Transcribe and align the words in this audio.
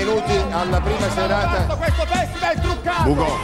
Benvenuti 0.00 0.32
alla 0.50 0.80
prima 0.80 1.10
serata. 1.10 1.76
Questo 1.76 2.06
festival 2.06 2.54
è 2.54 2.58
truccato! 2.58 3.10
Ugo, 3.10 3.38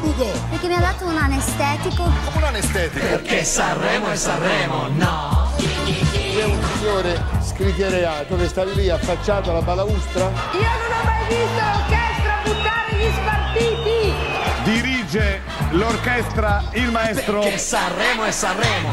Ugo, 0.00 0.26
Perché 0.48 0.66
mi 0.68 0.74
ha 0.74 0.80
dato 0.80 1.04
un 1.04 1.18
anestetico. 1.18 2.04
come 2.04 2.36
un 2.36 2.44
anestetico. 2.44 3.06
Perché 3.06 3.44
Sanremo 3.44 4.06
è 4.08 4.16
Sanremo, 4.16 4.88
no? 4.88 5.52
c'è 5.58 6.44
un 6.44 6.58
signore 6.78 7.22
scriteriato 7.42 8.36
che 8.38 8.48
sta 8.48 8.64
lì 8.64 8.88
affacciato 8.88 9.50
alla 9.50 9.60
balaustra. 9.60 10.30
Io 10.52 10.60
non 10.60 10.98
ho 10.98 11.04
mai 11.04 11.26
visto 11.28 11.60
l'orchestra 11.60 12.40
buttare 12.42 12.96
gli 12.96 13.12
spartiti! 13.12 14.14
Dirige 14.62 15.42
l'orchestra 15.72 16.64
il 16.70 16.90
maestro. 16.90 17.40
Perché 17.40 17.58
Sanremo 17.58 18.24
è 18.24 18.30
Sanremo. 18.30 18.90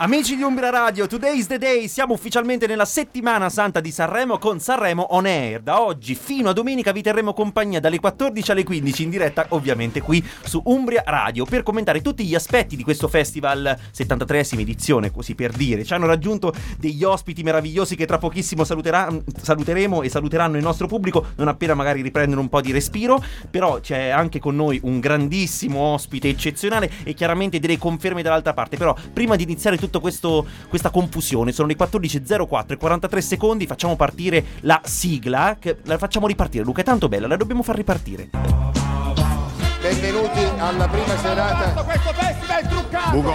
Amici 0.00 0.36
di 0.36 0.44
Umbria 0.44 0.70
Radio, 0.70 1.08
today's 1.08 1.48
the 1.48 1.58
day, 1.58 1.88
siamo 1.88 2.12
ufficialmente 2.14 2.68
nella 2.68 2.84
settimana 2.84 3.48
santa 3.48 3.80
di 3.80 3.90
Sanremo 3.90 4.38
con 4.38 4.60
Sanremo 4.60 5.08
On 5.10 5.26
Air. 5.26 5.60
Da 5.60 5.82
oggi 5.82 6.14
fino 6.14 6.50
a 6.50 6.52
domenica 6.52 6.92
vi 6.92 7.02
terremo 7.02 7.32
compagnia 7.32 7.80
dalle 7.80 7.98
14 7.98 8.52
alle 8.52 8.62
15 8.62 9.02
in 9.02 9.10
diretta, 9.10 9.46
ovviamente 9.48 10.00
qui 10.00 10.24
su 10.44 10.62
Umbria 10.66 11.02
Radio, 11.04 11.44
per 11.46 11.64
commentare 11.64 12.00
tutti 12.00 12.24
gli 12.24 12.36
aspetti 12.36 12.76
di 12.76 12.84
questo 12.84 13.08
festival, 13.08 13.76
73esima 13.92 14.60
edizione, 14.60 15.10
così 15.10 15.34
per 15.34 15.50
dire. 15.50 15.82
Ci 15.82 15.92
hanno 15.94 16.06
raggiunto 16.06 16.54
degli 16.78 17.02
ospiti 17.02 17.42
meravigliosi 17.42 17.96
che 17.96 18.06
tra 18.06 18.18
pochissimo 18.18 18.62
salutera- 18.62 19.12
saluteremo 19.42 20.02
e 20.02 20.08
saluteranno 20.08 20.58
il 20.58 20.62
nostro 20.62 20.86
pubblico, 20.86 21.26
non 21.34 21.48
appena 21.48 21.74
magari 21.74 22.02
riprendono 22.02 22.40
un 22.40 22.48
po' 22.48 22.60
di 22.60 22.70
respiro, 22.70 23.20
però 23.50 23.80
c'è 23.80 24.10
anche 24.10 24.38
con 24.38 24.54
noi 24.54 24.78
un 24.84 25.00
grandissimo 25.00 25.80
ospite 25.80 26.28
eccezionale 26.28 26.88
e 27.02 27.14
chiaramente 27.14 27.58
delle 27.58 27.78
conferme 27.78 28.22
dall'altra 28.22 28.54
parte. 28.54 28.76
Però 28.76 28.94
prima 29.12 29.34
di 29.34 29.42
iniziare 29.42 29.76
tutto 29.76 29.86
questo, 30.00 30.46
questa 30.68 30.90
confusione, 30.90 31.52
sono 31.52 31.68
le 31.68 31.76
14.04 31.76 32.72
e 32.72 32.76
43 32.76 33.20
secondi, 33.20 33.66
facciamo 33.66 33.96
partire 33.96 34.44
la 34.60 34.80
sigla, 34.84 35.56
che 35.58 35.78
la 35.84 35.98
facciamo 35.98 36.26
ripartire. 36.26 36.64
Luca, 36.64 36.82
è 36.82 36.84
tanto 36.84 37.08
bella, 37.08 37.26
la 37.26 37.36
dobbiamo 37.36 37.62
far 37.62 37.76
ripartire. 37.76 38.28
Benvenuti 39.80 40.44
alla 40.58 40.88
prima 40.88 41.16
serata. 41.16 41.82
Questo 41.82 42.12
festival 42.12 42.62
è 42.62 42.66
truccato! 42.66 43.16
Ugo, 43.16 43.32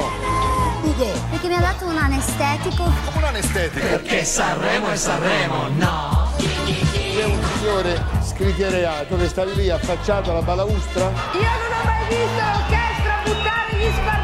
Ugo, 0.84 1.12
Perché 1.32 1.48
mi 1.48 1.54
ha 1.56 1.60
dato 1.60 1.86
un 1.86 1.98
anestetico. 1.98 2.84
come 2.84 3.18
un 3.18 3.24
anestetico. 3.24 3.88
Perché 3.88 4.24
Sanremo 4.24 4.90
è 4.90 4.96
Sanremo, 4.96 5.68
no? 5.78 6.32
c'è 6.38 7.26
un 7.26 7.40
signore 7.58 8.04
scriteriato 8.22 9.16
che 9.18 9.28
sta 9.28 9.46
lì 9.46 9.70
affacciato 9.70 10.32
alla 10.32 10.42
balaustra. 10.42 11.06
Io 11.06 11.40
non 11.40 11.80
ho 11.80 11.86
mai 11.86 12.08
visto 12.10 12.42
l'orchestra 12.42 13.22
buttare 13.24 13.78
gli 13.78 13.92
spartiti! 13.94 14.23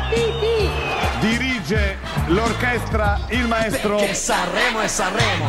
Dirige 1.69 1.97
l'orchestra 2.29 3.19
il 3.27 3.45
maestro. 3.47 3.97
Perché 3.97 4.15
Sanremo 4.15 4.79
è 4.79 4.87
Sanremo. 4.87 5.45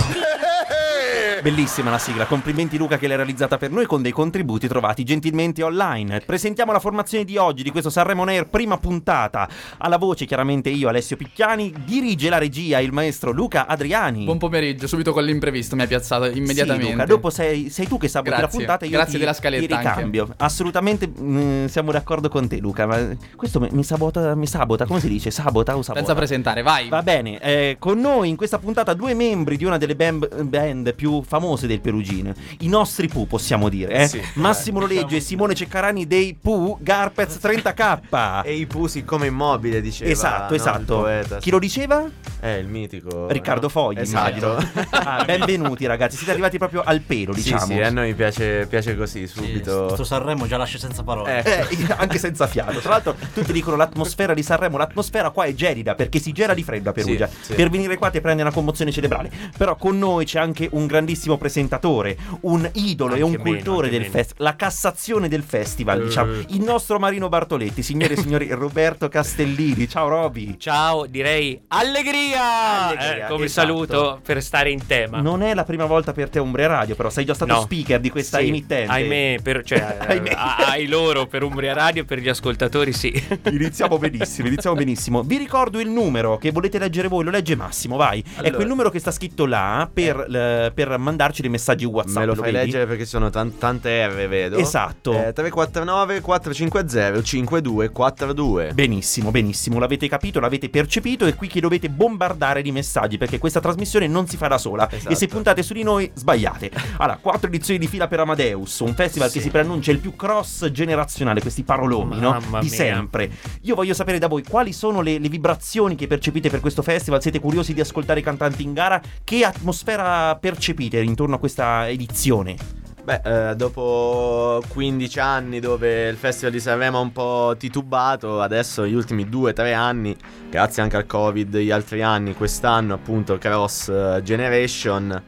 Bellissima 1.43 1.91
la 1.91 1.99
sigla, 1.99 2.27
complimenti 2.27 2.77
Luca 2.77 2.99
che 2.99 3.07
l'hai 3.07 3.17
realizzata 3.17 3.57
per 3.57 3.71
noi 3.71 3.87
con 3.87 4.03
dei 4.03 4.13
contributi 4.13 4.69
trovati 4.69 5.05
gentilmente 5.05 5.63
online. 5.63 6.21
Presentiamo 6.21 6.73
la 6.73 6.81
formazione 6.81 7.25
di 7.25 7.37
oggi 7.37 7.63
di 7.63 7.71
questo 7.71 7.89
Sanremo 7.89 8.23
On 8.23 8.29
Air, 8.29 8.47
prima 8.47 8.79
puntata. 8.79 9.48
Alla 9.79 9.97
voce 9.97 10.27
chiaramente 10.27 10.71
io 10.71 10.89
Alessio 10.89 11.17
Picchiani, 11.17 11.73
dirige 11.85 12.29
la 12.29 12.39
regia 12.39 12.79
il 12.81 12.93
maestro 12.93 13.33
Luca 13.33 13.67
Adriani. 13.67 14.25
Buon 14.25 14.39
pomeriggio, 14.39 14.87
subito 14.87 15.13
con 15.13 15.25
l'imprevisto 15.25 15.77
mi 15.77 15.83
ha 15.83 15.87
piazzato 15.87 16.27
immediatamente. 16.27 16.87
Sì, 16.87 16.93
Luca, 16.93 17.07
dopo 17.07 17.31
sei, 17.31 17.71
sei 17.71 17.87
tu 17.87 17.98
che 17.98 18.09
saboti 18.09 18.31
la 18.31 18.39
Grazie. 18.39 18.59
puntata 18.59 18.85
io 18.85 18.91
Grazie 18.91 19.13
ti, 19.13 19.19
della 19.19 19.33
scaletta 19.33 19.67
ti 19.67 19.83
ricambio. 19.83 20.35
Assolutamente 20.39 21.09
mm, 21.09 21.67
siamo 21.67 21.93
d'accordo 21.93 22.29
con 22.29 22.48
te 22.48 22.59
Luca, 22.59 22.87
ma 22.87 23.17
questo 23.37 23.61
mi, 23.61 23.69
mi 23.73 23.85
sabota, 23.85 24.35
mi 24.35 24.47
sabota, 24.47 24.85
come 24.87 25.01
si 25.01 25.09
dice? 25.09 25.31
Sabota 25.31 25.77
o 25.77 25.83
sabota? 25.83 26.05
Senza 26.05 26.15
presentare, 26.15 26.63
vai. 26.63 26.89
Va 26.89 27.03
bene, 27.03 27.41
eh, 27.41 27.77
con 27.79 27.98
noi 27.98 28.29
in 28.29 28.37
questa 28.37 28.59
puntata 28.59 28.95
due 28.95 29.15
membri 29.15 29.57
di 29.57 29.65
una 29.65 29.79
delle 29.79 29.97
band, 29.97 30.43
band 30.43 30.95
più 30.95 31.09
famose 31.27 31.66
del 31.66 31.80
Perugino. 31.80 32.33
I 32.61 32.69
nostri 32.69 33.08
Pooh, 33.08 33.27
possiamo 33.27 33.69
dire, 33.69 33.92
eh? 33.94 34.08
Sì, 34.08 34.20
Massimo 34.34 34.80
Loleggio 34.80 35.17
e 35.17 35.20
Simone 35.20 35.55
Ceccarani 35.55 36.06
dei 36.06 36.36
Pooh 36.41 36.78
Garpez 36.80 37.39
30K. 37.42 37.98
E 38.51 38.55
i 38.55 38.67
pusi 38.67 39.05
come 39.05 39.27
immobile 39.27 39.80
diceva 39.80 40.11
Esatto, 40.11 40.51
no, 40.51 40.55
esatto. 40.57 40.98
poeta, 41.01 41.36
Chi 41.36 41.45
sì. 41.45 41.51
lo 41.51 41.58
diceva? 41.58 42.08
È 42.40 42.48
il 42.48 42.67
mitico 42.68 43.27
Riccardo 43.29 43.68
Fogli, 43.68 43.98
esatto. 43.98 44.57
Ah, 44.90 45.24
benvenuti 45.24 45.86
ragazzi, 45.86 46.17
siete 46.17 46.33
arrivati 46.33 46.58
proprio 46.58 46.83
al 46.85 47.01
pelo, 47.01 47.33
Sì, 47.35 47.42
diciamo. 47.42 47.67
sì, 47.67 47.80
a 47.80 47.90
noi 47.90 48.14
piace, 48.14 48.67
piace 48.68 48.96
così, 48.96 49.27
subito. 49.27 49.90
Sto 49.95 50.05
Sanremo 50.05 50.46
già 50.46 50.56
lascia 50.56 50.79
senza 50.79 51.02
parole. 51.02 51.42
Eh, 51.42 51.67
Eh, 51.70 51.95
anche 51.96 52.18
senza 52.18 52.46
fiato. 52.46 52.79
Tra 52.80 52.90
l'altro, 52.90 53.17
tutti 53.35 53.52
dicono 53.52 53.77
l'atmosfera 53.77 54.35
di 54.35 54.42
Sanremo. 54.42 54.77
L'atmosfera 54.77 55.30
qua 55.30 55.45
è 55.45 55.55
gelida 55.55 55.95
perché 55.95 56.18
si 56.18 56.33
gela 56.33 56.55
di 56.55 56.62
freddo 56.62 56.90
a 56.90 56.92
Perugia. 56.92 57.27
Sì, 57.29 57.35
sì. 57.40 57.55
Per 57.55 57.68
venire 57.70 57.96
qua 57.96 58.11
ti 58.11 58.20
prende 58.20 58.42
una 58.42 58.52
commozione 58.52 58.90
cerebrale. 58.92 59.30
Però 59.56 59.77
con 59.77 59.98
noi 59.98 60.24
c'è 60.24 60.39
anche 60.39 60.68
un 60.73 60.86
grandissimo 61.00 61.38
presentatore, 61.38 62.16
un 62.42 62.68
idolo 62.74 63.14
e 63.14 63.22
Anche 63.22 63.24
un 63.36 63.42
meno, 63.42 63.56
cultore 63.56 63.88
del 63.88 64.05
festival. 64.05 64.44
La 64.44 64.56
cassazione 64.56 65.28
del 65.28 65.42
festival, 65.42 66.00
Eh. 66.00 66.05
diciamo. 66.05 66.33
Il 66.48 66.61
nostro 66.62 66.98
Marino 66.98 67.28
Bartoletti, 67.28 67.83
signore 67.83 68.14
e 68.14 68.16
signori, 68.20 68.48
Roberto 68.50 69.08
Castellini. 69.08 69.88
Ciao 69.88 70.08
Roby. 70.08 70.56
Ciao, 70.58 71.06
direi 71.06 71.58
allegria! 71.68 72.88
Allegria, 72.88 73.27
Eh, 73.27 73.28
come 73.28 73.46
esatto. 73.46 73.66
saluto 73.66 74.20
per 74.22 74.42
stare 74.42 74.70
in 74.70 74.86
tema. 74.86 75.20
Non 75.20 75.42
è 75.42 75.55
la 75.55 75.64
prima 75.64 75.86
volta 75.86 76.12
per 76.12 76.28
te 76.28 76.38
Umbria 76.38 76.66
Radio, 76.66 76.94
però 76.94 77.08
sei 77.08 77.24
già 77.24 77.34
stato 77.34 77.52
No. 77.55 77.61
speaker 77.62 77.98
di 77.98 78.11
questa 78.11 78.38
Sì, 78.38 78.48
emittente. 78.48 78.92
Ahimè, 78.92 79.38
per, 79.42 79.62
cioè, 79.64 79.96
Ahimè. 80.06 80.30
a- 80.34 80.56
ai 80.70 80.86
loro 80.86 81.27
per 81.27 81.42
Umbria 81.42 81.72
Radio, 81.72 82.05
per 82.05 82.18
gli 82.18 82.28
ascoltatori, 82.28 82.92
sì. 82.92 83.11
Iniziamo 83.50 83.96
benissimo, 83.98 84.48
iniziamo 84.48 84.77
benissimo. 84.77 85.22
Vi 85.22 85.36
ricordo 85.38 85.80
il 85.80 85.88
numero 85.88 86.36
che 86.36 86.50
volete 86.50 86.78
leggere 86.78 87.08
voi, 87.08 87.24
lo 87.24 87.30
legge 87.30 87.56
Massimo, 87.56 87.96
vai. 87.96 88.20
È 88.20 88.38
Allora. 88.40 88.55
quel 88.56 88.67
numero 88.68 88.90
che 88.90 88.98
sta 88.98 89.11
scritto 89.11 89.46
là 89.46 89.88
per, 89.92 90.18
eh, 90.18 90.72
per 90.74 90.89
mandarci 90.98 91.40
dei 91.42 91.51
messaggi 91.51 91.84
WhatsApp. 91.84 92.18
Me 92.18 92.27
lo 92.27 92.34
fai 92.34 92.52
vedi? 92.52 92.64
leggere 92.67 92.86
perché 92.86 93.05
sono 93.05 93.30
tan- 93.30 93.56
tante 93.58 94.06
R, 94.06 94.28
vedo. 94.28 94.56
Esatto. 94.58 95.12
Eh, 95.12 95.33
349 95.33 96.20
450 96.20 97.23
5242. 97.23 98.73
Benissimo, 98.74 99.30
benissimo, 99.30 99.79
l'avete 99.79 100.08
capito, 100.08 100.40
l'avete 100.40 100.68
percepito 100.68 101.27
e 101.27 101.34
qui 101.34 101.48
che 101.48 101.61
dovete 101.61 101.89
bombardare 101.89 102.62
di 102.62 102.73
messaggi 102.73 103.18
perché 103.18 103.39
questa 103.39 103.61
trasmissione 103.61 104.06
non 104.06 104.27
si 104.27 104.36
fa 104.36 104.48
da 104.48 104.58
sola 104.58 104.89
Esatto. 104.90 105.12
e 105.12 105.17
se 105.17 105.27
puntate 105.27 105.62
su 105.62 105.73
di 105.73 105.83
noi 105.83 106.11
sbagliate. 106.14 106.70
Allora, 107.00 107.18
quattro 107.20 107.48
edizioni 107.48 107.79
di 107.79 107.86
fila 107.86 108.08
per 108.08 108.20
Amadeus, 108.20 108.80
un 108.80 108.95
festival 108.95 109.30
che 109.30 109.40
si 109.40 109.48
preannuncia 109.48 109.90
il 109.90 109.98
più 109.98 110.17
cross 110.17 110.70
generazionale, 110.70 111.40
questi 111.40 111.62
paroloni, 111.62 112.18
no? 112.18 112.39
Di 112.39 112.46
mia. 112.61 112.68
sempre. 112.68 113.30
Io 113.62 113.74
voglio 113.74 113.95
sapere 113.95 114.18
da 114.18 114.27
voi 114.27 114.42
quali 114.42 114.73
sono 114.73 115.00
le, 115.00 115.18
le 115.18 115.29
vibrazioni 115.29 115.95
che 115.95 116.06
percepite 116.06 116.50
per 116.50 116.61
questo 116.61 116.83
festival, 116.83 117.23
siete 117.23 117.39
curiosi 117.40 117.73
di 117.73 117.80
ascoltare 117.80 118.20
i 118.20 118.23
cantanti 118.23 118.62
in 118.62 118.73
gara, 118.74 119.00
che 119.24 119.45
atmosfera 119.45 120.36
percepite 120.36 120.70
intorno 120.79 121.36
a 121.36 121.39
questa 121.39 121.89
edizione? 121.89 122.57
Beh, 123.03 123.51
eh, 123.51 123.57
dopo 123.57 124.63
15 124.69 125.20
anni 125.20 125.58
dove 125.58 126.08
il 126.08 126.17
Festival 126.17 126.53
di 126.53 126.61
Sanremo 126.61 126.98
ha 126.98 127.01
un 127.01 127.13
po' 127.13 127.55
titubato, 127.58 128.41
adesso 128.41 128.87
gli 128.87 128.93
ultimi 128.94 129.25
2-3 129.25 129.75
anni, 129.75 130.14
grazie 130.50 130.82
anche 130.82 130.97
al 130.97 131.06
Covid, 131.06 131.56
gli 131.56 131.70
altri 131.70 132.03
anni, 132.03 132.35
quest'anno 132.35 132.94
appunto 132.94 133.38
Cross 133.38 133.88
eh, 133.88 134.20
Generation, 134.23 135.23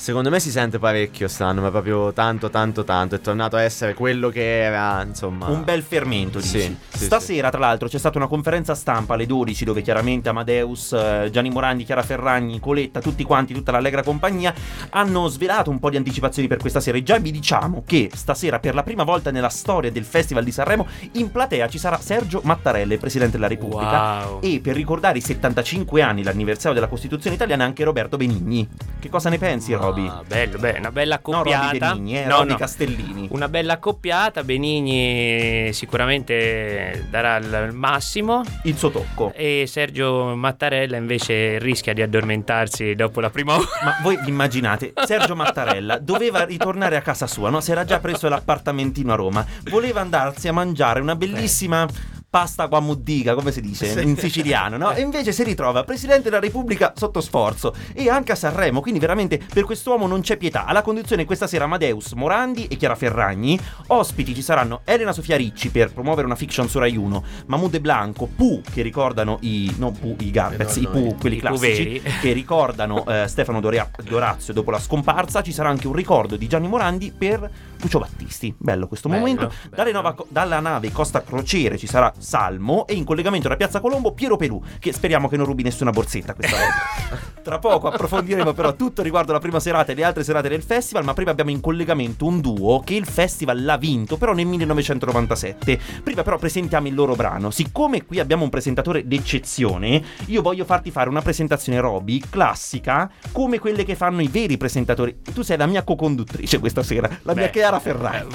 secondo 0.00 0.30
me 0.30 0.40
si 0.40 0.50
sente 0.50 0.78
parecchio 0.78 1.28
stanno, 1.28 1.60
ma 1.60 1.70
proprio 1.70 2.10
tanto 2.14 2.48
tanto 2.48 2.84
tanto, 2.84 3.16
è 3.16 3.20
tornato 3.20 3.56
a 3.56 3.62
essere 3.62 3.92
quello 3.92 4.30
che 4.30 4.62
era, 4.62 5.02
insomma... 5.02 5.48
Un 5.48 5.62
bel 5.62 5.82
fermento, 5.82 6.40
dici. 6.40 6.58
Sì, 6.58 6.76
sì, 6.88 7.04
Stasera, 7.04 7.50
tra 7.50 7.60
l'altro, 7.60 7.86
c'è 7.86 7.98
stata 7.98 8.16
una 8.16 8.26
conferenza 8.26 8.74
stampa 8.74 9.12
alle 9.12 9.26
12 9.26 9.64
dove 9.66 9.82
chiaramente 9.82 10.30
Amadeus, 10.30 10.94
eh, 10.94 11.28
Gianni 11.30 11.50
Morandi, 11.50 11.84
Chiara 11.84 12.02
Ferragni, 12.02 12.58
Coletta, 12.60 13.00
tutti 13.00 13.24
quanti, 13.24 13.52
tutta 13.52 13.72
l'allegra 13.72 14.02
compagnia 14.02 14.54
hanno 14.88 15.28
svelato 15.28 15.68
un 15.68 15.78
po' 15.78 15.90
di 15.90 15.98
anticipazioni 15.98 16.48
per 16.48 16.58
questa 16.58 16.80
sera. 16.80 16.96
E 16.96 17.02
già 17.02 17.18
vi 17.18 17.30
diciamo 17.30 17.82
che 17.84 18.10
stasera 18.14 18.58
per 18.58 18.74
la 18.74 18.82
prima 18.82 19.04
volta 19.04 19.30
nella 19.30 19.50
storia 19.50 19.92
del 19.92 20.04
Festival 20.04 20.44
di 20.44 20.50
Sanremo 20.50 20.86
in 21.12 21.30
platea 21.30 21.68
ci 21.68 21.78
sarà 21.78 21.98
Sergio 22.00 22.40
Mattarella, 22.42 22.94
il 22.94 23.00
Presidente 23.00 23.32
della 23.36 23.48
Repubblica. 23.48 24.24
Wow. 24.24 24.40
e 24.40 24.60
per 24.62 24.74
ricordare 24.74 25.18
i 25.18 25.20
75 25.20 26.00
anni, 26.00 26.22
l'anniversario 26.22 26.72
della 26.72 26.88
Costituzione 26.88 27.36
italiana, 27.36 27.64
anche 27.64 27.84
Roberto 27.84 28.16
Benigni. 28.16 28.66
Che 28.98 29.08
cosa 29.10 29.28
ne 29.28 29.36
pensi, 29.36 29.72
Roby? 29.90 30.06
Ah, 30.08 30.22
bello, 30.26 30.58
beh, 30.58 30.76
una 30.78 30.90
bella 30.90 31.20
No, 31.24 31.32
Roby 31.42 31.52
accoppiata. 31.52 31.92
Benigni, 31.94 32.18
eh, 32.18 32.24
No, 32.24 32.36
Roby 32.38 32.48
no. 32.50 32.56
Castellini. 32.56 33.28
Una 33.30 33.48
bella 33.48 33.72
accoppiata, 33.74 34.42
Benigni 34.44 35.72
sicuramente 35.72 37.06
darà 37.10 37.36
il 37.36 37.70
massimo 37.72 38.42
Il 38.64 38.76
suo 38.76 38.90
tocco. 38.90 39.32
e 39.34 39.64
Sergio 39.66 40.34
Mattarella 40.36 40.96
invece 40.96 41.58
rischia 41.58 41.92
di 41.92 42.02
addormentarsi 42.02 42.94
dopo 42.94 43.20
la 43.20 43.30
prima 43.30 43.54
ora. 43.56 43.66
Ma 43.84 43.96
voi 44.02 44.18
immaginate, 44.26 44.92
Sergio 45.04 45.34
Mattarella 45.36 45.98
doveva 45.98 46.44
ritornare 46.44 46.96
a 46.96 47.02
casa 47.02 47.26
sua, 47.26 47.50
no? 47.50 47.60
Si 47.60 47.70
era 47.70 47.84
già 47.84 47.98
preso 48.00 48.28
l'appartamentino 48.28 49.12
a 49.12 49.16
Roma, 49.16 49.44
voleva 49.70 50.00
andarsi 50.00 50.48
a 50.48 50.52
mangiare 50.52 51.00
una 51.00 51.16
bellissima 51.16 51.86
pasta 52.30 52.66
guamuddiga, 52.66 53.34
come 53.34 53.50
si 53.50 53.60
dice 53.60 53.86
Sì. 53.90 54.02
in 54.06 54.16
siciliano, 54.16 54.76
no? 54.76 54.92
E 55.00 55.00
invece 55.02 55.32
si 55.32 55.42
ritrova 55.42 55.82
Presidente 55.82 56.24
della 56.30 56.38
Repubblica 56.38 56.92
sotto 56.96 57.20
sforzo 57.20 57.74
e 57.92 58.08
anche 58.08 58.30
a 58.32 58.34
Sanremo, 58.36 58.80
quindi 58.80 59.00
veramente 59.00 59.40
per 59.52 59.64
quest'uomo 59.64 60.06
non 60.06 60.20
c'è 60.20 60.36
pietà. 60.36 60.64
Alla 60.64 60.82
conduzione 60.82 61.24
questa 61.24 61.48
sera 61.48 61.64
Amadeus 61.64 62.12
Morandi 62.12 62.66
e 62.68 62.76
Chiara 62.76 62.94
Ferragni. 62.94 63.58
Ospiti 63.88 64.34
ci 64.34 64.42
saranno 64.42 64.82
Elena 64.84 65.12
Sofia 65.12 65.36
Ricci 65.36 65.70
per 65.70 65.92
promuovere 65.92 66.26
una 66.26 66.36
fiction 66.36 66.68
su 66.68 66.78
Rai 66.78 66.96
1, 66.96 67.24
Mahmoud 67.46 67.74
e 67.74 67.80
Blanco, 67.80 68.28
Pooh 68.34 68.60
che 68.72 68.82
ricordano 68.82 69.38
i 69.40 69.74
no 69.78 69.90
Pooh, 69.90 70.14
i 70.20 70.28
i 70.28 70.32
no, 70.32 70.90
Pooh, 70.90 71.04
no, 71.06 71.14
quelli 71.18 71.36
i 71.36 71.40
classici 71.40 71.98
veri. 71.98 72.02
che 72.20 72.32
ricordano 72.32 73.04
eh, 73.06 73.26
Stefano 73.26 73.60
Doria- 73.60 73.90
Dorazio 74.04 74.52
dopo 74.52 74.70
la 74.70 74.78
scomparsa. 74.78 75.42
Ci 75.42 75.52
sarà 75.52 75.68
anche 75.68 75.88
un 75.88 75.94
ricordo 75.94 76.36
di 76.36 76.46
Gianni 76.46 76.68
Morandi 76.68 77.12
per 77.16 77.50
Lucio 77.80 77.98
Battisti. 77.98 78.54
Bello 78.56 78.86
questo 78.86 79.08
Bello, 79.08 79.20
momento. 79.20 79.52
bello. 79.70 79.90
Nova- 79.90 80.14
dalla 80.28 80.60
nave 80.60 80.92
Costa 80.92 81.22
Crociere 81.22 81.78
ci 81.78 81.86
sarà 81.86 82.12
Salmo 82.18 82.86
e 82.86 82.94
in 82.94 83.04
collegamento 83.04 83.48
da 83.48 83.56
Piazza 83.56 83.80
Colombo 83.80 84.12
Piero 84.12 84.36
Pelù, 84.36 84.62
che 84.78 84.92
speriamo 84.92 85.28
che 85.28 85.36
non 85.36 85.46
rubi 85.46 85.62
nessuna 85.62 85.90
borsetta 85.90 86.34
questa 86.34 86.56
volta. 86.56 87.28
Tra 87.42 87.58
poco 87.58 87.88
approfondiremo 87.88 88.52
però 88.52 88.74
tutto 88.74 89.02
riguardo 89.02 89.32
la 89.32 89.38
prima 89.38 89.60
serata 89.60 89.92
e 89.92 89.94
le 89.94 90.04
altre 90.04 90.22
serate 90.24 90.48
del 90.48 90.62
festival, 90.62 91.04
ma 91.04 91.14
prima 91.14 91.30
abbiamo 91.30 91.50
in 91.50 91.60
collegamento 91.60 92.26
un 92.26 92.40
duo 92.40 92.80
che 92.80 92.94
il 92.94 93.06
festival 93.06 93.64
l'ha 93.64 93.78
vinto 93.78 94.16
però 94.18 94.34
nel 94.34 94.46
1997. 94.46 95.80
Prima 96.02 96.22
però 96.22 96.36
presentiamo 96.36 96.86
il 96.86 96.94
loro 96.94 97.14
brano. 97.14 97.50
Siccome 97.50 98.04
qui 98.04 98.20
abbiamo 98.20 98.44
un 98.44 98.50
presentatore 98.50 99.06
d'eccezione, 99.06 100.02
io 100.26 100.42
voglio 100.42 100.64
farti 100.64 100.90
fare 100.90 101.08
una 101.08 101.22
presentazione 101.22 101.80
Roby 101.80 102.22
classica 102.28 103.10
come 103.32 103.58
quelle 103.58 103.84
che 103.84 103.94
fanno 103.94 104.20
i 104.20 104.28
veri 104.28 104.56
presentatori. 104.58 105.20
Tu 105.32 105.42
sei 105.42 105.56
la 105.56 105.66
mia 105.66 105.82
co-conduttrice 105.82 106.58
questa 106.58 106.82
sera, 106.82 107.08
la 107.22 107.34
mia 107.34 107.44
Beh, 107.46 107.50
Chiara 107.70 107.78
Ferrari. 107.78 108.26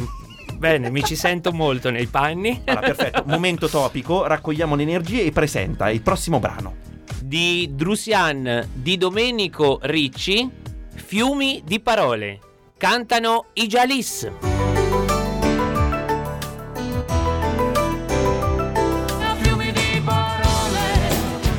eh, 0.48 0.54
Bene, 0.54 0.90
mi 0.90 1.04
ci 1.04 1.16
sento 1.18 1.52
molto 1.52 1.90
nei 1.90 2.08
panni. 2.08 2.62
Allora, 2.64 2.88
perfetto. 2.88 3.24
Momento 3.28 3.68
topico, 3.68 4.26
raccogliamo 4.26 4.76
le 4.76 4.84
energie 4.84 5.24
e 5.24 5.32
presenta 5.32 5.90
il 5.90 6.02
prossimo 6.02 6.40
brano. 6.40 6.76
Di 7.22 7.72
Drusian 7.74 8.70
di 8.72 8.98
Domenico 8.98 9.80
Ricci, 9.82 10.50
Fiumi 10.94 11.62
di 11.66 11.82
parole. 11.82 12.40
Cantano 12.78 13.48
i 13.54 13.68
Jalis. 13.68 14.55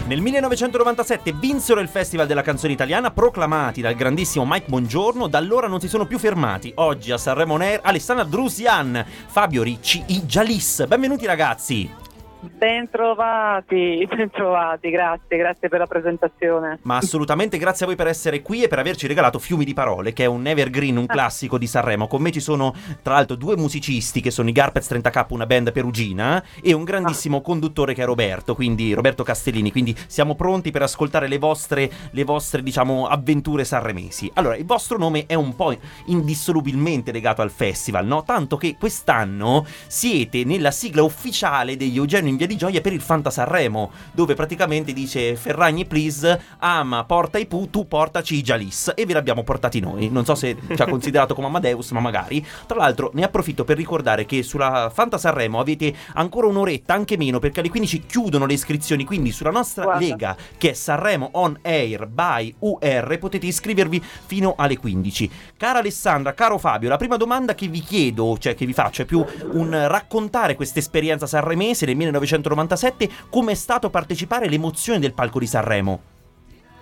Nel 0.07 0.21
1997 0.21 1.33
vinsero 1.33 1.81
il 1.81 1.89
Festival 1.89 2.29
della 2.29 2.43
canzone 2.43 2.73
italiana 2.73 3.11
proclamati 3.11 3.81
dal 3.81 3.97
grandissimo 3.97 4.47
Mike 4.47 4.69
Bongiorno, 4.69 5.27
da 5.27 5.39
allora 5.39 5.67
non 5.67 5.81
si 5.81 5.89
sono 5.89 6.07
più 6.07 6.17
fermati. 6.21 6.71
Oggi 6.77 7.11
a 7.11 7.19
Sanremo 7.19 7.55
On 7.55 7.63
Air 7.63 7.81
Alessandra 7.83 8.25
Drusian, 8.25 9.05
Fabio 9.27 9.65
Ricci, 9.65 10.05
i 10.07 10.23
Jalis. 10.23 10.87
Benvenuti 10.87 11.27
ragazzi. 11.27 12.06
Bentrovati, 12.55 14.07
bentrovati, 14.09 14.91
grazie, 14.91 15.37
grazie 15.37 15.69
per 15.69 15.79
la 15.79 15.87
presentazione. 15.87 16.79
Ma 16.83 16.97
assolutamente 16.97 17.59
grazie 17.59 17.85
a 17.85 17.89
voi 17.89 17.97
per 17.97 18.07
essere 18.07 18.43
qui 18.43 18.63
e 18.63 18.69
per 18.69 18.79
averci 18.79 19.07
regalato 19.07 19.39
Fiumi 19.39 19.65
di 19.65 19.75
Parole, 19.75 20.13
che 20.13 20.25
è 20.25 20.27
un 20.27 20.47
evergreen, 20.47 20.97
un 20.97 21.07
classico 21.07 21.59
di 21.59 21.67
Sanremo. 21.67 22.07
Con 22.07 22.23
me 22.23 22.31
ci 22.31 22.41
sono 22.41 22.75
tra 23.03 23.15
l'altro 23.15 23.37
due 23.37 23.57
musicisti 23.57 24.21
che 24.21 24.31
sono 24.31 24.49
i 24.49 24.53
Garpets 24.53 24.91
30K, 24.91 25.27
una 25.31 25.47
band 25.47 25.73
perugina, 25.73 26.43
e 26.63 26.73
un 26.73 26.85
grandissimo 26.85 27.41
conduttore 27.41 27.95
che 27.95 28.03
è 28.03 28.07
Roberto, 28.07 28.55
quindi 28.55 28.93
Roberto 28.95 29.23
Castellini. 29.23 29.71
Quindi 29.71 29.97
siamo 30.07 30.35
pronti 30.35 30.71
per 30.71 30.83
ascoltare 30.83 31.29
le 31.29 31.39
vostre, 31.39 31.91
le 32.11 32.25
vostre 32.25 32.63
diciamo, 32.63 33.07
avventure 33.07 33.65
sanremesi. 33.65 34.31
Allora, 34.35 34.57
il 34.57 34.65
vostro 34.65 34.99
nome 34.99 35.27
è 35.27 35.35
un 35.35 35.55
po' 35.55 35.77
indissolubilmente 36.07 37.13
legato 37.13 37.43
al 37.43 37.51
festival, 37.51 38.07
no? 38.07 38.23
Tanto 38.23 38.57
che 38.57 38.77
quest'anno 38.79 39.65
siete 39.87 40.45
nella 40.45 40.71
sigla 40.71 41.03
ufficiale 41.03 41.77
degli 41.77 41.97
Eugenio 41.97 42.31
in 42.37 42.39
Via 42.39 42.47
di 42.47 42.57
Gioia 42.57 42.81
per 42.83 42.93
il 42.93 43.01
Fanta 43.01 43.31
Sanremo, 43.31 43.91
dove 44.13 44.35
praticamente 44.35 44.93
dice 44.93 45.37
Ferragni 45.37 45.87
please, 45.87 46.41
ama 46.59 47.05
porta 47.05 47.39
i 47.39 47.47
Pooh, 47.47 47.71
tu 47.71 47.89
portaci 47.89 48.37
i 48.37 48.43
Jalis 48.43 48.93
e 48.95 49.07
ve 49.07 49.15
l'abbiamo 49.15 49.43
portati 49.43 49.81
noi. 49.81 50.11
Non 50.11 50.27
so 50.27 50.35
se 50.35 50.57
ci 50.75 50.83
ha 50.83 50.87
considerato 50.89 51.35
come 51.35 51.47
Amadeus, 51.47 51.91
ma 51.93 52.01
magari. 52.01 52.45
Tra 52.67 52.77
l'altro 52.77 53.11
ne 53.15 53.25
approfitto 53.25 53.65
per 53.65 53.77
ricordare 53.77 54.27
che 54.27 54.43
sulla 54.43 54.91
Fanta 54.93 55.17
Sanremo 55.17 55.59
avete 55.59 55.95
ancora 56.15 56.47
un'oretta, 56.49 56.93
anche 56.93 57.17
meno, 57.17 57.39
perché 57.39 57.61
alle 57.61 57.71
15 57.71 58.05
chiudono 58.07 58.45
le 58.45 58.53
iscrizioni, 58.53 59.05
quindi 59.05 59.33
sulla 59.33 59.51
nostra 59.51 59.85
Guarda. 59.85 60.05
lega 60.05 60.37
che 60.59 60.71
è 60.71 60.73
Sanremo 60.75 61.31
On 61.33 61.59
Air 61.63 62.07
by 62.07 62.55
UR 62.59 63.17
potete 63.19 63.47
iscrivervi 63.47 64.03
fino 64.27 64.55
alle 64.59 64.77
15. 64.77 65.31
Cara 65.57 65.79
Alessandra, 65.79 66.35
caro 66.35 66.59
Fabio, 66.59 66.91
la 66.91 66.99
prima 66.99 67.17
domanda 67.17 67.55
che 67.55 67.69
vi 67.69 67.81
chiedo, 67.81 68.37
cioè 68.39 68.55
che 68.55 68.67
vi 68.67 68.75
faccio, 68.75 69.03
è 69.03 69.05
più 69.07 69.25
un 69.53 69.89
raccontare 69.89 70.55
questa 70.55 70.81
esperienza 70.81 71.27
sanremese 71.27 71.87
del 71.87 71.97
1997, 72.19 73.09
come 73.31 73.53
è 73.53 73.55
stato 73.55 73.91
partecipare 73.91 74.47
all'emozione 74.47 74.99
del 74.99 75.13
palco 75.13 75.39
di 75.39 75.47
Sanremo. 75.47 76.01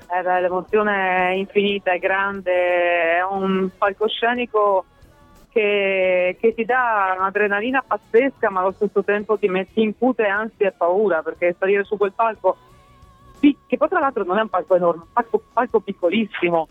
Eh, 0.09 0.41
l'emozione 0.41 1.31
è 1.31 1.33
infinita, 1.33 1.93
è 1.93 1.99
grande, 1.99 3.17
è 3.17 3.25
un 3.29 3.69
palcoscenico 3.77 4.85
che, 5.55 6.37
che 6.41 6.55
ti 6.55 6.65
dà 6.65 7.15
un'adrenalina 7.19 7.85
pazzesca, 7.87 8.51
ma 8.51 8.61
allo 8.61 8.73
stesso 8.73 9.03
tempo 9.03 9.39
ti, 9.39 9.49
met- 9.49 9.73
ti 9.73 9.83
incute 9.83 10.25
ansia 10.25 10.69
e 10.69 10.73
paura, 10.73 11.23
perché 11.23 11.55
salire 11.59 11.85
su 11.85 11.97
quel 11.97 12.13
palco, 12.13 12.57
che 13.41 13.77
poi 13.77 13.89
tra 13.89 14.01
l'altro 14.01 14.25
non 14.25 14.39
è 14.39 14.43
un 14.43 14.49
palco 14.49 14.75
enorme, 14.75 15.03
è 15.03 15.05
un 15.07 15.13
palco, 15.13 15.43
palco 15.53 15.81
piccolissimo. 15.81 16.69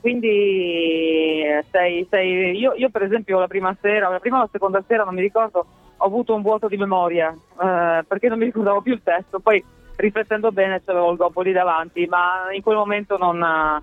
Quindi 0.00 1.42
eh, 1.42 1.64
sei, 1.70 2.06
sei- 2.08 2.56
io, 2.56 2.74
io 2.74 2.88
per 2.90 3.02
esempio 3.02 3.38
la 3.38 3.48
prima 3.48 3.76
sera, 3.80 4.08
la 4.08 4.20
prima 4.20 4.38
o 4.38 4.40
la 4.40 4.48
seconda 4.52 4.82
sera 4.86 5.02
non 5.02 5.14
mi 5.14 5.22
ricordo, 5.22 5.66
ho 6.04 6.06
avuto 6.06 6.34
un 6.34 6.42
vuoto 6.42 6.68
di 6.68 6.76
memoria 6.76 7.30
eh, 7.32 8.04
perché 8.06 8.28
non 8.28 8.38
mi 8.38 8.44
ricordavo 8.44 8.82
più 8.82 8.92
il 8.92 9.02
testo. 9.02 9.40
Poi 9.40 9.64
riflettendo 9.96 10.52
bene 10.52 10.82
c'avevo 10.84 11.10
il 11.10 11.16
gobbo 11.16 11.40
lì 11.40 11.52
davanti, 11.52 12.06
ma 12.06 12.48
in 12.52 12.62
quel 12.62 12.76
momento 12.76 13.16
non, 13.16 13.36
eh, 13.42 13.82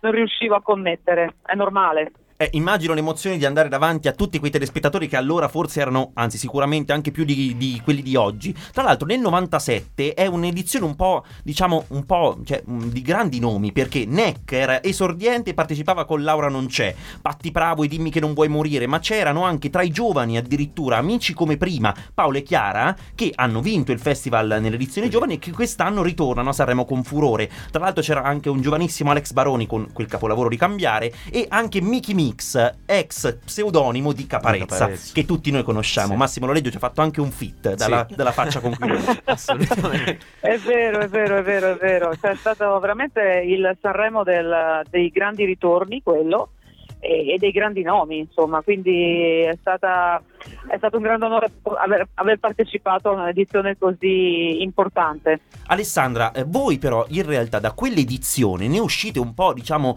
non 0.00 0.12
riuscivo 0.12 0.54
a 0.54 0.62
connettere, 0.62 1.34
è 1.44 1.54
normale. 1.54 2.12
Eh, 2.38 2.50
immagino 2.52 2.92
l'emozione 2.92 3.38
di 3.38 3.46
andare 3.46 3.70
davanti 3.70 4.08
a 4.08 4.12
tutti 4.12 4.38
quei 4.38 4.50
telespettatori 4.50 5.08
che 5.08 5.16
allora 5.16 5.48
forse 5.48 5.80
erano, 5.80 6.10
anzi 6.12 6.36
sicuramente 6.36 6.92
anche 6.92 7.10
più 7.10 7.24
di, 7.24 7.56
di 7.56 7.80
quelli 7.82 8.02
di 8.02 8.14
oggi. 8.14 8.54
Tra 8.74 8.82
l'altro 8.82 9.06
nel 9.06 9.20
97 9.20 10.12
è 10.12 10.26
un'edizione 10.26 10.84
un 10.84 10.96
po', 10.96 11.24
diciamo, 11.42 11.86
un 11.88 12.04
po' 12.04 12.38
cioè, 12.44 12.62
mh, 12.62 12.88
di 12.88 13.00
grandi 13.00 13.40
nomi, 13.40 13.72
perché 13.72 14.04
Neck 14.04 14.52
era 14.52 14.82
esordiente 14.82 15.50
e 15.50 15.54
partecipava 15.54 16.04
con 16.04 16.22
Laura 16.22 16.50
Non 16.50 16.66
C'è, 16.66 16.94
Patti 17.22 17.50
Bravo 17.50 17.84
e 17.84 17.88
Dimmi 17.88 18.10
che 18.10 18.20
non 18.20 18.34
vuoi 18.34 18.48
morire, 18.48 18.86
ma 18.86 18.98
c'erano 18.98 19.42
anche 19.44 19.70
tra 19.70 19.80
i 19.80 19.90
giovani 19.90 20.36
addirittura 20.36 20.98
amici 20.98 21.32
come 21.32 21.56
prima, 21.56 21.94
Paolo 22.12 22.36
e 22.36 22.42
Chiara, 22.42 22.94
che 23.14 23.32
hanno 23.34 23.62
vinto 23.62 23.92
il 23.92 23.98
festival 23.98 24.58
nell'edizione 24.60 25.08
giovani 25.08 25.34
e 25.34 25.38
che 25.38 25.52
quest'anno 25.52 26.02
ritornano 26.02 26.50
a 26.50 26.52
Sanremo 26.52 26.84
con 26.84 27.02
furore. 27.02 27.50
Tra 27.70 27.80
l'altro 27.80 28.02
c'era 28.02 28.24
anche 28.24 28.50
un 28.50 28.60
giovanissimo 28.60 29.10
Alex 29.10 29.32
Baroni 29.32 29.66
con 29.66 29.88
quel 29.90 30.06
capolavoro 30.06 30.50
di 30.50 30.58
Cambiare 30.58 31.10
e 31.30 31.46
anche 31.48 31.80
Mickey 31.80 32.24
Mix, 32.26 32.74
ex 32.86 33.38
pseudonimo 33.44 34.12
di 34.12 34.26
Caparezza, 34.26 34.66
Caparezza. 34.78 35.12
che 35.14 35.24
tutti 35.24 35.50
noi 35.52 35.62
conosciamo. 35.62 36.12
Sì. 36.12 36.16
Massimo 36.16 36.46
Loreggio 36.46 36.70
ci 36.70 36.76
ha 36.76 36.80
fatto 36.80 37.00
anche 37.00 37.20
un 37.20 37.30
fit 37.30 37.74
dalla, 37.74 38.04
Sì. 38.08 38.16
dalla 38.16 38.32
faccia 38.32 38.60
con 38.60 38.74
cui. 38.76 38.90
Assolutamente. 39.24 40.18
È 40.40 40.56
vero, 40.58 41.00
è 41.00 41.08
vero, 41.08 41.38
è 41.38 41.42
vero, 41.42 41.70
è 41.72 41.76
vero. 41.76 42.16
Cioè, 42.20 42.32
è 42.32 42.36
stato 42.36 42.78
veramente 42.80 43.20
il 43.46 43.76
Sanremo 43.80 44.24
del- 44.24 44.82
dei 44.90 45.08
grandi 45.10 45.44
ritorni, 45.44 46.02
quello, 46.02 46.50
e, 46.98 47.34
e 47.34 47.38
dei 47.38 47.52
grandi 47.52 47.82
nomi, 47.82 48.18
insomma. 48.18 48.60
Quindi 48.62 49.42
è, 49.42 49.56
stata, 49.60 50.20
è 50.68 50.76
stato 50.78 50.96
un 50.96 51.02
grande 51.02 51.26
onore 51.26 51.50
aver, 51.78 52.08
aver 52.14 52.38
partecipato 52.38 53.10
a 53.10 53.12
un'edizione 53.12 53.76
così 53.78 54.62
importante. 54.62 55.40
Alessandra, 55.66 56.32
eh, 56.32 56.44
voi 56.44 56.78
però 56.78 57.04
in 57.10 57.24
realtà 57.24 57.60
da 57.60 57.72
quell'edizione 57.72 58.66
ne 58.66 58.80
uscite 58.80 59.20
un 59.20 59.32
po', 59.34 59.52
diciamo. 59.52 59.96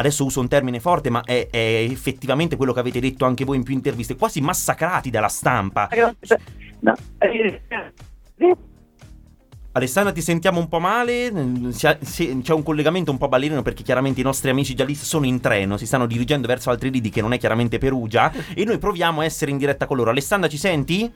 Adesso 0.00 0.24
uso 0.24 0.40
un 0.40 0.48
termine 0.48 0.80
forte, 0.80 1.10
ma 1.10 1.20
è, 1.22 1.48
è 1.50 1.86
effettivamente 1.88 2.56
quello 2.56 2.72
che 2.72 2.80
avete 2.80 3.00
detto 3.00 3.26
anche 3.26 3.44
voi 3.44 3.58
in 3.58 3.64
più 3.64 3.74
interviste, 3.74 4.16
quasi 4.16 4.40
massacrati 4.40 5.10
dalla 5.10 5.28
stampa. 5.28 5.88
No, 6.80 6.94
Alessandra, 9.72 10.10
ti 10.10 10.22
sentiamo 10.22 10.58
un 10.58 10.68
po' 10.68 10.78
male? 10.80 11.30
C'è 11.70 12.52
un 12.52 12.62
collegamento 12.62 13.10
un 13.10 13.18
po' 13.18 13.28
ballerino 13.28 13.60
perché 13.60 13.82
chiaramente 13.82 14.20
i 14.20 14.24
nostri 14.24 14.48
amici 14.48 14.74
giallisti 14.74 15.04
sono 15.04 15.26
in 15.26 15.38
treno, 15.38 15.76
si 15.76 15.86
stanno 15.86 16.06
dirigendo 16.06 16.48
verso 16.48 16.70
altri 16.70 16.90
lidi 16.90 17.10
che 17.10 17.20
non 17.20 17.34
è 17.34 17.38
chiaramente 17.38 17.76
Perugia 17.76 18.32
e 18.54 18.64
noi 18.64 18.78
proviamo 18.78 19.20
a 19.20 19.24
essere 19.24 19.50
in 19.50 19.58
diretta 19.58 19.84
con 19.84 19.98
loro. 19.98 20.08
Alessandra, 20.10 20.48
ci 20.48 20.56
senti? 20.56 21.12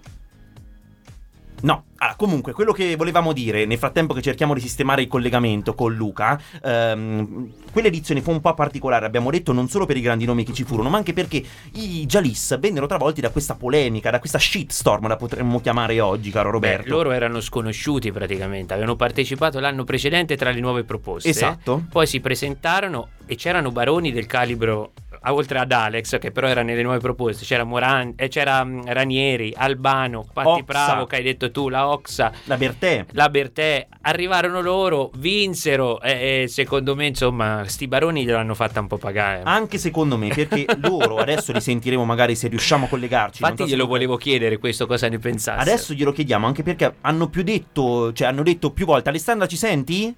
No, 1.65 1.85
ah, 1.97 2.15
comunque 2.15 2.53
quello 2.53 2.73
che 2.73 2.95
volevamo 2.95 3.33
dire 3.33 3.65
nel 3.65 3.79
frattempo 3.79 4.13
che 4.13 4.21
cerchiamo 4.21 4.53
di 4.53 4.61
sistemare 4.61 5.01
il 5.01 5.09
collegamento 5.09 5.75
con 5.75 5.95
Luca, 5.95 6.39
ehm, 6.63 7.53
quell'edizione 7.73 8.21
fu 8.21 8.33
un 8.33 8.43
po' 8.43 8.53
particolare, 8.53 9.07
abbiamo 9.07 9.31
detto 9.31 9.53
non 9.53 9.69
solo 9.69 9.87
per 9.87 9.97
i 9.97 10.03
grandi 10.03 10.27
nomi 10.27 10.45
che 10.45 10.53
ci 10.53 10.65
furono, 10.65 10.91
ma 10.91 10.99
anche 10.99 11.15
perché 11.15 11.43
i 11.73 12.05
Jalis 12.05 12.59
vennero 12.59 12.85
travolti 12.85 13.23
da 13.23 13.31
questa 13.31 13.55
polemica, 13.55 14.11
da 14.11 14.19
questa 14.19 14.39
shitstorm, 14.39 15.09
la 15.09 15.17
potremmo 15.17 15.59
chiamare 15.59 15.99
oggi, 16.01 16.31
caro 16.31 16.51
Roberto. 16.51 16.83
Beh, 16.83 16.91
loro 16.91 17.13
erano 17.13 17.41
sconosciuti 17.41 18.13
praticamente, 18.13 18.75
avevano 18.75 18.97
partecipato 18.97 19.59
l'anno 19.59 19.85
precedente 19.85 20.37
tra 20.37 20.51
le 20.51 20.61
nuove 20.61 20.85
proposte. 20.85 21.31
Esatto. 21.31 21.85
Poi 21.89 22.07
si 22.07 22.21
presentarono 22.21 23.09
e 23.25 23.37
c'erano 23.37 23.71
baroni 23.71 24.13
del 24.13 24.27
calibro 24.27 24.93
oltre 25.33 25.59
ad 25.59 25.73
Alex, 25.73 26.19
che 26.19 26.31
però 26.31 26.47
era 26.49 26.63
nelle 26.63 26.83
nuove 26.83 26.99
proposte, 26.99 27.45
c'era, 27.45 27.65
Moran- 27.65 28.13
eh, 28.17 28.29
c'era 28.29 28.65
mm, 28.65 28.83
Ranieri, 28.85 29.53
Albano, 29.57 30.27
Patti. 30.33 30.63
Bravo, 30.63 31.07
che 31.07 31.17
hai 31.17 31.23
detto 31.23 31.51
tu, 31.51 31.69
la 31.69 31.89
Oxa, 31.89 32.33
La 32.45 32.57
Bertè. 32.57 33.07
la 33.13 33.29
Bertè. 33.29 33.87
Arrivarono 34.03 34.61
loro, 34.61 35.11
vinsero 35.17 36.01
e, 36.01 36.43
e 36.43 36.49
secondo 36.49 36.95
me, 36.95 37.07
insomma, 37.07 37.63
sti 37.67 37.89
baroni 37.89 38.25
gliel'hanno 38.25 38.55
fatta 38.55 38.81
un 38.81 38.87
po' 38.87 38.99
pagare. 38.99 39.43
Anche 39.45 39.79
secondo 39.79 40.17
me, 40.17 40.29
perché 40.29 40.67
loro 40.83 41.17
adesso 41.17 41.53
li 41.53 41.61
sentiremo 41.61 42.05
magari 42.05 42.35
se 42.37 42.49
riusciamo 42.49 42.87
a 42.87 42.89
collegarci. 42.89 43.43
Infatti 43.43 43.63
so 43.63 43.69
se- 43.69 43.71
glielo 43.75 43.87
volevo 43.87 44.17
chiedere 44.17 44.59
questo 44.59 44.87
cosa 44.87 45.09
ne 45.09 45.19
pensasse. 45.19 45.61
Adesso 45.61 45.95
glielo 45.95 46.13
chiediamo 46.13 46.47
anche 46.47 46.63
perché 46.63 46.95
hanno 47.01 47.29
più 47.29 47.43
detto, 47.43 48.13
cioè 48.13 48.29
hanno 48.29 48.43
detto 48.43 48.71
più 48.73 48.85
volte. 48.87 49.09
Alessandra, 49.09 49.47
ci 49.47 49.57
senti? 49.57 50.15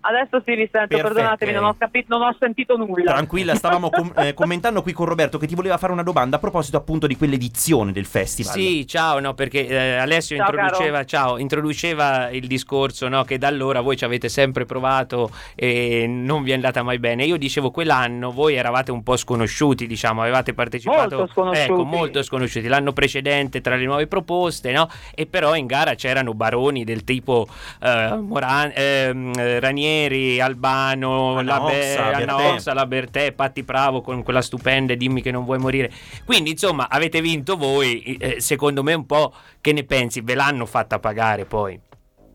Adesso 0.00 0.40
sì, 0.44 0.54
vi 0.54 0.68
sento, 0.70 0.88
Perfetto. 0.88 1.14
perdonatemi, 1.14 1.52
non 1.52 1.64
ho 1.64 1.74
capito, 1.76 2.16
non 2.16 2.28
ho 2.28 2.36
sentito 2.38 2.76
nulla. 2.76 3.12
Tranquilla, 3.12 3.56
stavamo 3.56 3.90
com- 3.90 4.12
eh, 4.16 4.34
commentando 4.34 4.80
qui 4.82 4.92
con 4.92 5.06
Roberto 5.06 5.36
che 5.36 5.48
ti 5.48 5.56
voleva 5.56 5.78
fare 5.78 5.92
una 5.92 6.04
domanda 6.04 6.36
a 6.36 6.38
proposito 6.38 6.76
appunto 6.76 7.08
di 7.08 7.16
quell'edizione 7.16 7.90
del 7.90 8.04
festival. 8.04 8.52
Sì, 8.52 8.86
ciao, 8.86 9.18
no, 9.18 9.34
perché 9.34 9.66
eh, 9.66 9.96
Alessio 9.96 10.36
Ciao, 10.36 10.48
introduceva, 10.48 11.04
ciao, 11.04 11.38
introduceva 11.38 12.30
il 12.30 12.46
discorso 12.46 13.08
no, 13.08 13.24
che 13.24 13.36
da 13.36 13.48
allora 13.48 13.80
voi 13.80 13.96
ci 13.96 14.04
avete 14.04 14.28
sempre 14.28 14.64
provato 14.64 15.30
e 15.56 16.06
non 16.06 16.44
vi 16.44 16.52
è 16.52 16.54
andata 16.54 16.84
mai 16.84 17.00
bene. 17.00 17.24
Io 17.24 17.36
dicevo 17.36 17.72
quell'anno 17.72 18.30
voi 18.30 18.54
eravate 18.54 18.92
un 18.92 19.02
po' 19.02 19.16
sconosciuti, 19.16 19.88
diciamo, 19.88 20.22
avevate 20.22 20.54
partecipato 20.54 21.16
Molto 21.16 21.32
sconosciuti. 21.32 21.72
Ecco, 21.72 21.84
molto 21.84 22.22
sconosciuti. 22.22 22.68
L'anno 22.68 22.92
precedente 22.92 23.60
tra 23.60 23.74
le 23.74 23.84
nuove 23.84 24.06
proposte, 24.06 24.70
no? 24.70 24.88
E 25.14 25.26
però 25.26 25.56
in 25.56 25.66
gara 25.66 25.94
c'erano 25.94 26.32
baroni 26.32 26.84
del 26.84 27.02
tipo 27.02 27.48
eh, 27.82 28.16
Moran- 28.20 28.72
ehm, 28.72 29.58
Ranieri, 29.96 30.40
Albano, 30.40 31.36
Anna 31.36 31.58
la 31.58 31.64
Be- 31.64 31.92
Ossa, 31.92 32.04
Anna 32.06 32.34
Bertè. 32.34 32.52
Ossa, 32.52 32.74
la 32.74 32.86
Bertè, 32.86 33.32
Patti 33.32 33.62
Bravo 33.62 34.00
con 34.00 34.22
quella 34.22 34.42
stupenda 34.42 34.94
Dimmi 34.94 35.22
che 35.22 35.30
non 35.30 35.44
vuoi 35.44 35.58
morire. 35.58 35.90
Quindi, 36.24 36.50
insomma, 36.50 36.88
avete 36.88 37.20
vinto 37.20 37.56
voi. 37.56 38.16
eh, 38.18 38.40
secondo 38.40 38.82
me, 38.82 38.94
un 38.94 39.06
po' 39.06 39.32
che 39.60 39.72
ne 39.72 39.84
pensi? 39.84 40.20
Ve 40.20 40.34
l'hanno 40.34 40.66
fatta 40.66 40.98
pagare 40.98 41.44
poi. 41.44 41.78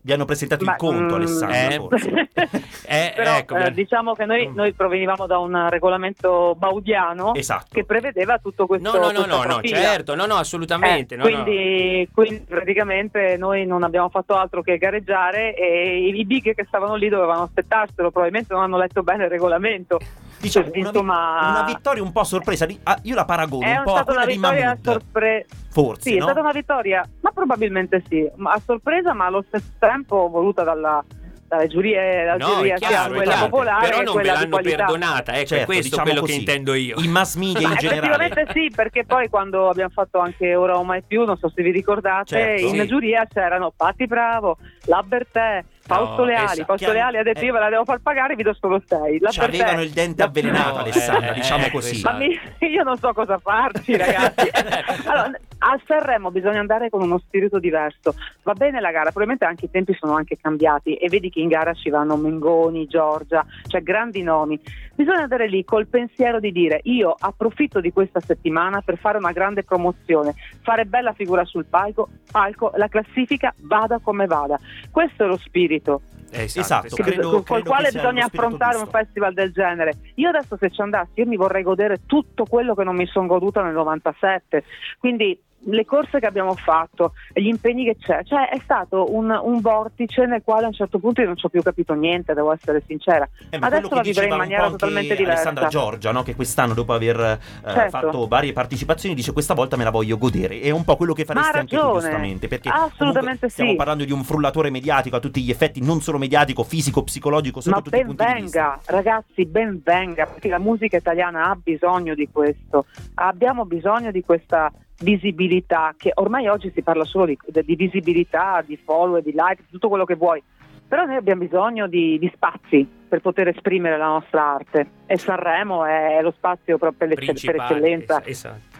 Vi 0.04 0.12
hanno 0.12 0.24
presentato 0.24 0.64
Ma, 0.64 0.72
il 0.72 0.76
conto, 0.78 1.14
mm, 1.14 1.18
Alessandra, 1.18 1.68
eh. 1.68 1.76
forse. 1.76 2.28
Eh, 2.84 3.12
Però 3.14 3.36
ecco, 3.36 3.56
eh, 3.56 3.62
ve- 3.62 3.72
diciamo 3.72 4.12
che 4.14 4.26
noi, 4.26 4.50
noi 4.52 4.72
provenivamo 4.72 5.26
da 5.26 5.38
un 5.38 5.68
regolamento 5.70 6.54
baudiano 6.58 7.32
Esatto. 7.34 7.68
che 7.70 7.84
prevedeva 7.84 8.38
tutto 8.38 8.66
questo. 8.66 8.98
No, 8.98 9.10
no, 9.12 9.24
no, 9.24 9.44
no, 9.44 9.60
certo, 9.62 10.14
no, 10.14 10.26
no, 10.26 10.34
assolutamente. 10.34 11.14
Eh, 11.14 11.16
no, 11.16 11.24
no. 11.24 11.30
quindi, 11.30 12.08
quindi 12.12 12.44
praticamente 12.46 13.36
noi 13.38 13.64
non 13.64 13.82
abbiamo 13.84 14.10
fatto 14.10 14.34
altro 14.34 14.60
che 14.60 14.76
gareggiare 14.76 15.54
e 15.54 16.08
i, 16.08 16.18
i 16.18 16.24
big 16.26 16.54
che 16.54 16.64
stavano 16.66 16.96
lì 16.96 17.08
dovevano 17.08 17.42
aspettarselo, 17.42 18.10
probabilmente 18.10 18.52
non 18.52 18.64
hanno 18.64 18.76
letto 18.76 19.02
bene 19.02 19.24
il 19.24 19.30
regolamento. 19.30 19.98
Diciamo, 20.42 20.66
una, 20.66 20.72
vi- 20.74 20.80
Insomma- 20.80 21.48
una 21.50 21.62
vittoria 21.64 22.02
un 22.02 22.10
po' 22.10 22.20
a 22.20 22.24
sorpresa. 22.24 22.66
ah, 22.82 22.98
io 23.02 23.14
la 23.14 23.24
paragono 23.24 23.64
È 23.64 23.76
un 23.76 23.84
po' 23.84 23.94
a 23.94 24.02
stata 24.02 24.10
una 24.12 24.22
quella 24.24 24.26
di 24.26 24.32
vittoria 24.32 24.64
a 24.64 24.66
Mahmood. 24.74 24.84
sorpresa. 25.02 25.46
Forse, 25.70 26.02
Sì, 26.02 26.14
è 26.16 26.18
no? 26.18 26.24
stata 26.24 26.40
una 26.40 26.50
vittoria, 26.52 27.08
ma 27.20 27.30
probabilmente 27.30 28.02
sì, 28.08 28.28
ma 28.36 28.50
a 28.52 28.60
sorpresa, 28.64 29.14
ma 29.14 29.26
allo 29.26 29.44
stesso 29.46 29.70
tempo 29.78 30.28
voluta 30.28 30.64
dalla, 30.64 31.02
dalle 31.46 31.66
giurie, 31.68 32.24
la 32.24 32.36
No, 32.36 32.46
giuria 32.56 32.74
è 32.74 32.78
sia 32.78 32.88
chiaro, 32.88 33.12
è 33.12 33.16
quella 33.16 33.32
chiaro. 33.32 33.48
popolare 33.48 33.88
però 33.88 34.02
non 34.02 34.16
ve 34.16 34.22
l'hanno 34.24 34.56
perdonata, 34.58 35.32
ecco, 35.34 35.46
Certo, 35.46 35.62
è 35.62 35.64
questo 35.64 35.82
diciamo 35.84 36.02
quello 36.04 36.20
così. 36.20 36.32
che 36.32 36.38
intendo 36.38 36.74
io. 36.74 36.96
I 36.98 37.08
mass 37.08 37.36
media 37.36 37.68
Ma 37.68 37.72
in 37.74 37.78
generale. 37.78 38.24
effettivamente 38.24 38.52
sì, 38.60 38.72
perché 38.74 39.04
poi 39.04 39.28
quando 39.28 39.68
abbiamo 39.68 39.90
fatto 39.94 40.18
anche 40.18 40.54
Ora 40.56 40.76
o 40.76 40.82
Mai 40.82 41.02
Più, 41.06 41.24
non 41.24 41.36
so 41.38 41.48
se 41.54 41.62
vi 41.62 41.70
ricordate, 41.70 42.26
Certo. 42.26 42.66
in 42.66 42.80
Sì. 42.80 42.86
giuria 42.88 43.26
c'erano 43.32 43.72
Patti 43.74 44.06
Bravo, 44.06 44.58
La 44.86 45.02
Bertè, 45.06 45.64
Fausto 45.84 46.16
No, 46.18 46.24
Leali. 46.24 46.44
esatto. 46.44 46.64
Fausto 46.64 46.92
Leali 46.92 47.16
ha 47.18 47.22
detto 47.22 47.40
eh. 47.40 47.44
io 47.44 47.52
ve 47.52 47.58
la 47.58 47.68
devo 47.68 47.84
far 47.84 47.98
pagare, 48.00 48.34
vi 48.36 48.42
do 48.42 48.54
solo 48.54 48.80
6. 48.86 49.18
La 49.20 49.30
avevano 49.36 49.82
il 49.82 49.90
dente 49.90 50.22
avvelenato, 50.22 50.74
No, 50.74 50.80
Alessandra, 50.80 51.30
eh, 51.30 51.34
diciamo 51.34 51.64
eh, 51.66 51.70
così. 51.70 52.00
Ma 52.02 52.12
mi- 52.12 52.38
io 52.60 52.82
non 52.84 52.96
so 52.98 53.12
cosa 53.12 53.38
farci, 53.38 53.96
ragazzi. 53.96 54.48
allora, 55.06 55.30
a 55.64 55.80
Sanremo 55.86 56.30
bisogna 56.32 56.58
andare 56.58 56.90
con 56.90 57.02
uno 57.02 57.18
spirito 57.18 57.58
diverso. 57.60 58.14
Va 58.42 58.52
bene 58.54 58.80
la 58.80 58.90
gara, 58.90 59.04
probabilmente 59.10 59.44
anche 59.44 59.66
i 59.66 59.70
tempi 59.70 59.94
sono 59.94 60.14
anche 60.14 60.36
cambiati 60.40 60.94
e 60.96 61.08
vedi 61.08 61.30
che 61.30 61.40
in 61.40 61.48
gara 61.48 61.72
ci 61.72 61.88
vanno 61.88 62.16
Mengoni, 62.16 62.86
Giorgia, 62.86 63.44
cioè 63.68 63.80
grandi 63.82 64.22
nomi. 64.22 64.60
Bisogna 64.94 65.22
andare 65.22 65.48
lì 65.48 65.64
col 65.64 65.86
pensiero 65.86 66.40
di 66.40 66.50
dire 66.50 66.80
io 66.84 67.14
approfitto 67.16 67.80
di 67.80 67.92
questa 67.92 68.20
settimana 68.20 68.80
per 68.80 68.98
fare 68.98 69.18
una 69.18 69.32
grande 69.32 69.62
promozione, 69.62 70.34
fare 70.62 70.84
bella 70.84 71.12
figura 71.12 71.44
sul 71.44 71.64
palco, 71.66 72.08
palco 72.30 72.72
la 72.74 72.88
classifica 72.88 73.54
vada 73.60 73.98
come 74.00 74.26
vada. 74.26 74.58
Questo 74.90 75.24
è 75.24 75.26
lo 75.28 75.36
spirito 75.36 76.02
Esatto, 76.34 76.96
che- 76.96 77.02
credo- 77.02 77.30
col 77.30 77.44
credo 77.44 77.68
quale 77.70 77.90
bisogna 77.92 78.24
affrontare 78.24 78.76
un 78.76 78.84
giusto. 78.84 78.98
festival 78.98 79.34
del 79.34 79.52
genere. 79.52 79.92
Io 80.14 80.30
adesso 80.30 80.56
se 80.56 80.70
ci 80.70 80.80
andassi, 80.80 81.10
io 81.20 81.26
mi 81.26 81.36
vorrei 81.36 81.62
godere 81.62 82.00
tutto 82.06 82.44
quello 82.46 82.74
che 82.74 82.84
non 82.84 82.96
mi 82.96 83.06
sono 83.06 83.26
goduta 83.26 83.62
nel 83.62 83.74
97. 83.74 84.64
Quindi 84.98 85.38
le 85.64 85.84
corse 85.84 86.18
che 86.18 86.26
abbiamo 86.26 86.54
fatto, 86.54 87.12
gli 87.32 87.46
impegni 87.46 87.84
che 87.84 87.96
c'è, 87.98 88.22
cioè 88.24 88.48
è 88.48 88.58
stato 88.62 89.14
un, 89.14 89.30
un 89.30 89.60
vortice 89.60 90.26
nel 90.26 90.42
quale 90.44 90.64
a 90.64 90.68
un 90.68 90.72
certo 90.72 90.98
punto 90.98 91.20
io 91.20 91.26
non 91.26 91.36
ci 91.36 91.46
ho 91.46 91.48
più 91.48 91.62
capito 91.62 91.94
niente, 91.94 92.34
devo 92.34 92.52
essere 92.52 92.82
sincera. 92.86 93.28
Eh, 93.50 93.58
Adesso 93.60 93.94
la 93.94 94.00
vivrei 94.00 94.28
in 94.28 94.36
maniera 94.36 94.68
totalmente 94.68 95.14
diversa. 95.14 95.48
Alessandra 95.48 95.68
Giorgia, 95.68 96.12
no? 96.12 96.22
che 96.22 96.34
quest'anno 96.34 96.74
dopo 96.74 96.92
aver 96.92 97.20
eh, 97.20 97.70
Certo. 97.72 97.90
fatto 97.90 98.26
varie 98.26 98.52
partecipazioni 98.52 99.14
dice 99.14 99.32
questa 99.32 99.54
volta 99.54 99.76
me 99.76 99.84
la 99.84 99.90
voglio 99.90 100.18
godere. 100.18 100.60
È 100.60 100.70
un 100.70 100.84
po' 100.84 100.96
quello 100.96 101.12
che 101.12 101.24
faresti 101.24 101.58
anche 101.58 101.76
tu 101.76 101.92
giustamente, 101.92 102.48
perché 102.48 102.68
Assolutamente 102.68 103.48
stiamo 103.48 103.70
sì. 103.70 103.76
parlando 103.76 104.04
di 104.04 104.12
un 104.12 104.24
frullatore 104.24 104.70
mediatico 104.70 105.16
a 105.16 105.20
tutti 105.20 105.42
gli 105.42 105.50
effetti, 105.50 105.82
non 105.82 106.00
solo 106.00 106.18
mediatico, 106.18 106.62
fisico, 106.62 107.02
psicologico, 107.02 107.60
sotto 107.60 107.76
Ma 107.76 107.82
tutti 107.82 108.04
ben 108.04 108.14
venga, 108.14 108.80
ragazzi, 108.86 109.44
ben 109.46 109.80
venga, 109.82 110.26
perché 110.26 110.48
la 110.48 110.58
musica 110.58 110.96
italiana 110.96 111.50
ha 111.50 111.58
bisogno 111.60 112.14
di 112.14 112.28
questo, 112.30 112.86
abbiamo 113.14 113.64
bisogno 113.64 114.10
di 114.10 114.22
questa 114.22 114.70
visibilità, 115.02 115.94
che 115.96 116.12
ormai 116.14 116.48
oggi 116.48 116.70
si 116.74 116.82
parla 116.82 117.04
solo 117.04 117.26
di, 117.26 117.36
di 117.64 117.76
visibilità, 117.76 118.62
di 118.66 118.76
follow, 118.76 119.20
di 119.20 119.32
like, 119.32 119.64
tutto 119.70 119.88
quello 119.88 120.04
che 120.04 120.14
vuoi, 120.14 120.42
però 120.86 121.04
noi 121.04 121.16
abbiamo 121.16 121.42
bisogno 121.42 121.86
di, 121.86 122.18
di 122.18 122.30
spazi 122.34 122.86
per 123.08 123.20
poter 123.20 123.48
esprimere 123.48 123.96
la 123.96 124.06
nostra 124.06 124.42
arte 124.42 124.86
e 125.06 125.16
Sanremo 125.16 125.84
è 125.84 126.20
lo 126.22 126.32
spazio 126.36 126.76
proprio 126.78 127.08
per, 127.08 127.18
per 127.18 127.54
eccellenza. 127.56 128.20
es- 128.20 128.28
esatto. 128.28 128.71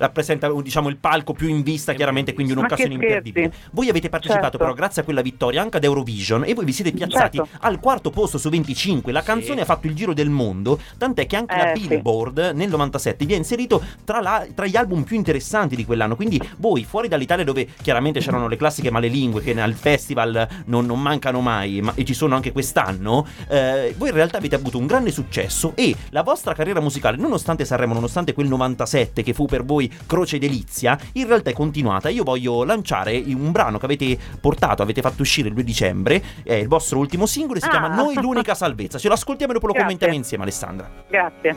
Rappresenta 0.00 0.50
diciamo 0.50 0.88
il 0.88 0.96
palco 0.96 1.32
più 1.34 1.46
in 1.48 1.62
vista 1.62 1.92
chiaramente 1.92 2.32
quindi 2.32 2.52
un'occasione 2.52 2.94
imperdibile 2.94 3.52
voi 3.72 3.88
avete 3.90 4.08
partecipato 4.08 4.42
Certo. 4.50 4.58
però 4.58 4.72
grazie 4.72 5.02
a 5.02 5.04
quella 5.04 5.20
vittoria 5.20 5.60
anche 5.60 5.76
ad 5.76 5.84
Eurovision 5.84 6.44
e 6.44 6.54
voi 6.54 6.64
vi 6.64 6.72
siete 6.72 6.90
piazzati 6.92 7.36
Certo. 7.36 7.56
al 7.60 7.78
quarto 7.78 8.08
posto 8.10 8.38
su 8.38 8.48
25 8.48 9.12
la 9.12 9.20
Sì. 9.20 9.26
canzone 9.26 9.60
ha 9.60 9.64
fatto 9.66 9.86
il 9.86 9.94
giro 9.94 10.14
del 10.14 10.30
mondo 10.30 10.78
tant'è 10.96 11.26
che 11.26 11.36
anche 11.36 11.54
la 11.54 11.72
Eh, 11.72 11.76
sì. 11.78 11.86
Billboard 11.88 12.52
nel 12.54 12.68
97 12.70 13.24
vi 13.26 13.34
ha 13.34 13.36
inserito 13.36 13.82
tra, 14.04 14.20
la- 14.20 14.46
tra 14.54 14.66
gli 14.66 14.76
album 14.76 15.02
più 15.02 15.16
interessanti 15.16 15.76
di 15.76 15.84
quell'anno 15.84 16.16
quindi 16.16 16.40
voi 16.56 16.84
fuori 16.84 17.06
dall'Italia 17.08 17.44
dove 17.44 17.68
chiaramente 17.82 18.20
c'erano 18.20 18.48
le 18.48 18.56
classiche 18.56 18.90
malelingue 18.90 19.42
che 19.42 19.58
al 19.60 19.74
festival 19.74 20.48
non, 20.66 20.86
non 20.86 21.00
mancano 21.00 21.40
mai 21.42 21.82
ma, 21.82 21.92
e 21.94 22.04
ci 22.04 22.14
sono 22.14 22.34
anche 22.34 22.52
quest'anno 22.52 23.26
eh, 23.48 23.94
voi 23.98 24.08
in 24.08 24.14
realtà 24.14 24.38
avete 24.38 24.54
avuto 24.54 24.78
un 24.78 24.86
grande 24.86 25.10
successo 25.10 25.72
e 25.74 25.94
la 26.10 26.22
vostra 26.22 26.54
carriera 26.54 26.80
musicale 26.80 27.16
nonostante 27.18 27.64
Sanremo 27.66 27.92
nonostante 27.94 28.32
quel 28.32 28.48
97 28.48 29.22
che 29.22 29.34
fu 29.34 29.44
per 29.46 29.64
voi 29.64 29.89
croce 30.06 30.36
e 30.36 30.38
delizia 30.38 30.98
in 31.14 31.26
realtà 31.26 31.50
è 31.50 31.52
continuata 31.52 32.08
io 32.08 32.24
voglio 32.24 32.64
lanciare 32.64 33.22
un 33.26 33.50
brano 33.52 33.78
che 33.78 33.84
avete 33.84 34.18
portato 34.40 34.82
avete 34.82 35.00
fatto 35.00 35.22
uscire 35.22 35.48
il 35.48 35.54
2 35.54 35.64
dicembre 35.64 36.22
è 36.42 36.54
il 36.54 36.68
vostro 36.68 36.98
ultimo 36.98 37.26
singolo 37.26 37.58
e 37.58 37.62
si 37.62 37.66
Ah. 37.68 37.70
chiama 37.70 37.88
Noi 37.94 38.14
l'unica 38.14 38.54
salvezza 38.54 38.98
ce 38.98 39.08
lo 39.08 39.14
ascoltiamo 39.14 39.52
e 39.52 39.54
dopo 39.54 39.66
lo 39.66 39.72
Grazie. 39.72 39.88
commentiamo 39.88 40.14
insieme 40.18 40.42
Alessandra 40.44 40.90
Grazie. 41.08 41.56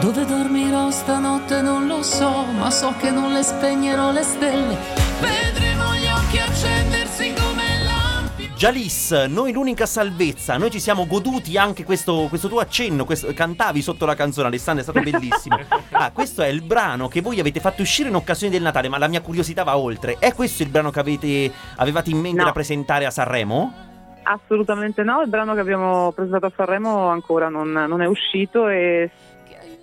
Dove 0.00 0.24
dormirò 0.26 0.90
stanotte 0.90 1.60
non 1.62 1.86
lo 1.86 2.02
so, 2.02 2.44
ma 2.58 2.70
so 2.70 2.92
che 2.98 3.10
non 3.10 3.32
le 3.32 3.42
spegnerò 3.42 4.10
le 4.10 4.22
stelle. 4.22 4.76
Vedremo 5.20 5.71
Jalis, 8.62 9.10
noi 9.28 9.50
l'unica 9.50 9.86
salvezza, 9.86 10.56
noi 10.56 10.70
ci 10.70 10.78
siamo 10.78 11.04
goduti 11.08 11.58
anche 11.58 11.82
questo, 11.82 12.26
questo 12.28 12.46
tuo 12.46 12.60
accenno, 12.60 13.04
questo- 13.04 13.34
cantavi 13.34 13.82
sotto 13.82 14.06
la 14.06 14.14
canzone 14.14 14.46
Alessandra, 14.46 14.84
è 14.84 14.88
stato 14.88 15.00
bellissimo. 15.00 15.58
Ah, 15.90 16.12
questo 16.12 16.42
è 16.42 16.46
il 16.46 16.62
brano 16.62 17.08
che 17.08 17.20
voi 17.20 17.40
avete 17.40 17.58
fatto 17.58 17.82
uscire 17.82 18.08
in 18.08 18.14
occasione 18.14 18.52
del 18.52 18.62
Natale, 18.62 18.88
ma 18.88 18.98
la 18.98 19.08
mia 19.08 19.20
curiosità 19.20 19.64
va 19.64 19.76
oltre. 19.76 20.16
È 20.20 20.32
questo 20.32 20.62
il 20.62 20.68
brano 20.68 20.90
che 20.90 21.00
avete, 21.00 21.52
avevate 21.76 22.10
in 22.10 22.18
mente 22.18 22.38
No. 22.38 22.44
da 22.44 22.52
presentare 22.52 23.04
a 23.04 23.10
Sanremo? 23.10 23.72
Assolutamente 24.22 25.02
no, 25.02 25.20
il 25.22 25.28
brano 25.28 25.54
che 25.54 25.60
abbiamo 25.60 26.12
presentato 26.12 26.46
a 26.46 26.52
Sanremo 26.54 27.08
ancora 27.08 27.48
non, 27.48 27.72
non 27.72 28.00
è 28.00 28.06
uscito 28.06 28.68
e 28.68 29.10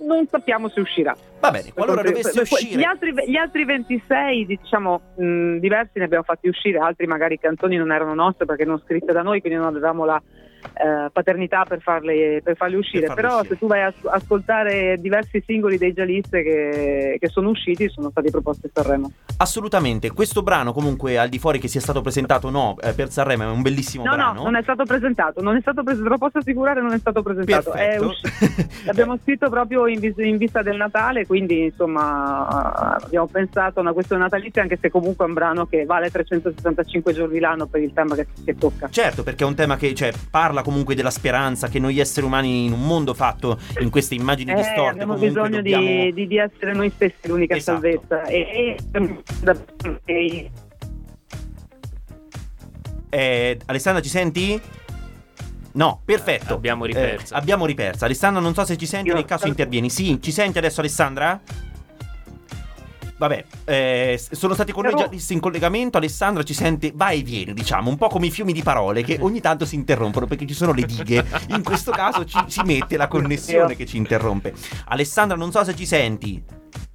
non 0.01 0.27
sappiamo 0.29 0.69
se 0.69 0.79
uscirà. 0.79 1.15
Va 1.39 1.51
bene, 1.51 1.71
qualora 1.73 2.01
dovesse 2.01 2.41
uscire... 2.41 2.79
Gli 2.79 2.83
altri, 2.83 3.13
gli 3.27 3.35
altri 3.35 3.65
26, 3.65 4.45
diciamo, 4.45 5.01
mh, 5.15 5.57
diversi 5.57 5.99
ne 5.99 6.05
abbiamo 6.05 6.23
fatti 6.23 6.47
uscire, 6.47 6.79
altri 6.79 7.07
magari 7.07 7.39
canzoni 7.39 7.77
non 7.77 7.91
erano 7.91 8.13
nostre 8.13 8.45
perché 8.45 8.65
non 8.65 8.81
scritte 8.85 9.11
da 9.11 9.21
noi, 9.21 9.41
quindi 9.41 9.59
non 9.59 9.67
avevamo 9.67 10.05
la, 10.05 10.21
eh, 10.73 11.09
paternità 11.11 11.65
per 11.65 11.81
farle, 11.81 12.41
per 12.43 12.55
farle 12.55 12.77
uscire. 12.77 13.07
farle 13.07 13.21
Però 13.21 13.35
uscire. 13.35 13.53
se 13.53 13.59
tu 13.59 13.67
vai 13.67 13.81
a 13.81 13.87
as- 13.87 14.05
ascoltare 14.21 14.97
diversi 14.99 15.41
singoli 15.45 15.77
dei 15.77 15.93
gialliste 15.93 16.43
che, 16.43 17.17
che 17.19 17.27
sono 17.27 17.49
usciti, 17.49 17.89
sono 17.89 18.09
stati 18.09 18.29
proposti 18.31 18.67
a 18.67 18.69
Sanremo. 18.73 19.11
Assolutamente, 19.37 20.11
questo 20.11 20.41
brano 20.43 20.73
comunque 20.73 21.17
al 21.17 21.29
di 21.29 21.39
fuori 21.39 21.59
che 21.59 21.67
sia 21.67 21.81
stato 21.81 22.01
presentato 22.01 22.47
o 22.47 22.49
no 22.49 22.75
eh, 22.81 22.93
per 22.93 23.09
Sanremo 23.09 23.43
è 23.43 23.47
un 23.47 23.61
bellissimo 23.61 24.03
No, 24.03 24.15
brano. 24.15 24.33
no, 24.33 24.43
non 24.43 24.55
è 24.55 24.61
stato 24.61 24.83
presentato, 24.85 25.41
non 25.41 25.55
è 25.55 25.61
stato 25.61 25.83
presentato, 25.83 26.13
lo 26.13 26.17
posso 26.17 26.37
assicurare, 26.39 26.81
non 26.81 26.93
è 26.93 26.97
stato 26.99 27.21
presentato. 27.21 27.73
È 27.73 27.97
L'abbiamo 28.85 29.17
scritto 29.23 29.49
proprio 29.49 29.87
in, 29.87 29.99
vis- 29.99 30.17
in 30.17 30.37
vista 30.37 30.61
del 30.61 30.75
Natale, 30.77 31.25
quindi 31.25 31.65
insomma 31.65 32.47
abbiamo 33.01 33.27
pensato 33.27 33.79
a 33.79 33.81
una 33.81 33.93
questione 33.93 34.21
natalizia, 34.23 34.61
anche 34.61 34.77
se 34.81 34.89
comunque 34.89 35.25
è 35.25 35.27
un 35.27 35.33
brano 35.33 35.65
che 35.65 35.85
vale 35.85 36.09
365 36.09 37.13
giorni 37.13 37.39
l'anno 37.39 37.65
per 37.67 37.81
il 37.81 37.93
tema 37.93 38.15
che, 38.15 38.27
che 38.43 38.55
tocca. 38.55 38.89
Certo, 38.89 39.23
perché 39.23 39.43
è 39.43 39.47
un 39.47 39.55
tema 39.55 39.77
che 39.77 39.93
cioè, 39.93 40.11
parla 40.29 40.48
comunque 40.63 40.95
della 40.95 41.09
speranza 41.11 41.67
che 41.67 41.79
noi 41.79 41.99
esseri 41.99 42.25
umani 42.25 42.65
in 42.65 42.71
un 42.73 42.85
mondo 42.85 43.13
fatto 43.13 43.57
in 43.79 43.89
queste 43.89 44.15
immagini 44.15 44.51
Eh, 44.51 44.55
distorte 44.55 44.89
abbiamo 45.01 45.13
comunque 45.15 45.41
bisogno 45.41 45.61
di- 45.61 45.71
dobbiamo... 45.71 46.11
di, 46.11 46.27
di 46.27 46.37
essere 46.37 46.73
noi 46.73 46.89
stessi 46.93 47.27
l'unica 47.27 47.55
Esatto. 47.55 47.79
salvezza. 47.81 48.23
E, 48.25 48.37
e- 48.37 48.77
e- 50.05 50.51
Eh, 53.11 53.59
Alessandra 53.65 54.01
ci 54.01 54.09
senti? 54.09 54.61
No, 55.71 56.01
perfetto. 56.03 56.53
Abbiamo 56.55 56.85
ripersa. 56.85 57.35
Eh, 57.35 57.37
abbiamo 57.39 57.65
ripersa. 57.65 58.05
Alessandra, 58.05 58.41
non 58.41 58.53
so 58.53 58.65
se 58.65 58.77
ci 58.77 58.85
senti, 58.85 59.09
Io- 59.09 59.15
nel 59.15 59.25
caso 59.25 59.47
intervieni. 59.47 59.89
Sì, 59.89 60.19
ci 60.21 60.31
senti 60.31 60.57
adesso 60.57 60.79
Alessandra? 60.79 61.39
Vabbè, 63.19 63.45
eh, 63.65 64.21
sono 64.31 64.53
stati 64.53 64.71
con 64.71 64.83
noi 64.83 64.93
Però- 64.93 65.09
già 65.09 65.33
in 65.33 65.41
collegamento. 65.41 65.97
Alessandra 65.97 66.41
ci 66.43 66.53
sente, 66.53 66.93
vai 66.95 67.19
e 67.19 67.23
vieni, 67.23 67.53
diciamo, 67.53 67.89
un 67.89 67.97
po' 67.97 68.07
come 68.07 68.27
i 68.27 68.31
fiumi 68.31 68.53
di 68.53 68.63
parole 68.63 69.03
che 69.03 69.17
ogni 69.21 69.41
tanto 69.41 69.65
si 69.65 69.75
interrompono 69.75 70.25
perché 70.25 70.47
ci 70.47 70.53
sono 70.53 70.71
le 70.71 70.83
dighe. 70.83 71.25
In 71.49 71.61
questo 71.61 71.91
caso 71.91 72.23
ci, 72.23 72.41
si 72.47 72.61
mette 72.63 72.95
la 72.95 73.09
connessione 73.09 73.75
che 73.75 73.85
ci 73.85 73.97
interrompe. 73.97 74.53
Alessandra, 74.85 75.35
non 75.35 75.51
so 75.51 75.65
se 75.65 75.75
ci 75.75 75.85
senti. 75.85 76.41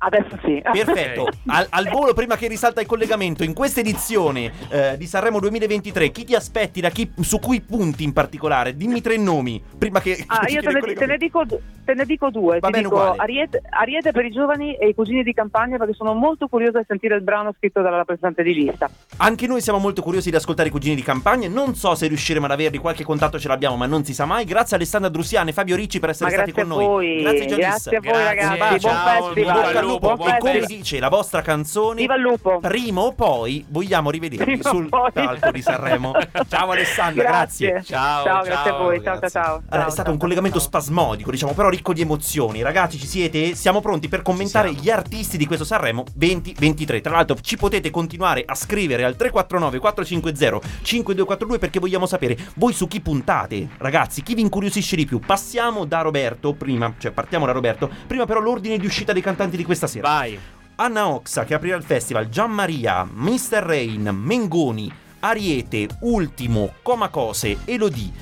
Adesso 0.04 0.38
sì. 0.44 0.60
Perfetto, 0.62 1.28
al, 1.48 1.66
al 1.70 1.88
volo 1.88 2.12
prima 2.12 2.36
che 2.36 2.46
risalta 2.46 2.80
il 2.80 2.86
collegamento, 2.86 3.42
in 3.42 3.54
questa 3.54 3.80
edizione 3.80 4.52
eh, 4.68 4.96
di 4.98 5.06
Sanremo 5.06 5.40
2023, 5.40 6.10
chi 6.10 6.24
ti 6.24 6.34
aspetti 6.34 6.80
da 6.82 6.90
chi, 6.90 7.10
su 7.20 7.38
cui 7.38 7.60
punti 7.62 8.04
in 8.04 8.12
particolare? 8.12 8.76
Dimmi 8.76 9.00
tre 9.00 9.16
nomi, 9.16 9.62
prima 9.78 10.00
che... 10.00 10.22
Ah, 10.26 10.44
io 10.48 10.60
te 10.60 10.72
ne, 10.72 10.80
te 10.94 11.06
ne 11.06 11.16
dico, 11.16 11.42
te 11.46 11.94
ne 11.94 12.04
dico 12.04 12.30
due. 12.30 12.58
Va 12.58 12.66
Ti 12.66 12.72
bene, 12.72 12.84
dico. 12.84 13.14
Ariete, 13.14 13.62
Ariete 13.70 14.12
per 14.12 14.26
i 14.26 14.30
giovani 14.30 14.74
e 14.76 14.88
i 14.88 14.94
cugini 14.94 15.22
di 15.22 15.32
campagna 15.32 15.78
perché 15.78 15.94
sono 15.94 16.12
molto 16.12 16.48
curiosa 16.48 16.78
di 16.78 16.84
sentire 16.86 17.14
il 17.14 17.22
brano 17.22 17.54
scritto 17.56 17.80
dalla 17.80 17.96
rappresentante 17.96 18.42
di 18.42 18.52
lista. 18.54 18.90
Anche 19.18 19.46
noi 19.46 19.60
siamo 19.62 19.78
molto 19.78 20.02
curiosi 20.02 20.28
di 20.30 20.36
ascoltare 20.36 20.68
i 20.68 20.72
cugini 20.72 20.94
di 20.96 21.02
campagna, 21.02 21.48
non 21.48 21.74
so 21.74 21.94
se 21.94 22.06
riusciremo 22.08 22.44
ad 22.44 22.52
averli, 22.52 22.76
qualche 22.78 23.04
contatto 23.04 23.38
ce 23.38 23.48
l'abbiamo, 23.48 23.76
ma 23.76 23.86
non 23.86 24.04
si 24.04 24.12
sa 24.12 24.26
mai. 24.26 24.44
Grazie 24.44 24.76
a 24.76 24.78
Alessandra 24.78 25.08
Drusiana 25.08 25.48
e 25.48 25.52
Fabio 25.54 25.76
Ricci 25.76 25.98
per 25.98 26.10
essere 26.10 26.30
Ma 26.30 26.36
stati 26.36 26.52
con 26.52 26.64
a 26.64 26.66
noi. 26.66 26.84
voi, 26.84 27.22
Grazie 27.22 27.44
a 27.44 27.48
voi 27.48 27.56
Grazie, 27.56 28.00
ragazzi, 28.00 28.52
Un 28.52 28.58
bacio. 28.58 28.88
buon 28.88 28.94
ciao, 28.94 29.24
festival. 29.24 29.84
in 29.84 29.93
lupo, 30.00 30.26
E 30.26 30.38
come 30.38 30.52
festival. 30.52 30.66
dice 30.78 30.98
la 31.00 31.08
vostra 31.08 31.42
canzone, 31.42 32.00
Viva 32.00 32.14
il 32.16 32.22
lupo. 32.22 32.58
prima 32.60 33.00
o 33.00 33.12
poi 33.12 33.64
vogliamo 33.68 34.10
rivedervi 34.10 34.60
sul 34.62 34.88
poi. 34.88 35.10
palco 35.12 35.50
di 35.50 35.62
Sanremo. 35.62 36.12
Ciao 36.48 36.70
Alessandra, 36.70 37.22
grazie. 37.24 37.82
Ciao, 37.84 38.24
ciao, 38.24 38.42
grazie 38.42 38.70
a 38.70 38.72
ciao, 38.74 38.82
voi, 38.82 38.96
ciao 38.96 39.04
ciao 39.04 39.18
grazie. 39.18 39.40
ciao. 39.40 39.52
Allora, 39.54 39.68
Ciao, 39.68 39.86
è 39.86 39.90
stato 39.90 40.02
ciao, 40.02 40.12
un 40.12 40.18
collegamento 40.18 40.58
ciao. 40.58 40.66
spasmodico, 40.68 41.30
diciamo, 41.30 41.52
però 41.52 41.68
ricco 41.68 41.92
di 41.92 42.00
emozioni. 42.00 42.62
Ragazzi, 42.62 42.98
ci 42.98 43.06
siete? 43.06 43.54
Siamo 43.54 43.80
pronti 43.80 44.08
per 44.08 44.22
commentare 44.22 44.72
gli 44.72 44.90
artisti 44.90 45.36
di 45.36 45.46
questo 45.46 45.64
Sanremo 45.64 46.04
2023. 46.14 47.00
Tra 47.00 47.12
l'altro, 47.12 47.36
ci 47.40 47.56
potete 47.56 47.90
continuare 47.90 48.42
a 48.46 48.54
scrivere 48.54 49.04
al 49.04 49.16
349 49.16 49.78
450 49.78 50.82
5242 50.82 51.58
perché 51.58 51.78
vogliamo 51.78 52.06
sapere 52.06 52.36
voi 52.56 52.72
su 52.72 52.86
chi 52.88 53.00
puntate. 53.00 53.68
Ragazzi, 53.78 54.22
chi 54.22 54.34
vi 54.34 54.40
incuriosisce 54.42 54.96
di 54.96 55.04
più? 55.04 55.18
Passiamo 55.20 55.84
da 55.84 56.00
Roberto 56.00 56.52
prima, 56.54 56.92
cioè 56.98 57.10
partiamo 57.12 57.46
da 57.46 57.52
Roberto. 57.52 57.90
Prima 58.06 58.24
però 58.26 58.40
l'ordine 58.40 58.78
di 58.78 58.86
uscita 58.86 59.12
dei 59.12 59.22
cantanti 59.22 59.56
di 59.56 59.64
questa 59.64 59.83
sera. 59.86 60.08
Vai. 60.08 60.38
Anna 60.76 61.08
Oxa 61.08 61.44
che 61.44 61.54
aprirà 61.54 61.76
il 61.76 61.84
festival, 61.84 62.28
Gian 62.28 62.50
Maria, 62.50 63.04
Mr. 63.04 63.62
Rain, 63.62 64.08
Mengoni, 64.12 64.92
Ariete, 65.20 65.88
Ultimo, 66.00 66.74
Comacose, 66.82 67.58
Elodie, 67.64 68.12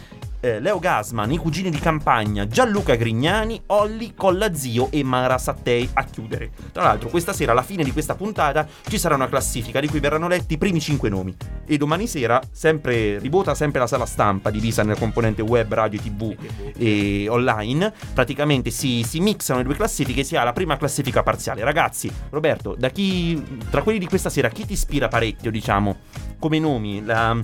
eh, 0.43 0.59
Leo 0.59 0.81
Gasman, 0.81 1.31
i 1.31 1.39
cugini 1.39 1.71
di 1.71 1.79
campagna, 1.79 2.47
Gianluca 2.49 2.97
Grignani, 2.97 3.63
Olli, 3.67 4.13
Colla 4.15 4.53
Zio 4.53 4.89
e 4.91 5.05
Mara 5.05 5.39
Sattei 5.39 5.89
a 5.93 6.05
chiudere. 6.05 6.51
Tra 6.73 6.83
l'altro 6.83 7.09
questa 7.09 7.33
sera 7.33 7.53
alla 7.53 7.63
fine 7.63 7.85
di 7.85 7.93
questa 7.93 8.17
puntata 8.17 8.67
ci 8.89 8.99
sarà 8.99 9.15
una 9.15 9.29
classifica 9.29 9.79
di 9.79 9.87
cui 9.87 10.01
verranno 10.01 10.27
letti 10.27 10.55
i 10.55 10.59
primi 10.59 10.81
5 10.81 11.09
nomi 11.09 11.35
e 11.65 11.77
domani 11.77 12.09
sera 12.09 12.41
sempre 12.51 13.19
rivota 13.21 13.55
sempre 13.55 13.79
la 13.79 13.87
sala 13.87 14.05
stampa 14.05 14.51
divisa 14.51 14.83
nella 14.83 14.99
componente 14.99 15.43
web, 15.43 15.73
radio, 15.73 16.01
tv 16.01 16.35
e 16.77 17.29
online. 17.29 17.93
Praticamente 18.13 18.71
si, 18.71 19.05
si 19.05 19.21
mixano 19.21 19.61
le 19.61 19.65
due 19.65 19.77
classifiche 19.77 20.21
e 20.21 20.25
si 20.25 20.37
ha 20.37 20.43
la 20.43 20.53
prima 20.53 20.77
classifica 20.77 21.23
parziale. 21.23 21.63
Ragazzi, 21.63 22.11
Roberto, 22.31 22.75
da 22.77 22.89
chi 22.91 23.61
tra 23.71 23.83
quelli 23.83 24.01
di 24.01 24.07
questa 24.07 24.29
sera 24.29 24.49
chi 24.49 24.67
ti 24.67 24.73
ispira 24.73 25.07
parecchio, 25.07 25.53
diciamo, 25.53 25.97
come 26.41 26.59
nomi? 26.59 27.05
La, 27.05 27.39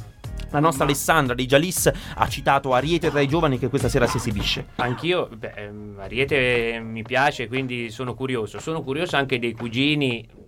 la 0.51 0.61
nostra 0.61 0.85
Alessandra 0.85 1.35
dei 1.35 1.47
Jalis 1.47 1.91
ha 2.15 2.29
citato 2.29 2.73
Ariete 2.73 3.11
tra 3.11 3.21
i 3.21 3.29
giovani 3.29 3.59
che 3.59 3.69
questa 3.69 3.89
sera 3.89 4.07
si 4.07 4.17
esibisce. 4.17 4.67
Anch'io, 4.77 5.29
beh, 5.35 5.53
ehm, 5.55 5.97
Ariete 5.99 6.81
mi 6.83 7.03
piace, 7.03 7.49
quindi 7.49 7.91
sono 7.91 8.15
curioso. 8.15 8.59
Sono 8.59 8.83
curioso 8.83 9.17
anche 9.17 9.39
dei 9.39 9.53
cugini 9.53 10.47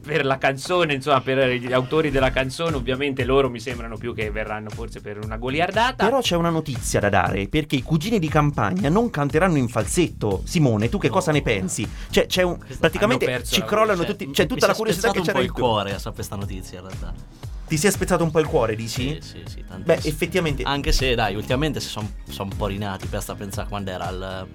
per 0.00 0.24
la 0.24 0.38
canzone, 0.38 0.94
insomma, 0.94 1.20
per 1.20 1.50
gli 1.50 1.72
autori 1.72 2.10
della 2.10 2.30
canzone. 2.30 2.76
Ovviamente 2.76 3.24
loro 3.24 3.50
mi 3.50 3.58
sembrano 3.58 3.96
più 3.96 4.14
che 4.14 4.30
verranno 4.30 4.70
forse 4.70 5.00
per 5.00 5.18
una 5.22 5.36
goliardata. 5.36 6.04
Però 6.04 6.20
c'è 6.20 6.36
una 6.36 6.50
notizia 6.50 7.00
da 7.00 7.08
dare, 7.08 7.48
perché 7.48 7.76
i 7.76 7.82
cugini 7.82 8.18
di 8.18 8.28
campagna 8.28 8.88
non 8.88 9.10
canteranno 9.10 9.56
in 9.56 9.68
falsetto. 9.68 10.42
Simone, 10.44 10.88
tu 10.88 10.98
che 10.98 11.08
cosa 11.08 11.32
ne 11.32 11.42
pensi? 11.42 11.88
Cioè, 12.10 12.26
c'è 12.26 12.42
un. 12.42 12.58
Praticamente 12.78 13.42
ci 13.44 13.60
la 13.60 13.66
crollano 13.66 13.98
voce. 13.98 14.10
tutti. 14.10 14.30
C'è 14.30 14.42
Mi 14.42 14.48
tutta 14.48 14.66
la 14.66 14.74
curiosità 14.74 15.10
che 15.10 15.20
c'era 15.20 15.38
un 15.38 15.46
po' 15.46 15.50
il 15.50 15.52
cuore 15.52 15.90
a 15.90 15.98
sapere 15.98 16.14
questa 16.14 16.36
notizia 16.36 16.78
in 16.78 16.86
realtà. 16.86 17.49
Ti 17.70 17.76
si 17.76 17.86
è 17.86 17.90
spezzato 17.92 18.24
un 18.24 18.32
po' 18.32 18.40
il 18.40 18.48
cuore, 18.48 18.74
dici? 18.74 19.16
Sì, 19.20 19.28
sì, 19.28 19.42
sì, 19.46 19.64
tantissimo. 19.64 19.84
Beh, 19.84 20.00
effettivamente. 20.02 20.64
Anche 20.64 20.90
se, 20.90 21.14
dai, 21.14 21.36
ultimamente 21.36 21.78
si 21.78 21.86
sono 21.86 22.08
un 22.36 22.48
po' 22.56 22.66
rinati. 22.66 23.06
Basta 23.06 23.36
pensare 23.36 23.68
quando 23.68 23.92
era 23.92 24.08
al, 24.08 24.48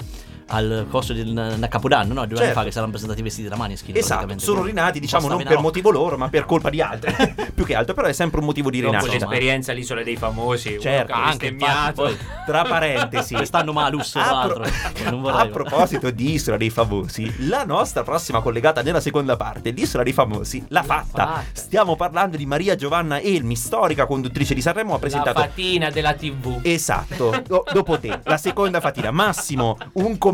al 0.47 0.86
corso 0.89 1.13
del 1.13 1.55
da 1.58 1.67
Capodanno, 1.67 2.13
no? 2.13 2.25
Due 2.25 2.38
Certo. 2.38 2.43
anni 2.43 2.53
fa 2.53 2.63
che 2.63 2.69
si 2.71 2.77
erano 2.77 2.91
presentati 2.91 3.21
vestiti 3.21 3.47
da 3.47 3.55
Maneskin. 3.55 3.95
Esatto, 3.97 4.38
sono 4.38 4.62
rinati, 4.63 4.99
diciamo, 4.99 5.27
non 5.27 5.38
per 5.39 5.53
una 5.53 5.62
motivo 5.62 5.89
loro, 5.89 6.17
ma 6.17 6.29
per 6.29 6.45
colpa 6.45 6.69
di 6.69 6.81
altri. 6.81 7.13
Più 7.55 7.65
che 7.65 7.73
altro, 7.75 7.93
però 7.95 8.08
è 8.08 8.13
sempre 8.13 8.39
un 8.39 8.45
motivo 8.45 8.69
di 8.69 8.79
Dopo 8.79 8.91
rinascita. 8.91 9.25
l'esperienza 9.25 9.71
all'isola 9.71 10.03
dei 10.03 10.15
famosi, 10.15 10.77
Certo, 10.79 11.13
che 11.13 11.19
anche, 11.19 11.47
infatti, 11.47 12.17
Tra 12.45 12.63
parentesi, 12.63 13.34
Quest'anno 13.45 13.73
Malus 13.73 14.15
A, 14.15 14.41
altro. 14.41 14.65
pro- 15.03 15.29
a 15.29 15.47
proposito 15.47 16.12
di 16.12 16.34
Isola 16.34 16.58
dei 16.58 16.69
Famosi, 16.69 17.47
la 17.47 17.63
nostra 17.65 18.03
prossima 18.03 18.41
collegata 18.41 18.81
nella 18.84 18.99
seconda 19.01 19.36
parte, 19.36 19.71
l'Isola 19.71 20.03
dei 20.03 20.13
Famosi, 20.13 20.63
l'ha 20.67 20.84
fatta. 20.84 21.25
fatta. 21.25 21.43
Stiamo 21.53 21.95
parlando 21.95 22.38
di 22.38 22.45
Maria 22.45 22.75
Giovanna 22.75 23.19
Elmi, 23.19 23.55
storica 23.55 24.05
conduttrice 24.05 24.53
di 24.53 24.62
Sanremo, 24.62 24.91
ha 24.91 24.93
La 24.93 24.99
presentato 24.99 25.39
fatina 25.39 25.89
della 25.89 26.13
TV. 26.13 26.60
Esatto, 26.62 27.41
Do- 27.47 27.63
dopo 27.73 27.99
te, 27.99 28.19
la 28.23 28.38
seconda 28.38 28.79
fatina. 28.79 29.10
Massimo, 29.12 29.77
un 29.93 30.17
commento 30.17 30.34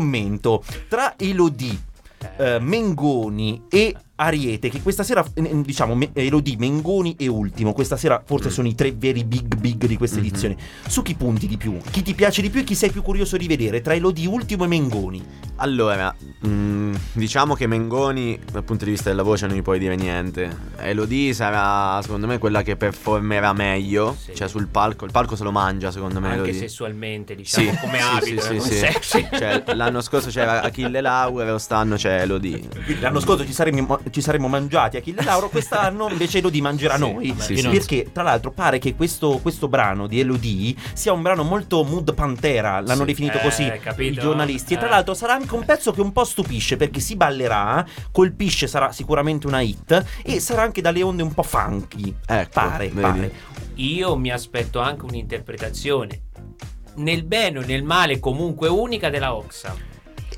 tra 0.88 1.14
Elodie, 1.16 1.78
eh, 2.36 2.58
Mengoni 2.60 3.62
e 3.68 3.96
Ariete, 4.24 4.68
che 4.68 4.80
questa 4.82 5.02
sera, 5.02 5.24
eh, 5.34 5.60
diciamo, 5.62 5.94
Me- 5.94 6.10
Elodie, 6.12 6.56
Mengoni 6.58 7.14
e 7.18 7.26
Ultimo, 7.28 7.72
questa 7.72 7.96
sera 7.96 8.22
forse 8.24 8.50
sono 8.50 8.68
i 8.68 8.74
tre 8.74 8.92
veri 8.92 9.24
big 9.24 9.56
big 9.56 9.86
di 9.86 9.96
questa 9.96 10.18
edizione. 10.18 10.56
Su 10.86 11.02
chi 11.02 11.14
punti 11.14 11.46
di 11.46 11.56
più? 11.56 11.76
Chi 11.90 12.02
ti 12.02 12.14
piace 12.14 12.42
di 12.42 12.50
più 12.50 12.60
e 12.60 12.64
chi 12.64 12.74
sei 12.74 12.90
più 12.90 13.02
curioso 13.02 13.36
di 13.36 13.46
vedere 13.46 13.80
tra 13.80 13.94
Elodie, 13.94 14.26
Ultimo 14.28 14.64
e 14.64 14.68
Mengoni? 14.68 15.24
Allora, 15.56 16.14
mm, 16.46 16.94
diciamo 17.12 17.54
che 17.54 17.66
Mengoni, 17.66 18.38
dal 18.50 18.64
punto 18.64 18.84
di 18.84 18.90
vista 18.90 19.10
della 19.10 19.22
voce, 19.22 19.46
non 19.46 19.56
gli 19.56 19.62
puoi 19.62 19.78
dire 19.78 19.94
niente. 19.96 20.56
Elodie 20.78 21.32
sarà, 21.34 22.00
secondo 22.02 22.26
me, 22.26 22.38
quella 22.38 22.62
che 22.62 22.74
performerà 22.76 23.52
meglio. 23.52 24.16
Sì. 24.18 24.34
Cioè, 24.34 24.48
sul 24.48 24.66
palco. 24.66 25.04
Il 25.04 25.12
palco 25.12 25.36
se 25.36 25.44
lo 25.44 25.52
mangia, 25.52 25.90
secondo 25.92 26.18
me. 26.20 26.28
Anche 26.28 26.40
Elodie. 26.42 26.58
sessualmente, 26.58 27.34
diciamo, 27.36 27.70
Sì, 27.70 27.76
come 27.78 27.98
sì, 27.98 28.04
abito, 28.16 28.40
sì, 28.40 28.48
come 28.48 28.60
sì, 28.60 28.68
sì. 28.72 28.78
sexy. 28.78 29.28
Cioè, 29.30 29.62
l'anno 29.74 30.00
scorso 30.00 30.30
c'era 30.30 30.62
Achille 30.62 31.00
Lauro, 31.00 31.44
quest'anno 31.44 31.94
c'è 31.96 32.22
Elodie. 32.22 32.60
L'anno 33.00 33.20
scorso 33.20 33.44
ci 33.46 33.52
saremmo, 33.52 34.00
ci 34.12 34.20
saremmo 34.20 34.46
mangiati 34.48 34.96
Achille 34.98 35.22
Lauro, 35.24 35.48
quest'anno 35.48 36.08
invece 36.08 36.38
Elodie 36.38 36.60
mangerà 36.62 36.96
noi. 36.96 37.34
sì, 37.38 37.56
sì. 37.56 37.68
Perché, 37.68 38.10
tra 38.12 38.22
l'altro, 38.22 38.52
pare 38.52 38.78
che 38.78 38.94
questo, 38.94 39.38
questo 39.42 39.66
brano 39.68 40.06
di 40.06 40.20
Elodie 40.20 40.74
sia 40.92 41.12
un 41.12 41.22
brano 41.22 41.42
molto 41.42 41.82
mood 41.82 42.14
pantera. 42.14 42.80
L'hanno 42.80 43.00
Sì. 43.00 43.06
definito 43.06 43.38
Eh, 43.38 43.42
così 43.42 43.72
capito? 43.82 44.12
i 44.12 44.22
giornalisti. 44.22 44.74
E 44.74 44.76
tra 44.76 44.86
Eh. 44.86 44.90
l'altro 44.90 45.14
sarà 45.14 45.32
anche 45.34 45.54
un 45.54 45.64
pezzo 45.64 45.90
che 45.92 46.00
un 46.00 46.12
po' 46.12 46.24
stupisce 46.24 46.76
perché 46.76 47.00
si 47.00 47.16
ballerà, 47.16 47.84
colpisce, 48.12 48.66
sarà 48.66 48.92
sicuramente 48.92 49.46
una 49.46 49.60
hit. 49.60 50.04
E 50.22 50.38
sarà 50.40 50.62
anche 50.62 50.80
dalle 50.80 51.02
onde 51.02 51.22
un 51.22 51.32
po' 51.32 51.42
funky. 51.42 52.14
Ecco, 52.26 52.50
pare, 52.52 52.88
pare. 52.88 53.32
Io 53.76 54.16
mi 54.16 54.30
aspetto 54.30 54.78
anche 54.80 55.04
un'interpretazione 55.06 56.20
nel 56.96 57.24
bene 57.24 57.58
o 57.60 57.62
nel 57.64 57.82
male 57.82 58.20
comunque 58.20 58.68
unica 58.68 59.08
della 59.08 59.34
Oxa. 59.34 59.74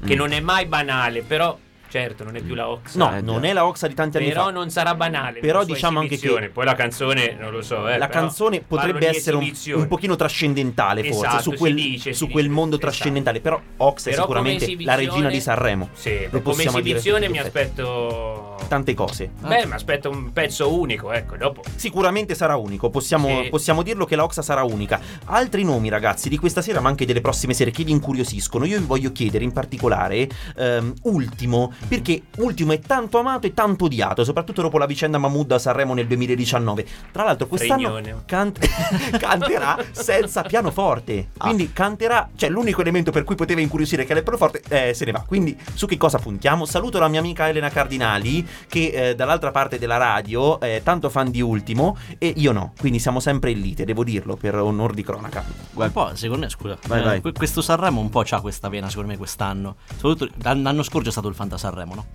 Che 0.04 0.14
Mm. 0.14 0.18
non 0.18 0.32
è 0.32 0.40
mai 0.40 0.66
banale, 0.66 1.22
però 1.22 1.56
certo, 1.98 2.24
non 2.24 2.34
è 2.34 2.40
più 2.40 2.54
la 2.54 2.68
Oxa. 2.68 2.98
No, 2.98 3.16
Eh, 3.16 3.20
non 3.20 3.40
già. 3.42 3.48
è 3.48 3.52
la 3.52 3.66
Oxa 3.66 3.86
di 3.86 3.94
tanti 3.94 4.16
anni 4.16 4.28
Però 4.28 4.44
fa. 4.46 4.50
non 4.50 4.68
sarà 4.70 4.94
banale. 4.96 5.38
Però 5.38 5.64
diciamo 5.64 6.00
anche 6.00 6.18
che- 6.18 6.50
Poi 6.52 6.64
la 6.64 6.74
canzone, 6.74 7.36
non 7.38 7.52
lo 7.52 7.62
so. 7.62 7.88
eh, 7.88 7.98
la 7.98 8.08
però 8.08 8.20
canzone 8.20 8.60
potrebbe 8.66 9.06
essere 9.06 9.36
un, 9.36 9.52
un 9.74 9.86
pochino 9.86 10.16
trascendentale 10.16 11.04
forse 11.04 11.26
Esatto, 11.26 11.42
su 11.42 11.52
quel, 11.52 11.74
dice, 11.74 12.12
su 12.12 12.24
dice, 12.24 12.32
quel 12.32 12.48
mondo 12.48 12.76
esatto. 12.76 12.90
trascendentale 12.90 13.40
però 13.40 13.60
Ox 13.76 14.06
è 14.06 14.10
Però 14.10 14.22
sicuramente 14.22 14.76
la 14.80 14.94
regina 14.96 15.28
di 15.28 15.40
Sanremo 15.40 15.88
Sì, 15.92 16.22
Lo 16.24 16.28
come 16.30 16.42
possiamo 16.42 16.80
dire 16.80 16.96
esibizione 16.98 17.28
mi 17.28 17.38
aspetto. 17.38 18.53
Tante 18.68 18.94
cose 18.94 19.30
Beh, 19.40 19.66
mi 19.66 19.72
aspetto 19.74 20.10
un 20.10 20.32
pezzo 20.32 20.72
unico, 20.78 21.12
ecco, 21.12 21.36
dopo. 21.36 21.62
Sicuramente 21.76 22.34
sarà 22.34 22.56
unico, 22.56 22.90
possiamo, 22.90 23.42
Sì. 23.42 23.48
possiamo 23.50 23.82
dirlo 23.82 24.04
che 24.04 24.16
la 24.16 24.24
Oxa 24.24 24.42
sarà 24.42 24.62
unica. 24.62 25.00
Altri 25.26 25.64
nomi, 25.64 25.88
ragazzi, 25.88 26.28
di 26.28 26.38
questa 26.38 26.62
sera, 26.62 26.80
ma 26.80 26.88
anche 26.88 27.04
delle 27.06 27.20
prossime 27.20 27.54
sere 27.54 27.70
che 27.70 27.84
vi 27.84 27.90
incuriosiscono. 27.90 28.64
Io 28.64 28.78
vi 28.78 28.84
voglio 28.86 29.12
chiedere 29.12 29.44
in 29.44 29.52
particolare 29.52 30.28
ehm, 30.56 30.94
Ultimo, 31.02 31.72
perché 31.88 32.22
Ultimo 32.38 32.72
è 32.72 32.78
tanto 32.80 33.18
amato 33.18 33.46
e 33.46 33.54
tanto 33.54 33.84
odiato, 33.84 34.24
soprattutto 34.24 34.62
dopo 34.62 34.78
la 34.78 34.86
vicenda 34.86 35.18
Mahmood 35.18 35.52
a 35.52 35.58
Sanremo 35.58 35.94
nel 35.94 36.06
2019. 36.06 36.86
Tra 37.12 37.24
l'altro, 37.24 37.46
quest'anno 37.46 38.00
cant- 38.24 38.58
canterà 39.18 39.78
senza 39.92 40.42
pianoforte. 40.42 41.28
Quindi 41.36 41.72
canterà, 41.72 42.28
cioè 42.36 42.48
l'unico 42.48 42.80
elemento 42.80 43.10
per 43.10 43.24
cui 43.24 43.34
poteva 43.34 43.60
incuriosire 43.60 44.04
che 44.04 44.10
era 44.10 44.18
il 44.18 44.24
pianoforte, 44.24 44.62
eh, 44.68 44.94
se 44.94 45.04
ne 45.04 45.12
va. 45.12 45.22
Quindi 45.26 45.56
su 45.74 45.86
che 45.86 45.96
cosa 45.96 46.18
puntiamo? 46.18 46.64
Saluto 46.64 46.98
la 46.98 47.08
mia 47.08 47.20
amica 47.20 47.48
Elena 47.48 47.68
Cardinali, 47.68 48.43
che 48.68 49.10
eh, 49.10 49.14
dall'altra 49.14 49.50
parte 49.50 49.78
della 49.78 49.96
radio 49.96 50.58
è 50.60 50.80
tanto 50.84 51.08
fan 51.10 51.30
di 51.30 51.40
Ultimo 51.40 51.96
e 52.18 52.32
io 52.36 52.52
no. 52.52 52.72
Quindi 52.78 52.98
siamo 52.98 53.20
sempre 53.20 53.50
in 53.50 53.60
lite, 53.60 53.84
devo 53.84 54.04
dirlo, 54.04 54.36
per 54.36 54.56
onor 54.56 54.94
di 54.94 55.02
cronaca. 55.02 55.44
Un 55.74 55.90
po', 55.92 56.14
secondo 56.14 56.44
me, 56.44 56.50
scusa. 56.50 56.78
Vai, 56.86 57.00
eh, 57.00 57.04
vai. 57.04 57.20
que- 57.20 57.32
Questo 57.32 57.62
Sanremo 57.62 58.00
un 58.00 58.08
po' 58.10 58.22
c'ha 58.24 58.40
questa 58.40 58.68
vena, 58.68 58.88
secondo 58.88 59.10
me, 59.10 59.16
quest'anno. 59.16 59.76
Soprattutto 59.96 60.28
l'an- 60.42 60.62
l'anno 60.62 60.82
scorso 60.82 61.08
è 61.08 61.12
stato 61.12 61.28
il 61.28 61.34
Fanta 61.34 61.56
Sanremo, 61.58 61.94
no? 61.94 62.06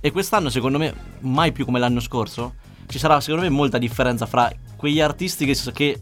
E 0.00 0.10
quest'anno, 0.12 0.50
secondo 0.50 0.78
me, 0.78 0.92
mai 1.20 1.52
più 1.52 1.64
come 1.64 1.78
l'anno 1.78 2.00
scorso, 2.00 2.54
ci 2.86 2.98
sarà, 2.98 3.20
secondo 3.20 3.44
me, 3.46 3.50
molta 3.50 3.78
differenza 3.78 4.26
fra 4.26 4.50
quegli 4.76 5.00
artisti 5.00 5.46
che, 5.46 5.56
che 5.72 6.00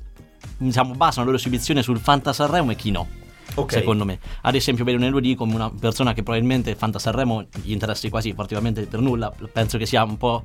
diciamo, 0.56 0.94
basano 0.94 1.20
la 1.26 1.30
loro 1.30 1.36
esibizione 1.36 1.82
sul 1.82 1.98
Fanta 2.00 2.32
Sanremo 2.32 2.72
e 2.72 2.74
chi 2.76 2.90
no. 2.90 3.06
Ok. 3.54 3.72
Secondo 3.72 4.04
me, 4.04 4.18
ad 4.42 4.54
esempio, 4.54 4.84
vedo 4.84 4.98
Nelodì 4.98 5.34
come 5.34 5.54
una 5.54 5.70
persona 5.70 6.12
che 6.12 6.22
probabilmente 6.22 6.74
Fanta 6.74 6.98
Sanremo 6.98 7.46
gli 7.62 7.72
interessi 7.72 8.08
quasi 8.08 8.32
praticamente 8.34 8.86
per 8.86 9.00
nulla. 9.00 9.32
Penso 9.52 9.78
che 9.78 9.86
sia 9.86 10.02
un 10.04 10.16
po' 10.16 10.44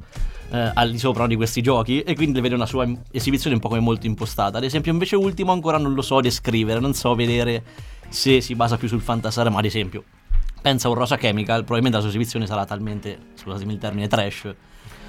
eh, 0.52 0.72
al 0.74 0.92
di 0.92 1.00
sopra 1.00 1.28
di 1.28 1.36
questi 1.36 1.62
giochi 1.62 2.02
e 2.02 2.16
quindi 2.16 2.42
vedo 2.42 2.56
una 2.56 2.66
sua 2.66 2.88
esibizione 3.12 3.56
un 3.56 3.62
po' 3.62 3.70
come 3.70 3.80
molto 3.80 4.06
impostata. 4.08 4.58
Ad 4.58 4.64
esempio, 4.64 4.92
invece, 4.92 5.16
ultimo 5.16 5.52
ancora 5.52 5.78
non 5.78 5.94
lo 5.94 6.02
so 6.02 6.20
descrivere, 6.20 6.80
non 6.80 6.94
so 6.94 7.16
vedere 7.16 7.64
se 8.10 8.42
si 8.42 8.56
basa 8.56 8.78
più 8.78 8.88
sul 8.88 9.02
Fanta 9.02 9.32
Sanremo, 9.32 9.58
ad 9.58 9.66
esempio. 9.66 10.04
Pensa 10.62 10.88
a 10.88 10.92
un 10.92 10.98
Rosa 10.98 11.18
Chemical, 11.18 11.60
probabilmente 11.60 11.98
la 11.98 12.02
sua 12.02 12.10
esibizione 12.10 12.46
sarà 12.46 12.66
talmente, 12.66 13.18
scusatemi 13.36 13.74
il 13.74 13.80
termine, 13.80 14.08
trash, 14.08 14.54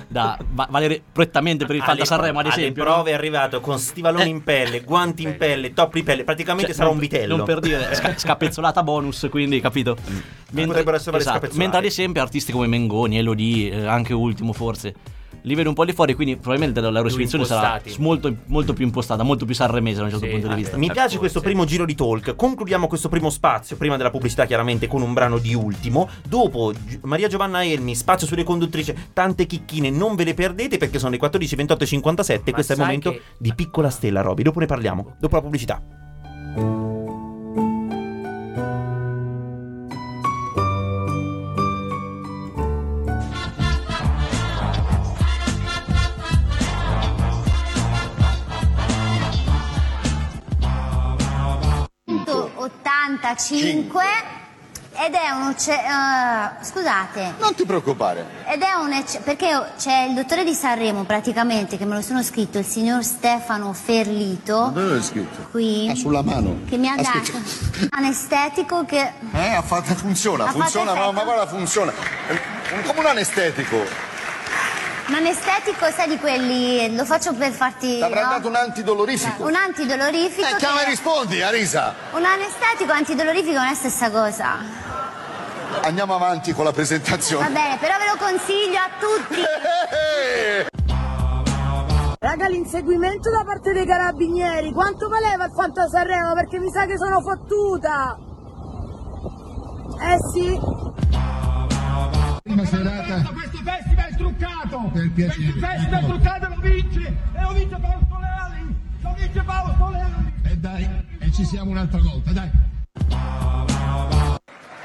da 0.06 0.38
va- 0.52 0.66
valere 0.70 1.02
prettamente 1.12 1.66
per 1.66 1.74
il 1.74 1.80
Fanta 1.82 1.96
Alle- 1.96 2.04
Sanremo, 2.06 2.38
ad 2.38 2.46
alle 2.46 2.54
esempio. 2.54 2.82
prove 2.84 3.10
è 3.10 3.14
arrivato 3.14 3.60
con 3.60 3.78
stivaloni 3.78 4.30
in 4.30 4.42
pelle, 4.42 4.80
guanti 4.80 5.22
in 5.22 5.36
pelle, 5.36 5.74
top 5.74 5.92
di 5.94 6.02
pelle, 6.02 6.24
praticamente 6.24 6.68
Cioè, 6.68 6.76
sarà 6.76 6.86
non- 6.88 6.96
un 6.96 7.00
vitello. 7.02 7.36
Non 7.36 7.44
per 7.44 7.60
dire 7.60 7.94
sca- 7.94 8.14
scapezzolata 8.18 8.82
bonus, 8.82 9.26
quindi 9.30 9.60
capito? 9.60 9.96
Potrebbero 10.50 10.96
essere 10.96 11.18
esatto. 11.18 11.48
Mentre 11.54 11.78
ad 11.78 11.84
esempio 11.84 12.22
artisti 12.22 12.52
come 12.52 12.66
Mengoni, 12.66 13.18
Elodie, 13.18 13.70
eh, 13.72 13.86
anche 13.86 14.14
ultimo 14.14 14.52
forse, 14.52 14.94
li 15.48 15.54
vedo 15.56 15.70
un 15.70 15.74
po' 15.74 15.82
lì 15.82 15.92
fuori, 15.92 16.14
quindi 16.14 16.36
probabilmente 16.36 16.80
la 16.80 16.90
loro 16.90 17.08
esibizione 17.08 17.44
sarà 17.44 17.80
molto, 17.98 18.32
molto 18.46 18.72
più 18.74 18.84
impostata, 18.84 19.22
molto 19.22 19.44
più 19.44 19.54
sanremese 19.54 19.98
da 19.98 20.04
un 20.04 20.10
certo 20.10 20.24
Sì, 20.26 20.30
punto 20.30 20.46
di 20.48 20.54
vista. 20.54 20.76
Mi 20.76 20.88
Eh, 20.88 20.92
piace 20.92 21.18
questo 21.18 21.40
primo 21.40 21.64
giro 21.64 21.84
di 21.84 21.94
talk. 21.94 22.36
Concludiamo 22.36 22.86
questo 22.86 23.08
primo 23.08 23.30
spazio, 23.30 23.76
prima 23.76 23.96
della 23.96 24.10
pubblicità 24.10 24.44
chiaramente, 24.46 24.86
con 24.86 25.02
un 25.02 25.12
brano 25.12 25.38
di 25.38 25.54
ultimo. 25.54 26.08
Dopo 26.28 26.72
Maria 27.02 27.26
Giovanna 27.28 27.64
Elmi, 27.64 27.94
spazio 27.96 28.26
sulle 28.26 28.44
conduttrici, 28.44 28.94
tante 29.12 29.46
chicchine, 29.46 29.90
non 29.90 30.14
ve 30.14 30.24
le 30.24 30.34
perdete 30.34 30.76
perché 30.76 30.98
sono 30.98 31.10
le 31.12 31.18
14, 31.18 31.56
28 31.56 31.82
e 31.82 31.86
57. 31.86 32.42
Ma 32.50 32.52
questo 32.52 32.72
è 32.72 32.76
il 32.76 32.82
momento 32.82 33.10
che- 33.10 33.22
di 33.38 33.54
piccola 33.54 33.90
stella, 33.90 34.20
Roby. 34.20 34.42
Dopo 34.42 34.60
ne 34.60 34.66
parliamo, 34.66 35.16
dopo 35.18 35.34
la 35.36 35.42
pubblicità. 35.42 35.82
85 53.16 54.02
ed 55.00 55.14
è 55.14 55.30
un 55.30 55.50
eh, 55.50 56.64
scusate 56.64 57.34
Non 57.38 57.54
ti 57.54 57.64
preoccupare. 57.64 58.26
ed 58.46 58.60
è 58.60 58.72
un 58.74 59.02
perché 59.24 59.72
c'è 59.78 60.02
il 60.08 60.14
dottore 60.14 60.44
di 60.44 60.52
Sanremo 60.54 61.04
praticamente 61.04 61.76
che 61.78 61.84
me 61.86 61.94
lo 61.94 62.02
sono 62.02 62.22
scritto 62.22 62.58
il 62.58 62.64
signor 62.66 63.02
Stefano 63.04 63.72
Ferlito 63.72 64.70
Dove 64.74 64.86
l'hai 64.94 65.02
scritto? 65.02 65.46
qui 65.50 65.88
Ah, 65.88 65.94
sulla 65.94 66.22
mano. 66.22 66.58
che 66.68 66.76
mi 66.76 66.88
ha 66.88 66.96
dato 66.96 67.08
Aspetta. 67.18 67.36
un 67.38 67.88
anestetico 67.92 68.84
che 68.84 69.12
Eh, 69.32 69.54
ha 69.54 69.62
fatto, 69.62 69.94
funziona, 69.94 70.44
Ha 70.44 70.46
fatto 70.48 70.58
funziona, 70.60 70.92
ma, 70.92 70.98
effetto? 71.00 71.12
ma 71.12 71.22
guarda, 71.24 71.46
funziona. 71.46 71.92
È 72.26 72.82
come 72.84 72.98
un 73.00 73.06
anestetico. 73.06 73.76
Un 75.08 75.14
anestetico 75.14 75.86
sai 75.90 76.08
di 76.08 76.18
quelli 76.18 76.94
lo 76.94 77.04
faccio 77.04 77.32
per 77.34 77.50
farti 77.52 77.96
Ti 77.96 78.02
avrà 78.02 78.24
no? 78.24 78.30
dato 78.30 78.48
un 78.48 78.56
antidolorifico. 78.56 79.46
un 79.46 79.54
antidolorifico 79.54 80.46
Eh, 80.46 80.56
chiama 80.56 80.80
e 80.80 80.84
che- 80.84 80.90
rispondi, 80.90 81.40
Arisa. 81.42 81.94
un 82.12 82.24
anestetico 82.24 82.92
antidolorifico 82.92 83.54
non 83.54 83.64
è 83.66 83.70
la 83.70 83.74
stessa 83.74 84.10
cosa 84.10 84.56
Andiamo 85.82 86.14
avanti 86.14 86.52
con 86.52 86.64
la 86.64 86.70
va 86.70 86.76
presentazione. 86.76 87.48
bene 87.50 87.76
però 87.78 87.94
ve 87.98 88.04
lo 88.06 88.16
consiglio 88.18 88.78
a 88.78 88.90
tutti 88.98 89.40
Raga, 92.20 92.48
l'inseguimento 92.48 93.30
da 93.30 93.44
parte 93.44 93.72
dei 93.72 93.86
carabinieri, 93.86 94.72
quanto 94.72 95.08
valeva 95.08 95.44
il 95.44 95.52
Fanta 95.54 95.86
Sanremo? 95.86 96.34
Perché 96.34 96.58
mi 96.58 96.68
sa 96.70 96.84
che 96.84 96.98
sono 96.98 97.20
fottuta! 97.20 98.18
Eh 100.00 100.16
sì! 100.32 100.58
Prima 102.58 102.66
serata. 102.66 103.22
Questo 103.30 103.58
festival 103.62 104.08
è 104.08 104.16
truccato! 104.16 104.90
Per 104.92 105.12
piacere. 105.12 105.42
Questo 105.52 105.60
festival 105.60 106.02
è 106.02 106.06
truccato 106.06 106.44
e 106.44 106.48
lo 106.48 106.60
vince! 106.60 107.16
E 107.32 107.40
lo 107.40 107.52
vince 107.52 107.76
Paolo 107.78 108.06
Soleani! 108.08 108.76
Lo 109.00 109.14
vince 109.16 109.42
Paolo 109.42 109.74
Soleani! 109.78 110.32
E 110.42 110.56
dai, 110.56 110.88
e 111.20 111.32
ci 111.32 111.44
siamo 111.44 111.70
un'altra 111.70 112.00
volta, 112.00 112.32
dai. 112.32 112.50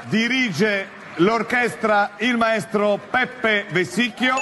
Dirige 0.08 0.86
l'orchestra 1.16 2.12
il 2.18 2.36
maestro 2.36 3.00
Peppe 3.10 3.66
Vessicchio. 3.72 4.36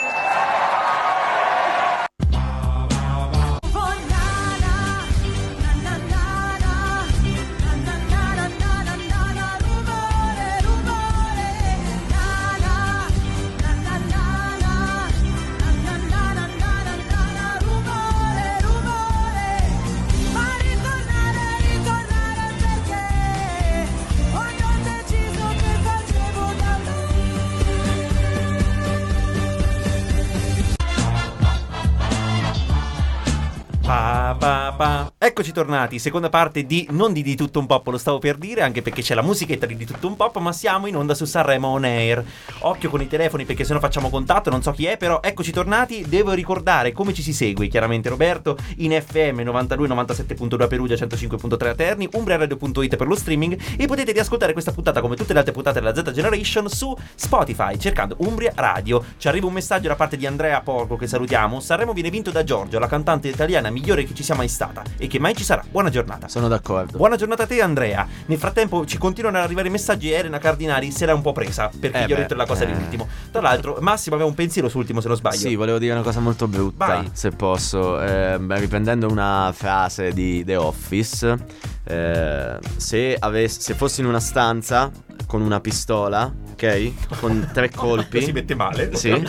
Pa, 33.82 34.36
pa, 34.38 34.72
pa. 34.76 35.12
Eccoci 35.18 35.50
tornati, 35.50 35.98
seconda 35.98 36.28
parte 36.28 36.64
di 36.66 36.86
non 36.90 37.12
di 37.12 37.20
Di 37.22 37.34
Tutto 37.34 37.58
Un 37.58 37.66
Pop, 37.66 37.84
lo 37.88 37.98
stavo 37.98 38.20
per 38.20 38.36
dire, 38.36 38.62
anche 38.62 38.80
perché 38.80 39.02
c'è 39.02 39.14
la 39.14 39.22
musichetta 39.22 39.66
di 39.66 39.74
Di 39.74 39.84
Tutto 39.84 40.06
Un 40.06 40.14
Pop, 40.14 40.38
ma 40.38 40.52
siamo 40.52 40.86
in 40.86 40.94
onda 40.94 41.14
su 41.14 41.24
Sanremo 41.24 41.66
On 41.66 41.82
Air. 41.82 42.24
Occhio 42.60 42.90
con 42.90 43.00
i 43.00 43.08
telefoni 43.08 43.44
perché 43.44 43.64
se 43.64 43.72
no 43.72 43.80
facciamo 43.80 44.08
contatto, 44.08 44.50
non 44.50 44.62
so 44.62 44.70
chi 44.70 44.86
è, 44.86 44.96
però 44.96 45.18
eccoci 45.20 45.50
tornati, 45.50 46.04
devo 46.08 46.30
ricordare 46.32 46.92
come 46.92 47.12
ci 47.12 47.22
si 47.22 47.32
segue, 47.32 47.66
chiaramente 47.66 48.08
Roberto, 48.08 48.56
in 48.76 48.92
FM 48.92 49.40
92 49.40 49.88
97.2 49.88 50.62
a 50.62 50.66
Perugia, 50.68 50.94
105.3 50.94 51.66
a 51.66 51.74
Terni, 51.74 52.08
umbriaradio.it 52.12 52.96
per 52.96 53.06
lo 53.08 53.16
streaming 53.16 53.58
e 53.76 53.86
potete 53.86 54.12
riascoltare 54.12 54.52
questa 54.52 54.70
puntata 54.70 55.00
come 55.00 55.16
tutte 55.16 55.32
le 55.32 55.40
altre 55.40 55.52
puntate 55.52 55.80
della 55.80 55.94
Z 55.94 56.12
Generation 56.12 56.68
su 56.68 56.96
Spotify, 57.16 57.76
cercando 57.78 58.14
Umbria 58.18 58.52
Radio. 58.54 59.04
Ci 59.16 59.26
arriva 59.26 59.48
un 59.48 59.54
messaggio 59.54 59.88
da 59.88 59.96
parte 59.96 60.16
di 60.16 60.26
Andrea 60.26 60.60
Porco 60.60 60.94
che 60.94 61.08
salutiamo, 61.08 61.58
Sanremo 61.58 61.92
viene 61.92 62.10
vinto 62.10 62.30
da 62.30 62.44
Giorgio, 62.44 62.78
la 62.78 62.86
cantante 62.86 63.26
italiana 63.26 63.70
migliore 63.72 64.04
che 64.04 64.14
ci 64.14 64.22
sia 64.22 64.34
mai 64.34 64.48
stata 64.48 64.82
e 64.96 65.06
che 65.06 65.18
mai 65.18 65.34
ci 65.34 65.44
sarà. 65.44 65.64
Buona 65.68 65.90
giornata. 65.90 66.28
Sono 66.28 66.48
d'accordo. 66.48 66.96
Buona 66.96 67.16
giornata 67.16 67.42
a 67.44 67.46
te 67.46 67.60
Andrea. 67.60 68.06
Nel 68.26 68.38
frattempo 68.38 68.86
ci 68.86 68.98
continuano 68.98 69.38
ad 69.38 69.44
arrivare 69.44 69.68
messaggi 69.68 70.10
e 70.10 70.14
Elena 70.14 70.38
Cardinali 70.38 70.90
se 70.90 71.06
l'ha 71.06 71.14
un 71.14 71.22
po' 71.22 71.32
presa 71.32 71.70
perché 71.78 72.04
Eh 72.04 72.06
gli 72.06 72.12
ho 72.12 72.16
detto 72.16 72.34
la 72.34 72.46
cosa 72.46 72.64
eh. 72.64 72.66
dell'ultimo. 72.66 73.08
Tra 73.30 73.40
l'altro 73.40 73.78
Massimo 73.80 74.14
aveva 74.14 74.28
un 74.28 74.36
pensiero 74.36 74.68
sull'ultimo 74.68 75.00
se 75.00 75.08
non 75.08 75.16
sbaglio. 75.16 75.36
Sì, 75.36 75.54
volevo 75.56 75.78
dire 75.78 75.92
una 75.92 76.02
cosa 76.02 76.20
molto 76.20 76.46
brutta, 76.46 76.86
Vai. 76.86 77.10
se 77.12 77.30
posso. 77.30 78.00
Eh, 78.00 78.36
riprendendo 78.38 79.08
una 79.08 79.52
frase 79.54 80.12
di 80.12 80.44
The 80.44 80.56
Office, 80.56 81.36
eh, 81.84 82.58
se, 82.76 83.16
avess- 83.18 83.58
se 83.60 83.74
fossi 83.74 84.00
in 84.00 84.06
una 84.06 84.20
stanza 84.20 84.90
con 85.26 85.40
una 85.40 85.60
pistola 85.60 86.32
ok? 86.52 87.18
Con 87.18 87.50
tre 87.52 87.70
colpi. 87.74 88.22
Si 88.22 88.32
mette 88.32 88.54
male. 88.54 88.94
Sì. 88.94 89.22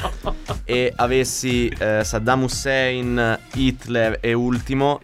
E 0.64 0.94
avessi 0.96 1.68
eh, 1.68 2.02
Saddam 2.04 2.44
Hussein, 2.44 3.40
Hitler 3.54 4.20
e 4.22 4.34
ultimo, 4.34 5.02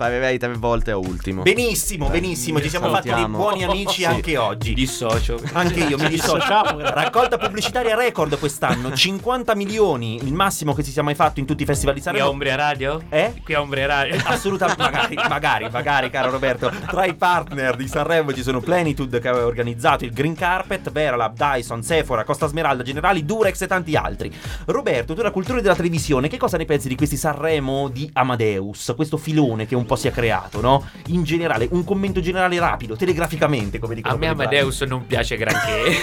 sparerei 0.00 0.38
tre 0.38 0.54
volte 0.54 0.92
a 0.92 0.96
ultimo. 0.96 1.42
Benissimo, 1.42 2.08
benissimo, 2.08 2.58
ci 2.62 2.70
siamo 2.70 2.88
fatti 2.88 3.12
dei 3.12 3.26
buoni 3.26 3.64
amici 3.64 4.00
Sì. 4.00 4.04
anche 4.06 4.38
oggi. 4.38 4.72
Dissocio. 4.72 5.38
Anche 5.52 5.80
io 5.80 5.98
mi 5.98 6.08
dissocio. 6.08 6.78
Raccolta 6.78 7.36
pubblicitaria 7.36 7.94
record 7.94 8.38
quest'anno, 8.38 8.92
50 8.96 9.54
milioni, 9.54 10.16
il 10.24 10.32
massimo 10.32 10.72
che 10.72 10.82
si 10.82 10.90
sia 10.90 11.02
mai 11.02 11.14
fatto 11.14 11.40
in 11.40 11.44
tutti 11.44 11.64
i 11.64 11.66
festival 11.66 11.92
di 11.92 12.00
Qui 12.00 12.08
a 12.08 12.12
Sanremo. 12.12 12.32
Umbria 12.32 12.54
Radio? 12.54 13.02
Eh? 13.10 13.34
Qui 13.44 13.52
a 13.52 13.60
Umbria 13.60 13.84
Radio. 13.86 14.18
Assolutamente, 14.24 14.82
magari, 14.82 15.14
magari, 15.16 15.68
magari, 15.70 16.08
caro 16.10 16.30
Roberto. 16.30 16.72
Tra 16.88 17.04
i 17.04 17.12
partner 17.14 17.76
di 17.76 17.86
Sanremo 17.86 18.32
ci 18.32 18.42
sono 18.42 18.60
Plenitude 18.60 19.20
che 19.20 19.28
aveva 19.28 19.44
organizzato 19.44 20.06
il 20.06 20.12
Green 20.12 20.34
Carpet, 20.34 20.90
Veralab, 20.90 21.36
Dyson, 21.36 21.82
Sephora, 21.82 22.24
Costa 22.24 22.46
Smeralda, 22.46 22.82
Generali, 22.82 23.26
Durex 23.26 23.60
e 23.60 23.66
tanti 23.66 23.94
altri. 23.96 24.32
Roberto, 24.64 25.12
tu 25.12 25.20
la 25.20 25.30
cultura 25.30 25.60
della 25.60 25.76
televisione, 25.76 26.28
che 26.28 26.38
cosa 26.38 26.56
ne 26.56 26.64
pensi 26.64 26.88
di 26.88 26.96
questi 26.96 27.18
Sanremo 27.18 27.88
di 27.88 28.08
Amadeus? 28.14 28.94
Questo 28.96 29.18
filone 29.18 29.66
che 29.66 29.74
un 29.74 29.88
po' 29.90 29.96
si 29.96 30.06
è 30.06 30.12
creato, 30.12 30.60
no? 30.60 30.88
In 31.08 31.24
generale, 31.24 31.66
un 31.72 31.82
commento 31.84 32.20
generale 32.20 32.58
rapido, 32.60 32.94
telegraficamente, 32.94 33.80
come 33.80 33.96
dicono 33.96 34.14
A 34.14 34.18
me. 34.18 34.28
Amadeus 34.28 34.82
non 34.82 35.04
piace 35.04 35.36
granché. 35.36 35.96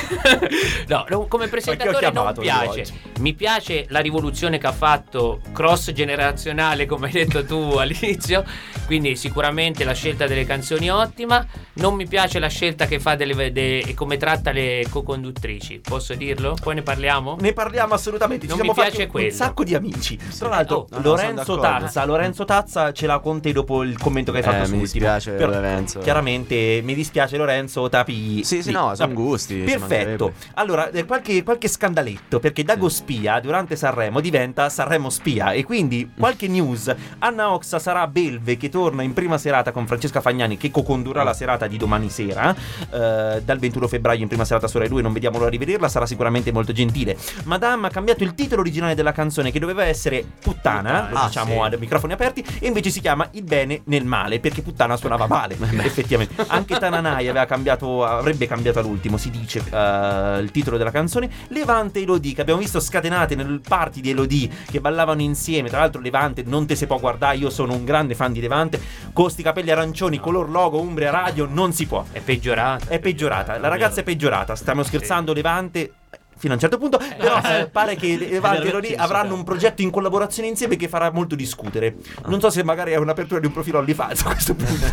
no, 0.88 1.26
come 1.30 1.48
presentatore 1.48 2.12
non 2.12 2.34
piace. 2.38 2.84
Mi 3.20 3.34
piace 3.34 3.86
la 3.90 4.00
rivoluzione 4.00 4.58
che 4.58 4.68
ha 4.68 4.72
fatto 4.74 5.40
cross 5.54 5.92
generazionale, 5.92 6.86
come 6.86 7.08
hai 7.08 7.14
detto 7.14 7.46
tu 7.46 7.76
all'inizio. 7.78 8.44
Quindi 8.86 9.16
sicuramente 9.16 9.84
la 9.84 9.94
scelta 9.94 10.28
delle 10.28 10.46
canzoni 10.46 10.88
è 10.88 10.94
ottima. 10.94 11.46
Non 11.76 11.94
mi 11.96 12.08
piace 12.08 12.40
la 12.40 12.48
scelta 12.48 12.86
che 12.88 13.00
fa 13.00 13.16
delle, 13.16 13.52
de- 13.52 13.80
e 13.80 13.94
come 13.94 14.18
tratta 14.18 14.52
le 14.52 14.86
co-conduttrici. 14.90 15.80
Posso 15.80 16.14
dirlo? 16.16 16.56
Poi 16.62 16.76
ne 16.76 16.82
parliamo? 16.82 17.38
Ne 17.40 17.54
parliamo 17.54 17.94
assolutamente. 17.94 18.48
Ci 18.48 18.50
Non 18.50 18.58
siamo 18.58 18.74
mi 18.74 18.78
piace 18.78 18.92
fatti 18.92 19.04
un- 19.06 19.12
quello. 19.12 19.32
sacco 19.34 19.64
di 19.64 19.76
amici. 19.76 20.18
Tra 20.38 20.50
l'altro, 20.50 20.76
Oh, 20.78 20.88
no, 20.92 21.02
Lorenzo. 21.02 21.58
Tazza, 21.60 22.06
Lorenzo 22.06 22.46
Tazza 22.46 22.92
ce 22.92 23.06
l'ha 23.08 23.20
con 23.20 23.42
te 23.42 23.52
dopo 23.52 23.77
il 23.84 23.98
commento 23.98 24.32
che 24.32 24.38
hai 24.40 24.44
fatto 24.44 24.64
Eh, 24.66 24.68
mi 24.70 24.80
dispiace, 24.80 25.32
Però, 25.32 25.52
Lorenzo. 25.52 26.00
Chiaramente 26.00 26.82
mi 26.84 26.94
dispiace 26.96 27.38
Lorenzo 27.38 27.90
Tapi. 27.90 28.44
Sì, 28.44 28.62
sì, 28.64 28.72
no, 28.72 28.94
sono 28.96 29.14
gusti, 29.14 29.56
Perfetto. 29.58 30.34
Allora, 30.56 30.90
eh, 30.92 31.06
qualche, 31.06 31.44
qualche 31.44 31.68
scandaletto 31.68 32.40
perché 32.40 32.64
Dago 32.64 32.90
Spia 32.90 33.40
durante 33.40 33.76
Sanremo 33.76 34.20
diventa 34.20 34.70
Sanremo 34.70 35.10
Spia 35.10 35.52
e 35.52 35.64
quindi 35.64 36.10
qualche 36.18 36.48
news. 36.48 36.94
Anna 37.20 37.52
Oxa 37.52 37.80
sarà 37.80 38.08
Belve 38.08 38.58
che 38.58 38.70
torna 38.70 39.04
in 39.04 39.14
prima 39.14 39.38
serata 39.38 39.72
con 39.72 39.86
Francesca 39.88 40.22
Fagnani 40.22 40.58
che 40.58 40.72
co-condurrà 40.72 41.24
la 41.24 41.34
serata 41.34 41.68
di 41.68 41.78
domani 41.78 42.10
sera 42.10 42.56
eh, 42.92 43.42
dal 43.44 43.58
21 43.60 43.88
febbraio 43.88 44.22
in 44.22 44.28
prima 44.28 44.46
serata 44.46 44.68
su 44.68 44.78
Rai 44.78 44.88
2, 44.88 45.02
non 45.02 45.14
vediamo 45.14 45.38
l'ora 45.38 45.50
di 45.50 45.58
vederla, 45.58 45.88
sarà 45.90 46.06
sicuramente 46.06 46.52
molto 46.52 46.72
gentile. 46.74 47.18
Madame 47.44 47.88
ha 47.88 47.90
cambiato 47.90 48.24
il 48.24 48.34
titolo 48.34 48.62
originale 48.62 48.96
della 48.96 49.12
canzone 49.12 49.52
che 49.52 49.60
doveva 49.60 49.84
essere 49.86 50.24
Puttana, 50.42 51.10
Ah, 51.12 51.26
diciamo 51.28 51.66
sì. 51.68 51.74
a 51.74 51.78
microfoni 51.78 52.14
aperti, 52.14 52.44
e 52.60 52.68
invece 52.68 52.90
si 52.90 53.00
chiama 53.02 53.28
Il 53.32 53.44
bene 53.44 53.67
nel 53.84 54.06
male 54.06 54.40
perché 54.40 54.62
Puttana 54.62 54.98
suonava 54.98 55.28
male, 55.28 55.58
effettivamente. 55.84 56.46
Anche 56.48 56.78
Tananai 56.78 57.28
aveva 57.28 57.46
cambiato, 57.46 58.04
avrebbe 58.06 58.48
cambiato 58.48 58.80
all'ultimo, 58.80 59.18
si 59.18 59.30
dice, 59.30 59.64
eh, 59.70 60.40
il 60.40 60.52
titolo 60.52 60.78
della 60.78 60.92
canzone. 60.92 61.30
Levante 61.50 62.00
e 62.00 62.02
Elodie, 62.04 62.34
che 62.34 62.42
abbiamo 62.42 62.60
visto 62.60 62.80
scatenate 62.80 63.36
nel 63.36 63.62
party 63.66 64.02
di 64.02 64.12
Elodie, 64.12 64.50
che 64.70 64.80
ballavano 64.80 65.22
insieme. 65.22 65.70
Tra 65.70 65.80
l'altro 65.80 66.02
Levante 66.02 66.44
non 66.46 66.66
te 66.66 66.76
se 66.76 66.88
può 66.88 67.00
guardare, 67.00 67.38
io 67.38 67.50
sono 67.50 67.74
un 67.74 67.86
grande 67.86 68.16
fan 68.16 68.32
di 68.32 68.40
Levante, 68.40 68.82
con 69.14 69.30
sti 69.30 69.44
capelli 69.44 69.72
arancioni, 69.72 70.20
color 70.20 70.50
logo, 70.50 70.80
Umbria 70.80 71.12
Radio, 71.12 71.48
non 71.50 71.74
si 71.74 71.86
può. 71.86 72.06
È 72.12 72.20
peggiorata. 72.20 72.88
È 72.88 73.00
peggiorata, 73.00 73.58
la 73.58 73.68
ragazza 73.68 74.02
è 74.02 74.04
peggiorata, 74.04 74.56
stiamo 74.56 74.84
scherzando 74.84 75.34
Levante 75.34 75.94
fino 76.38 76.54
a 76.54 76.56
un 76.56 76.62
certo 76.62 76.78
punto, 76.78 76.98
però 77.18 77.40
eh, 77.42 77.68
pare 77.68 77.96
che 77.96 78.18
Levante 78.18 78.66
e 78.66 78.70
Elodie 78.70 78.96
avranno 78.96 79.34
un 79.34 79.44
progetto 79.44 79.82
in 79.82 79.90
collaborazione 79.90 80.48
insieme 80.48 80.76
che 80.76 80.88
farà 80.88 81.12
molto 81.12 81.36
discutere. 81.36 81.96
Non 82.28 82.40
so 82.40 82.50
se 82.50 82.64
magari 82.64 82.92
è 82.92 82.98
un'apertura 82.98 83.40
di 83.40 83.48
un 83.48 83.52
profilo 83.54 83.80
OnlyFans 83.80 84.22
a 84.22 84.30
questo 84.32 84.56
punto. 84.56 84.86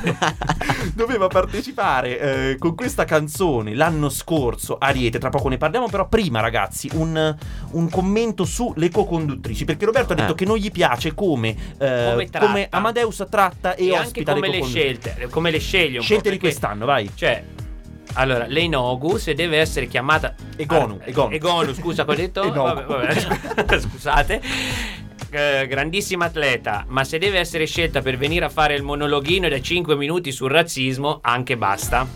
Doveva 0.95 1.27
partecipare 1.29 2.19
eh, 2.19 2.57
con 2.59 2.75
questa 2.75 3.05
canzone 3.05 3.75
l'anno 3.75 4.09
scorso 4.09 4.77
Ariete, 4.79 5.19
tra 5.19 5.31
poco 5.31 5.49
ne 5.49 5.57
parliamo, 5.57 5.89
però 5.89 6.09
prima 6.09 6.41
ragazzi 6.41 6.89
un, 6.95 7.37
un 7.73 7.91
commento 7.91 8.45
sulle 8.45 8.91
co-conduttrici, 8.91 9.65
perché 9.65 9.85
Roberto 9.85 10.13
ha 10.13 10.17
detto 10.17 10.33
Eh. 10.33 10.37
che 10.37 10.45
non 10.45 10.57
gli 10.57 10.71
piace 10.71 11.15
come, 11.15 11.55
eh, 11.79 12.09
Come 12.11 12.29
come 12.31 12.67
Amadeus 12.71 13.25
tratta 13.29 13.75
e, 13.75 13.87
E 13.87 13.95
anche 13.95 14.07
ospita 14.07 14.35
come 14.35 14.49
le 14.49 14.59
le 14.61 14.65
scelte, 14.65 15.29
come 15.31 15.51
le 15.51 15.59
sceglie 15.59 15.99
un 15.99 16.05
Scelte 16.05 16.31
di 16.31 16.39
quest'anno, 16.39 16.87
vai. 16.87 17.11
Cioè, 17.15 17.45
allora, 18.15 18.47
lei 18.47 18.69
Nogu 18.69 19.17
se 19.19 19.35
deve 19.35 19.59
essere 19.59 19.87
chiamata 19.87 20.35
Egonu, 20.57 20.99
Ah, 21.01 21.07
Egonu. 21.09 21.35
Egonu, 21.35 21.73
scusa, 21.75 22.05
cosa 22.05 22.19
ho 22.19 22.21
detto? 22.23 22.43
Vabbè, 22.53 22.85
vabbè. 22.85 23.79
Scusate. 23.81 24.41
Eh, 25.31 25.67
grandissima 25.67 26.27
atleta, 26.27 26.85
ma 26.89 27.03
se 27.03 27.19
deve 27.19 27.39
essere 27.41 27.67
scelta 27.67 28.01
per 28.03 28.17
venire 28.17 28.45
a 28.45 28.49
fare 28.49 28.75
il 28.75 28.83
monologhino 28.83 29.49
da 29.49 29.61
5 29.61 29.97
minuti 29.97 30.31
sul 30.31 30.51
razzismo, 30.51 31.19
anche 31.23 31.57
basta. 31.57 32.07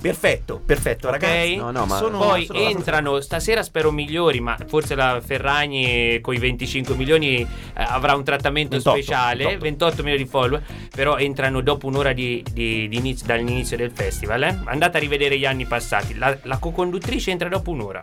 Perfetto, 0.00 0.60
perfetto, 0.64 1.08
Ok? 1.08 1.12
ragazzi. 1.20 1.56
No, 1.56 1.70
no, 1.72 1.84
ma- 1.86 1.96
sono- 1.96 2.18
Poi 2.18 2.44
sono- 2.44 2.58
entrano, 2.60 3.20
stasera 3.20 3.62
spero 3.62 3.90
migliori, 3.90 4.40
ma 4.40 4.56
forse 4.66 4.94
la 4.94 5.20
Ferragni 5.24 6.20
con 6.20 6.34
i 6.34 6.38
25 6.38 6.94
milioni 6.94 7.40
eh, 7.40 7.46
avrà 7.74 8.14
un 8.14 8.22
trattamento 8.22 8.76
28, 8.76 8.96
speciale, 8.96 9.36
28. 9.58 9.62
28. 9.64 10.02
milioni 10.02 10.22
di 10.24 10.28
follower, 10.28 10.62
però 10.94 11.16
entrano 11.16 11.60
dopo 11.60 11.86
un'ora 11.88 12.12
di, 12.12 12.44
di- 12.52 12.88
di 12.88 12.96
inizio- 12.96 13.26
dall'inizio 13.26 13.76
del 13.76 13.90
festival. 13.92 14.42
eh. 14.44 14.58
Andate 14.66 14.98
a 14.98 15.00
rivedere 15.00 15.38
gli 15.38 15.44
anni 15.46 15.64
passati, 15.66 16.16
la, 16.16 16.36
la 16.42 16.58
co-conduttrice 16.58 17.30
entra 17.32 17.48
dopo 17.48 17.70
un'ora. 17.70 18.00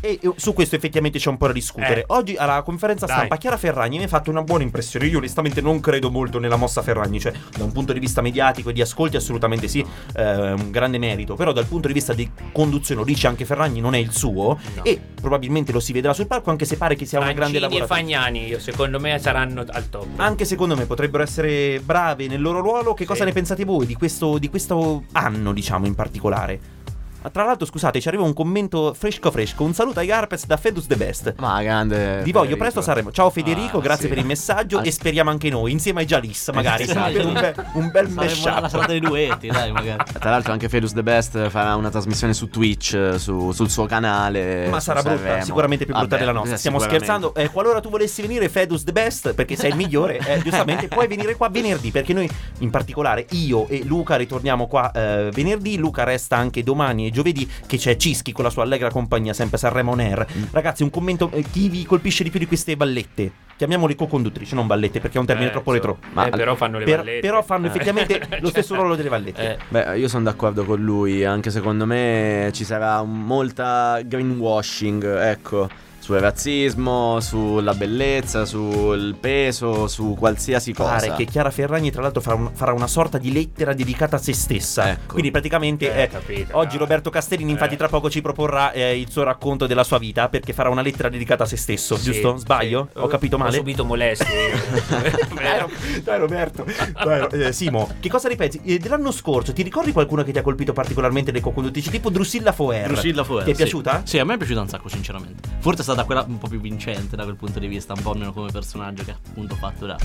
E 0.00 0.18
su 0.36 0.52
questo 0.52 0.74
effettivamente 0.74 1.18
c'è 1.18 1.28
un 1.28 1.36
po' 1.36 1.46
da 1.46 1.52
discutere. 1.52 2.00
Eh. 2.00 2.04
Oggi 2.08 2.34
alla 2.36 2.62
conferenza 2.62 3.06
Dai. 3.06 3.16
stampa 3.16 3.36
Chiara 3.36 3.56
Ferragni 3.56 3.98
mi 3.98 4.04
ha 4.04 4.08
fatto 4.08 4.30
una 4.30 4.42
buona 4.42 4.62
impressione. 4.64 5.06
Io 5.06 5.18
onestamente 5.18 5.60
non 5.60 5.80
credo 5.80 6.10
molto 6.10 6.38
nella 6.38 6.56
mossa 6.56 6.82
Ferragni, 6.82 7.20
cioè 7.20 7.32
da 7.56 7.64
un 7.64 7.72
punto 7.72 7.92
di 7.92 8.00
vista 8.00 8.20
mediatico 8.20 8.70
e 8.70 8.72
di 8.72 8.80
ascolti 8.80 9.16
assolutamente 9.16 9.68
sì, 9.68 9.84
eh, 10.16 10.52
un 10.52 10.70
grande 10.70 10.98
merito, 10.98 11.34
però 11.36 11.52
dal 11.52 11.66
punto 11.66 11.86
di 11.88 11.94
vista 11.94 12.12
di 12.14 12.28
conduzione, 12.52 13.00
lo 13.00 13.06
dice 13.06 13.26
anche 13.26 13.44
Ferragni, 13.44 13.80
non 13.80 13.94
è 13.94 13.98
il 13.98 14.12
suo 14.12 14.58
No. 14.74 14.84
e 14.84 15.00
probabilmente 15.20 15.72
lo 15.72 15.80
si 15.80 15.92
vedrà 15.92 16.12
sul 16.12 16.26
palco 16.26 16.50
anche 16.50 16.64
se 16.64 16.76
pare 16.76 16.94
che 16.96 17.04
sia 17.04 17.18
una 17.20 17.32
grande 17.32 17.58
Francini 17.58 17.82
e. 17.82 17.86
Fagnani, 17.86 18.46
io, 18.48 18.58
secondo 18.58 18.98
me, 18.98 19.18
saranno 19.18 19.64
al 19.68 19.88
top. 19.88 20.06
Anche 20.16 20.44
secondo 20.44 20.76
me 20.76 20.86
potrebbero 20.86 21.22
essere 21.22 21.80
brave 21.80 22.26
nel 22.26 22.40
loro 22.40 22.60
ruolo. 22.60 22.94
Che 22.94 23.04
cosa 23.04 23.20
Sì. 23.20 23.26
ne 23.26 23.32
pensate 23.32 23.64
voi 23.64 23.86
di 23.86 23.94
questo, 23.94 24.38
di 24.38 24.48
questo 24.48 25.04
anno, 25.12 25.52
diciamo, 25.52 25.86
in 25.86 25.94
particolare? 25.94 26.60
Ah, 27.24 27.30
Tra 27.30 27.44
l'altro, 27.44 27.66
scusate, 27.66 28.00
ci 28.00 28.08
arriva 28.08 28.24
un 28.24 28.32
commento 28.32 28.94
fresco 28.94 29.30
fresco. 29.30 29.62
Un 29.62 29.74
saluto 29.74 30.00
ai 30.00 30.06
Garpez 30.06 30.44
da 30.46 30.56
Fedus 30.56 30.86
The 30.86 30.96
Best. 30.96 31.34
Ma 31.38 31.62
grande. 31.62 32.22
Vi 32.24 32.32
voglio 32.32 32.56
presto 32.56 32.80
a 32.80 32.82
Sanremo. 32.82 33.12
Ciao 33.12 33.30
Federico, 33.30 33.78
Ah, 33.78 33.80
grazie 33.80 34.02
sì. 34.04 34.08
per 34.08 34.18
il 34.18 34.24
messaggio 34.26 34.78
Ah, 34.78 34.82
e 34.84 34.90
speriamo 34.90 35.30
anche 35.30 35.48
noi, 35.48 35.70
insieme 35.70 36.00
ai 36.00 36.06
Jalis, 36.06 36.48
magari. 36.52 36.82
Esatto. 36.82 37.26
Un, 37.26 37.32
be- 37.34 37.54
un 37.74 37.90
bel 37.90 38.08
Saremo 38.10 38.60
la 38.60 38.68
serata 38.68 38.86
dei 38.88 38.98
duetti, 39.00 39.46
dai, 39.48 39.70
magari. 39.70 40.02
Tra 40.18 40.30
l'altro 40.30 40.50
anche 40.52 40.68
Fedus 40.68 40.92
The 40.94 41.02
Best 41.04 41.48
farà 41.48 41.76
una 41.76 41.90
trasmissione 41.90 42.34
su 42.34 42.48
Twitch, 42.50 42.94
eh, 42.94 43.18
su- 43.20 43.52
sul 43.52 43.70
suo 43.70 43.86
canale. 43.86 44.66
Ma 44.68 44.80
sarà 44.80 45.00
brutta, 45.02 45.18
Sanremo. 45.18 45.44
sicuramente 45.44 45.84
più 45.84 45.94
brutta 45.94 46.08
Vabbè, 46.16 46.24
della 46.24 46.36
nostra. 46.36 46.54
eh, 46.56 46.58
Stiamo 46.58 46.80
scherzando. 46.80 47.34
Eh, 47.36 47.50
qualora 47.50 47.80
tu 47.80 47.88
volessi 47.88 48.20
venire, 48.20 48.48
Fedus 48.48 48.82
the 48.82 48.92
best, 48.92 49.32
perché 49.34 49.54
sei 49.54 49.70
il 49.70 49.76
migliore, 49.76 50.18
eh, 50.18 50.42
giustamente 50.42 50.88
puoi 50.88 51.06
venire 51.06 51.36
qua 51.36 51.48
venerdì. 51.48 51.92
Perché 51.92 52.12
noi, 52.12 52.28
in 52.58 52.70
particolare, 52.70 53.26
io 53.30 53.68
e 53.68 53.82
Luca 53.84 54.16
ritorniamo 54.16 54.66
qua 54.66 54.90
eh, 54.90 55.30
venerdì. 55.32 55.76
Luca 55.76 56.02
resta 56.02 56.36
anche 56.36 56.64
domani 56.64 57.06
e 57.06 57.10
giovedì, 57.12 57.48
che 57.66 57.76
c'è 57.76 57.94
Cischi 57.96 58.32
con 58.32 58.42
la 58.42 58.50
sua 58.50 58.64
allegra 58.64 58.90
compagnia, 58.90 59.32
sempre 59.32 59.58
Sanremo 59.58 59.92
On 59.92 60.00
Air. 60.00 60.26
Mm. 60.36 60.42
Ragazzi, 60.50 60.82
un 60.82 60.90
commento: 60.90 61.30
eh, 61.32 61.42
chi 61.48 61.68
vi 61.68 61.84
colpisce 61.84 62.24
di 62.24 62.30
più 62.30 62.40
di 62.40 62.46
queste 62.46 62.76
ballette? 62.76 63.30
Chiamiamole 63.54 63.94
co-conduttrici, 63.94 64.56
non 64.56 64.66
ballette, 64.66 64.98
perché 64.98 65.18
è 65.18 65.20
un 65.20 65.26
termine 65.26 65.48
Eh, 65.50 65.52
troppo 65.52 65.72
insomma. 65.72 65.94
retro. 65.94 66.10
Ma 66.14 66.28
però 66.36 66.56
fanno 66.56 66.78
le 66.78 66.84
Per- 66.84 66.96
ballette. 66.96 67.20
però 67.20 67.42
fanno 67.42 67.66
Eh. 67.66 67.68
effettivamente 67.68 68.20
lo 68.40 68.48
stesso 68.48 68.74
ruolo 68.74 68.96
delle 68.96 69.08
vallette. 69.08 69.52
Eh, 69.52 69.58
Beh, 69.68 69.98
io 69.98 70.08
sono 70.08 70.24
d'accordo 70.24 70.64
con 70.64 70.80
lui, 70.82 71.24
anche 71.24 71.50
secondo 71.50 71.86
me 71.86 72.50
ci 72.52 72.64
sarà 72.64 73.02
molta 73.04 74.00
greenwashing, 74.04 75.04
ecco, 75.04 75.68
sul 76.02 76.18
razzismo, 76.18 77.20
sulla 77.20 77.74
bellezza, 77.74 78.44
sul 78.44 79.14
peso, 79.20 79.86
su 79.86 80.16
qualsiasi 80.18 80.72
cosa. 80.72 80.90
Pare 80.96 81.14
che 81.14 81.24
Chiara 81.26 81.52
Ferragni, 81.52 81.92
tra 81.92 82.02
l'altro, 82.02 82.20
farà, 82.20 82.34
un- 82.34 82.50
farà 82.52 82.72
una 82.72 82.88
sorta 82.88 83.18
di 83.18 83.32
lettera 83.32 83.72
dedicata 83.72 84.16
a 84.16 84.18
se 84.18 84.32
stessa. 84.32 84.90
Ecco. 84.90 85.12
Quindi, 85.12 85.30
praticamente, 85.30 85.94
Eh, 85.94 86.02
eh, 86.02 86.08
capito, 86.08 86.56
oggi. 86.58 86.76
Roberto 86.76 87.08
Castellini, 87.08 87.52
infatti, 87.52 87.74
Eh. 87.74 87.76
tra 87.76 87.86
poco 87.88 88.10
ci 88.10 88.20
proporrà 88.20 88.72
eh, 88.72 88.98
il 88.98 89.08
suo 89.10 89.22
racconto 89.22 89.66
della 89.68 89.84
sua 89.84 89.98
vita. 89.98 90.28
Perché 90.28 90.52
farà 90.52 90.70
una 90.70 90.82
lettera 90.82 91.08
dedicata 91.08 91.44
a 91.44 91.46
se 91.46 91.56
stesso, 91.56 91.96
sì, 91.96 92.10
giusto? 92.10 92.36
Sbaglio? 92.36 92.88
sì. 92.92 92.98
Ho 92.98 93.06
capito 93.06 93.38
male? 93.38 93.50
Ho 93.52 93.58
subito 93.58 93.84
molestie. 93.84 94.26
Dai, 95.32 96.02
dai, 96.02 96.18
Roberto. 96.18 96.64
Dai, 97.04 97.26
eh, 97.46 97.52
Simo, 97.52 97.88
che 98.00 98.08
cosa 98.08 98.28
ripensi? 98.28 98.60
Eh, 98.64 98.78
dell'anno 98.78 99.10
scorso, 99.12 99.52
ti 99.52 99.62
ricordi 99.62 99.92
qualcuno 99.92 100.22
che 100.24 100.32
ti 100.32 100.38
ha 100.38 100.42
colpito 100.42 100.72
particolarmente 100.72 101.30
dei 101.32 101.40
co-conduttrici? 101.40 101.90
Tipo 101.90 102.10
Drusilla 102.10 102.50
Foer. 102.52 102.86
Drusilla 102.88 103.22
Foer, 103.24 103.44
Ti 103.44 103.50
è 103.50 103.54
sì. 103.54 103.62
piaciuta? 103.62 104.02
Sì, 104.04 104.18
a 104.18 104.24
me 104.24 104.34
è 104.34 104.36
piaciuta 104.36 104.60
un 104.60 104.68
sacco, 104.68 104.88
sinceramente. 104.88 105.48
Forse 105.60 105.80
è 105.80 105.82
stata 105.84 105.91
quella 106.04 106.24
un 106.26 106.38
po' 106.38 106.48
più 106.48 106.60
vincente 106.60 107.16
da 107.16 107.24
quel 107.24 107.36
punto 107.36 107.58
di 107.58 107.66
vista, 107.66 107.92
un 107.94 108.02
po' 108.02 108.12
almeno 108.12 108.32
come 108.32 108.50
personaggio 108.50 109.04
che 109.04 109.10
ha 109.12 109.16
appunto 109.28 109.54
fatto 109.56 109.86
da. 109.86 109.96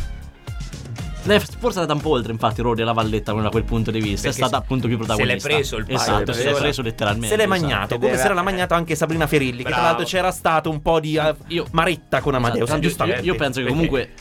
Lei 1.24 1.40
forse 1.42 1.80
è 1.80 1.82
andata 1.82 1.94
un 1.94 2.00
po' 2.00 2.12
oltre, 2.12 2.32
infatti, 2.32 2.62
Rory 2.62 2.84
la 2.84 2.94
Valletta 2.94 3.34
da 3.34 3.50
quel 3.50 3.66
punto 3.66 3.92
di 3.92 4.00
vista. 4.00 4.28
Perché 4.30 4.44
è 4.44 4.48
stata 4.48 4.56
appunto 4.64 4.88
più 4.88 4.98
se 4.98 5.04
protagonista. 5.06 5.48
l'è 5.48 5.54
preso 5.56 5.76
il 5.78 5.86
paio, 5.86 5.98
Esatto, 5.98 6.32
se 6.34 6.44
l'è 6.44 6.54
preso 6.54 6.82
letteralmente. 6.82 7.28
Se 7.28 7.36
l'è 7.36 7.44
esatto. 7.44 7.60
magnato, 7.62 7.96
come 7.98 8.12
era- 8.12 8.22
se 8.22 8.34
l'ha 8.34 8.42
magnato 8.42 8.74
anche 8.76 8.96
Sabrina 8.96 9.28
Ferilli, 9.28 9.58
che 9.58 9.64
tra 9.64 9.72
Bravo. 9.72 9.86
l'altro 9.88 10.06
c'era 10.06 10.32
stato 10.32 10.70
un 10.70 10.82
po' 10.82 11.02
di 11.02 11.18
eh, 11.18 11.64
maretta 11.72 12.22
con 12.22 12.34
Amadeus, 12.36 12.64
Esatto, 12.70 12.76
io- 12.82 12.88
giustamente. 12.88 13.22
Io, 13.26 13.34
io 13.34 13.38
penso 13.38 13.60
che 13.60 13.66
perché- 13.66 13.88
comunque 13.88 14.14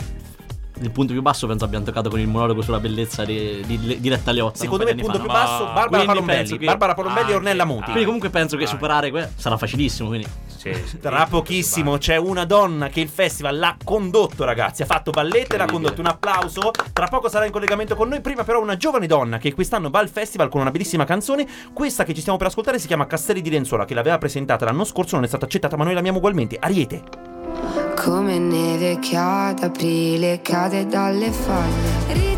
il 0.80 0.90
punto 0.90 1.12
più 1.12 1.22
basso 1.22 1.46
penso 1.46 1.64
abbiamo 1.64 1.84
toccato 1.84 2.10
con 2.10 2.20
il 2.20 2.26
monologo 2.28 2.60
sulla 2.62 2.80
bellezza 2.80 3.24
di, 3.24 3.62
di, 3.66 3.98
di 4.00 4.08
Letta 4.08 4.30
Liotta. 4.30 4.58
Secondo 4.58 4.84
me 4.84 4.90
il 4.90 4.96
punto 5.00 5.18
più 5.18 5.28
basso, 5.28 5.64
no? 5.64 5.72
Barbara 5.72 5.88
Quindi 5.88 6.06
Palombelli. 6.06 6.58
che- 6.58 6.64
Barbara 6.66 6.94
Palombelli 6.94 7.20
e 7.20 7.32
Anche, 7.32 7.36
Ornella 7.36 7.64
Muti. 7.64 7.84
Quindi 7.84 8.04
comunque 8.04 8.30
penso 8.30 8.56
che 8.56 8.64
Anche. 8.64 8.74
superare 8.74 9.10
que- 9.10 9.30
sarà 9.36 9.56
facilissimo. 9.56 10.08
Quindi 10.08 10.26
Sì. 10.56 10.98
Tra 11.00 11.26
pochissimo 11.30 11.96
c'è 11.96 12.16
una 12.16 12.44
donna 12.44 12.88
che 12.88 13.00
il 13.00 13.08
festival 13.08 13.56
l'ha 13.56 13.76
condotto, 13.84 14.44
ragazzi. 14.44 14.82
Ha 14.82 14.86
fatto 14.86 15.10
ballette 15.12 15.54
e 15.54 15.58
l'ha 15.58 15.66
condotto. 15.66 16.00
Un 16.00 16.08
applauso. 16.08 16.72
Tra 16.92 17.06
poco 17.06 17.28
sarà 17.28 17.44
in 17.46 17.52
collegamento 17.52 17.94
con 17.94 18.08
noi. 18.08 18.20
Prima, 18.20 18.42
però, 18.42 18.60
una 18.60 18.76
giovane 18.76 19.06
donna 19.06 19.38
che 19.38 19.54
quest'anno 19.54 19.90
va 19.90 20.00
al 20.00 20.08
festival 20.08 20.48
con 20.48 20.60
una 20.60 20.70
bellissima 20.72 21.04
canzone. 21.04 21.46
Questa 21.72 22.02
che 22.04 22.12
ci 22.14 22.20
stiamo 22.20 22.36
per 22.36 22.48
ascoltare 22.48 22.78
si 22.80 22.86
chiama 22.88 23.06
Castelli 23.06 23.40
di 23.42 23.50
Lenzuola, 23.50 23.84
che 23.84 23.94
l'aveva 23.94 24.18
presentata 24.18 24.64
l'anno 24.64 24.84
scorso, 24.84 25.14
non 25.14 25.24
è 25.24 25.28
stata 25.28 25.44
accettata, 25.44 25.76
ma 25.76 25.84
noi 25.84 25.94
l'amiamo 25.94 26.18
ugualmente. 26.18 26.56
Ariete. 26.60 27.34
Come 27.94 28.38
neve 28.38 28.98
che 28.98 29.16
ad 29.16 29.62
aprile 29.62 30.40
cade 30.42 30.86
dalle 30.86 31.30
falle. 31.30 32.35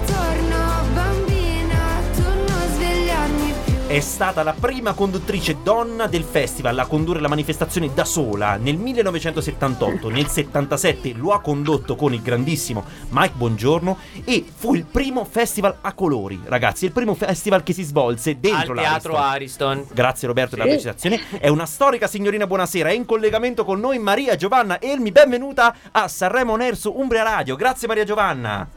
È 3.88 4.00
stata 4.00 4.42
la 4.42 4.52
prima 4.52 4.92
conduttrice 4.92 5.56
donna 5.62 6.06
del 6.08 6.22
festival 6.22 6.78
a 6.78 6.84
condurre 6.84 7.20
la 7.20 7.28
manifestazione 7.28 7.88
da 7.94 8.04
sola 8.04 8.56
nel 8.56 8.76
1978. 8.76 10.10
Nel 10.10 10.26
77 10.26 11.14
lo 11.14 11.32
ha 11.32 11.40
condotto 11.40 11.96
con 11.96 12.12
il 12.12 12.20
grandissimo 12.20 12.84
Mike 13.08 13.32
Bongiorno 13.34 13.96
e 14.24 14.44
fu 14.54 14.74
il 14.74 14.84
primo 14.84 15.24
festival 15.24 15.78
a 15.80 15.94
colori, 15.94 16.38
ragazzi. 16.44 16.84
Il 16.84 16.92
primo 16.92 17.14
festival 17.14 17.62
che 17.62 17.72
si 17.72 17.82
svolse 17.82 18.38
dentro 18.38 18.72
Al 18.72 18.78
teatro. 18.78 19.16
Ariston. 19.16 19.86
Grazie 19.90 20.28
Roberto 20.28 20.56
per 20.56 20.66
la 20.66 20.70
Sì. 20.70 20.70
precisazione. 20.82 21.40
È 21.40 21.48
una 21.48 21.64
storica 21.64 22.06
signorina, 22.06 22.46
buonasera. 22.46 22.90
È 22.90 22.92
in 22.92 23.06
collegamento 23.06 23.64
con 23.64 23.80
noi 23.80 23.98
Maria 23.98 24.36
Giovanna 24.36 24.82
Elmi. 24.82 25.12
Benvenuta 25.12 25.74
a 25.92 26.08
Sanremo 26.08 26.58
su 26.74 26.92
Umbria 26.94 27.22
Radio. 27.22 27.56
Grazie 27.56 27.88
Maria 27.88 28.04
Giovanna. 28.04 28.68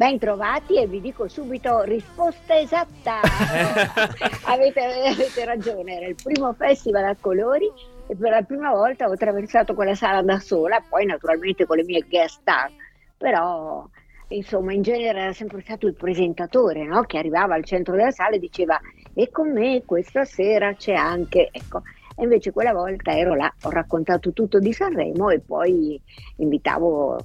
Ben 0.00 0.18
trovati 0.18 0.78
e 0.78 0.86
vi 0.86 0.98
dico 1.02 1.28
subito 1.28 1.82
risposta 1.82 2.58
esatta. 2.58 3.20
avete, 4.48 4.80
avete 4.80 5.44
ragione, 5.44 5.96
era 5.96 6.06
il 6.06 6.14
primo 6.14 6.54
festival 6.54 7.04
a 7.04 7.16
colori 7.20 7.70
e 8.06 8.16
per 8.16 8.30
la 8.30 8.40
prima 8.40 8.70
volta 8.70 9.06
ho 9.06 9.12
attraversato 9.12 9.74
quella 9.74 9.94
sala 9.94 10.22
da 10.22 10.38
sola, 10.38 10.82
poi 10.88 11.04
naturalmente 11.04 11.66
con 11.66 11.76
le 11.76 11.84
mie 11.84 12.06
guest 12.08 12.40
star, 12.40 12.70
però 13.18 13.86
insomma 14.28 14.72
in 14.72 14.80
genere 14.80 15.20
era 15.20 15.32
sempre 15.34 15.60
stato 15.60 15.86
il 15.86 15.94
presentatore 15.94 16.82
no? 16.86 17.02
che 17.02 17.18
arrivava 17.18 17.54
al 17.54 17.66
centro 17.66 17.94
della 17.94 18.10
sala 18.10 18.36
e 18.36 18.38
diceva 18.38 18.80
e 19.12 19.30
con 19.30 19.52
me 19.52 19.82
questa 19.84 20.24
sera 20.24 20.72
c'è 20.72 20.94
anche, 20.94 21.50
ecco. 21.52 21.82
E 22.16 22.22
invece 22.22 22.52
quella 22.52 22.72
volta 22.72 23.14
ero 23.14 23.34
là, 23.34 23.52
ho 23.64 23.70
raccontato 23.70 24.32
tutto 24.32 24.60
di 24.60 24.72
Sanremo 24.72 25.28
e 25.28 25.40
poi 25.40 26.00
invitavo 26.36 27.18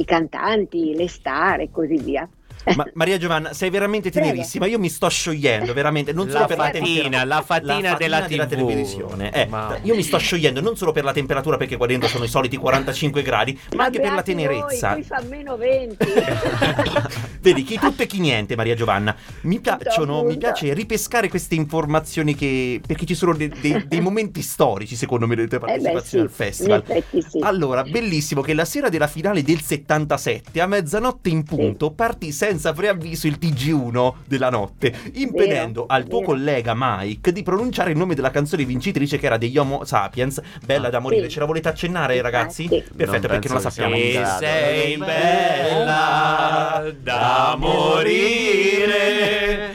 i 0.00 0.04
cantanti, 0.04 0.94
le 0.94 1.08
star 1.08 1.60
e 1.60 1.70
così 1.70 1.96
via. 1.98 2.28
Ma- 2.74 2.86
Maria 2.94 3.16
Giovanna, 3.18 3.52
sei 3.52 3.70
veramente 3.70 4.10
Prego. 4.10 4.26
tenerissima. 4.28 4.66
Io 4.66 4.78
mi 4.78 4.88
sto 4.88 5.08
sciogliendo, 5.08 5.72
veramente. 5.72 6.12
Non 6.12 6.26
solo 6.28 6.40
La 6.40 6.46
per 6.46 6.56
la 6.58 6.64
fatina, 6.64 6.84
temperatura, 6.84 7.24
la 7.24 7.42
fatina 7.42 7.94
della 7.94 8.20
TV. 8.22 8.46
televisione. 8.48 9.30
Eh, 9.32 9.46
Mamma 9.46 9.78
io 9.82 9.94
mi 9.94 10.02
sto 10.02 10.18
sciogliendo 10.18 10.60
non 10.60 10.76
solo 10.76 10.92
per 10.92 11.04
la 11.04 11.12
temperatura, 11.12 11.56
perché 11.56 11.76
qua 11.76 11.86
dentro 11.86 12.08
sono 12.08 12.24
i 12.24 12.28
soliti 12.28 12.56
45 12.56 13.22
gradi, 13.22 13.58
ma 13.76 13.84
anche 13.84 14.00
per 14.00 14.12
la 14.12 14.22
tenerezza. 14.22 14.88
Voi, 14.94 15.02
qui 15.02 15.04
fa 15.04 15.22
meno 15.28 15.56
20. 15.56 15.96
Vedi, 17.40 17.62
chi 17.62 17.78
tutto 17.78 18.02
e 18.02 18.06
chi 18.06 18.18
niente, 18.18 18.56
Maria 18.56 18.74
Giovanna. 18.74 19.14
Mi 19.42 19.60
piacciono, 19.60 20.22
mi 20.24 20.36
piace 20.36 20.72
ripescare 20.74 21.28
queste 21.28 21.54
informazioni 21.54 22.34
che. 22.34 22.80
perché 22.84 23.06
ci 23.06 23.14
sono 23.14 23.34
dei, 23.34 23.48
dei- 23.60 23.86
dei 23.86 24.00
momenti 24.00 24.42
storici, 24.42 24.96
secondo 24.96 25.26
me, 25.26 25.34
delle 25.36 25.46
tue 25.48 25.58
Eh 25.58 25.60
beh, 25.60 25.66
partecipazioni 25.66 26.08
sì, 26.08 26.18
al 26.18 26.30
festival. 26.30 26.82
effetti 26.86 27.22
sì. 27.22 27.38
Allora, 27.42 27.82
bellissimo 27.84 28.40
che 28.40 28.54
la 28.54 28.64
sera 28.64 28.88
della 28.88 29.06
finale 29.06 29.42
del 29.42 29.60
77, 29.60 30.60
a 30.60 30.66
mezzanotte 30.66 31.28
in 31.28 31.44
punto, 31.44 31.92
partì 31.92 32.32
senza 32.32 32.54
preavviso 32.74 33.26
il 33.26 33.38
TG1 33.40 34.12
della 34.26 34.50
notte, 34.50 34.92
impedendo 35.14 35.86
Vero, 35.86 35.94
al 35.94 36.06
tuo 36.06 36.18
vero. 36.20 36.32
collega 36.32 36.72
Mike 36.76 37.32
di 37.32 37.42
pronunciare 37.42 37.90
il 37.92 37.96
nome 37.96 38.14
della 38.14 38.30
canzone 38.30 38.64
vincitrice 38.64 39.18
che 39.18 39.26
era 39.26 39.36
degli 39.36 39.56
Homo 39.58 39.84
Sapiens, 39.84 40.40
Bella 40.64 40.90
da 40.90 40.98
morire. 40.98 41.24
Sì. 41.24 41.30
Ce 41.32 41.40
la 41.40 41.46
volete 41.46 41.68
accennare, 41.68 42.20
ragazzi? 42.20 42.66
Perfetto, 42.68 43.04
Non 43.06 43.20
perché 43.20 43.48
non 43.48 43.62
la 43.62 43.70
sappiamo. 43.70 43.96
grado. 43.96 44.38
sei 44.44 44.96
bella 44.96 46.92
da 47.02 47.54
morire, 47.58 49.70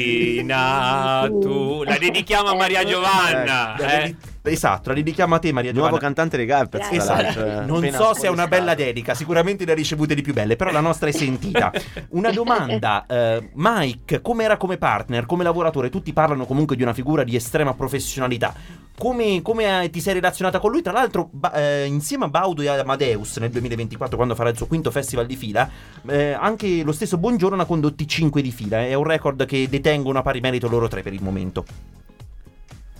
ragazzina 0.00 1.28
tu. 1.40 1.82
La 1.84 1.96
dedichiamo 1.98 2.50
a 2.50 2.54
Maria 2.56 2.84
Giovanna. 2.84 3.74
La 3.78 4.02
eh. 4.02 4.14
Esatto, 4.42 4.88
la 4.88 4.94
dedichiamo 4.94 5.34
a 5.34 5.38
te 5.38 5.52
Maria 5.52 5.70
Nuovo 5.70 5.88
Giovanna. 5.88 6.06
cantante 6.06 6.36
dei 6.38 6.46
tra 6.46 6.90
Esatto. 6.90 7.44
eh. 7.44 7.64
Non 7.66 7.78
Appena 7.78 7.96
so 7.98 8.14
se 8.14 8.26
è 8.26 8.30
una 8.30 8.48
bella 8.48 8.74
dedica, 8.74 9.14
sicuramente 9.14 9.66
ne 9.66 9.72
ha 9.72 9.74
ricevute 9.74 10.14
di 10.14 10.22
più 10.22 10.32
belle, 10.32 10.56
però 10.56 10.70
la 10.70 10.80
nostra 10.80 11.08
è 11.08 11.12
sentita. 11.12 11.70
Una 12.10 12.30
domanda, 12.30 13.04
eh, 13.08 13.50
Mike, 13.54 14.22
come 14.22 14.44
era 14.44 14.56
come 14.56 14.78
partner, 14.78 15.26
come 15.26 15.44
lavoratore? 15.44 15.90
Tutti 15.90 16.12
parlano 16.14 16.46
comunque 16.46 16.74
di 16.74 16.82
una 16.82 16.94
figura 16.94 17.22
di 17.22 17.36
estrema 17.36 17.74
professionalità. 17.74 18.54
Come, 18.96 19.40
come, 19.42 19.84
eh, 19.84 19.90
ti 19.90 20.00
sei 20.00 20.14
relazionata 20.14 20.58
con 20.58 20.70
lui? 20.70 20.82
Tra 20.82 20.92
l'altro, 20.92 21.28
ba- 21.32 21.52
eh, 21.52 21.84
insieme 21.86 22.24
a 22.24 22.28
Baudo 22.28 22.60
e 22.62 22.68
Amadeus 22.68 23.38
nel 23.38 23.50
2024, 23.50 24.16
quando 24.16 24.34
farà 24.34 24.50
il 24.50 24.56
suo 24.56 24.66
quinto 24.66 24.90
festival 24.90 25.26
di 25.26 25.36
fila, 25.36 25.68
eh, 26.06 26.32
anche 26.32 26.82
lo 26.82 26.92
stesso 26.92 27.16
Buongiorno 27.16 27.56
ne 27.56 27.62
ha 27.62 27.66
condotti 27.66 28.06
5 28.06 28.42
di 28.42 28.50
fila. 28.50 28.80
È 28.80 28.94
un 28.94 29.04
record 29.04 29.44
che 29.46 29.68
detengono 29.70 30.18
a 30.18 30.22
pari 30.22 30.40
merito 30.40 30.68
loro 30.68 30.88
tre 30.88 31.02
per 31.02 31.12
il 31.14 31.22
momento. 31.22 31.64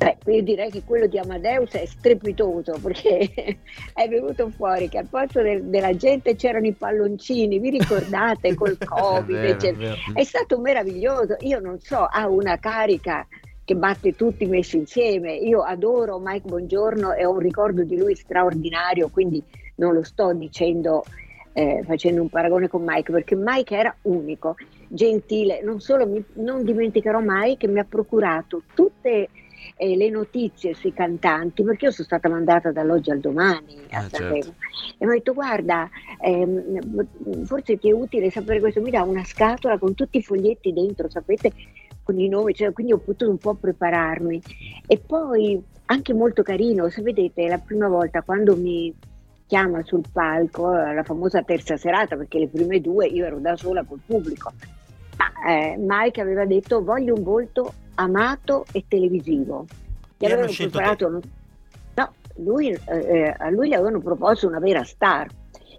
Beh, 0.01 0.17
io 0.33 0.43
direi 0.43 0.71
che 0.71 0.83
quello 0.83 1.07
di 1.07 1.19
Amadeus 1.19 1.73
è 1.73 1.85
strepitoso 1.85 2.79
perché 2.83 3.59
è 3.93 4.09
venuto 4.09 4.49
fuori 4.49 4.89
che 4.89 4.97
al 4.97 5.07
posto 5.07 5.43
del- 5.43 5.65
della 5.65 5.95
gente 5.95 6.37
c'erano 6.37 6.67
i 6.67 6.73
palloncini, 6.73 7.59
vi 7.59 7.69
ricordate 7.69 8.55
col 8.57 8.79
Covid? 8.79 9.63
è 9.63 9.75
vero. 9.75 9.97
È 10.15 10.25
stato 10.25 10.59
meraviglioso, 10.59 11.37
io 11.41 11.61
non 11.61 11.79
so, 11.81 11.99
ha 12.11 12.27
una 12.29 12.59
carica 12.59 13.29
che 13.63 13.75
batte 13.75 14.17
tutti 14.17 14.47
messi 14.47 14.79
insieme. 14.79 15.35
Io 15.35 15.61
adoro 15.61 16.19
Mike 16.19 16.49
Bongiorno 16.49 17.13
e 17.13 17.27
ho 17.27 17.33
un 17.33 17.41
ricordo 17.41 17.85
di 17.85 17.99
lui 17.99 18.15
straordinario, 18.15 19.11
quindi 19.11 19.43
non 19.75 19.93
lo 19.93 20.03
sto 20.03 20.33
dicendo 20.33 21.05
eh, 21.53 21.83
facendo 21.85 22.23
un 22.23 22.31
paragone 22.31 22.69
con 22.69 22.83
Mike, 22.83 23.13
perché 23.13 23.37
Mike 23.37 23.77
era 23.77 23.95
unico, 24.03 24.55
gentile, 24.89 25.61
non 25.63 25.79
solo 25.81 26.07
mi, 26.07 26.25
non 26.37 26.65
dimenticherò 26.65 27.21
mai 27.21 27.59
che 27.59 27.69
mi 27.69 27.81
ha 27.81 27.87
procurato 27.87 28.63
tutte 28.73 29.29
eh, 29.77 29.97
le 29.97 30.11
notizie 30.11 30.75
sui 30.75 30.93
cantanti, 30.93 31.63
perché 31.63 31.87
io 31.87 31.91
sono 31.91 32.07
stata 32.07 32.29
mandata 32.29 32.71
dall'oggi 32.73 33.11
al 33.11 33.21
domani 33.21 33.79
a 33.91 33.99
Ah, 33.99 34.09
Sanremo 34.09 34.43
certo. 34.43 34.55
e 34.99 35.07
mi 35.07 35.11
ha 35.13 35.15
detto 35.15 35.33
guarda, 35.33 35.89
ehm, 36.21 37.45
forse 37.45 37.79
ti 37.79 37.89
è 37.89 37.93
utile 37.93 38.31
sapere 38.31 38.61
questo, 38.61 38.81
mi 38.81 38.91
dà 38.91 39.03
una 39.03 39.25
scatola 39.25 39.79
con 39.79 39.95
tutti 39.95 40.19
i 40.19 40.23
foglietti 40.23 40.73
dentro, 40.73 41.09
sapete, 41.11 41.53
con 42.03 42.19
i 42.19 42.29
nomi, 42.29 42.55
cioè, 42.55 42.73
quindi 42.73 42.93
ho 42.93 42.99
potuto 42.99 43.31
un 43.31 43.39
po' 43.39 43.55
prepararmi. 43.55 44.41
E 44.87 44.99
poi 44.99 45.63
anche 45.87 46.13
molto 46.15 46.43
carino, 46.43 46.89
se 46.89 47.03
vedete, 47.03 47.47
la 47.49 47.59
prima 47.59 47.89
volta 47.89 48.23
quando 48.23 48.57
mi 48.57 48.95
chiama 49.47 49.83
sul 49.83 50.03
palco, 50.13 50.71
la 50.73 51.03
famosa 51.03 51.43
terza 51.43 51.77
serata, 51.77 52.17
perché 52.17 52.39
le 52.39 52.49
prime 52.49 52.81
due 52.81 53.07
io 53.07 53.25
ero 53.25 53.39
da 53.39 53.57
sola 53.57 53.83
col 53.85 54.01
pubblico, 54.05 54.53
ma 55.19 55.51
eh, 55.51 55.77
Mike 55.79 56.21
aveva 56.21 56.45
detto 56.47 56.83
voglio 56.85 57.15
un 57.15 57.23
volto 57.25 57.73
amato 58.01 58.65
e 58.73 58.85
televisivo. 58.89 59.67
Gli 60.17 60.25
E 60.25 60.33
avevano 60.33 60.53
preparato, 60.53 61.09
no, 61.09 62.15
lui, 62.37 62.69
eh, 62.69 62.81
eh, 62.87 63.35
a 63.37 63.51
lui 63.51 63.69
gli 63.69 63.75
avevano 63.75 64.01
proposto 64.01 64.47
una 64.47 64.59
vera 64.59 64.83
star. 64.85 65.29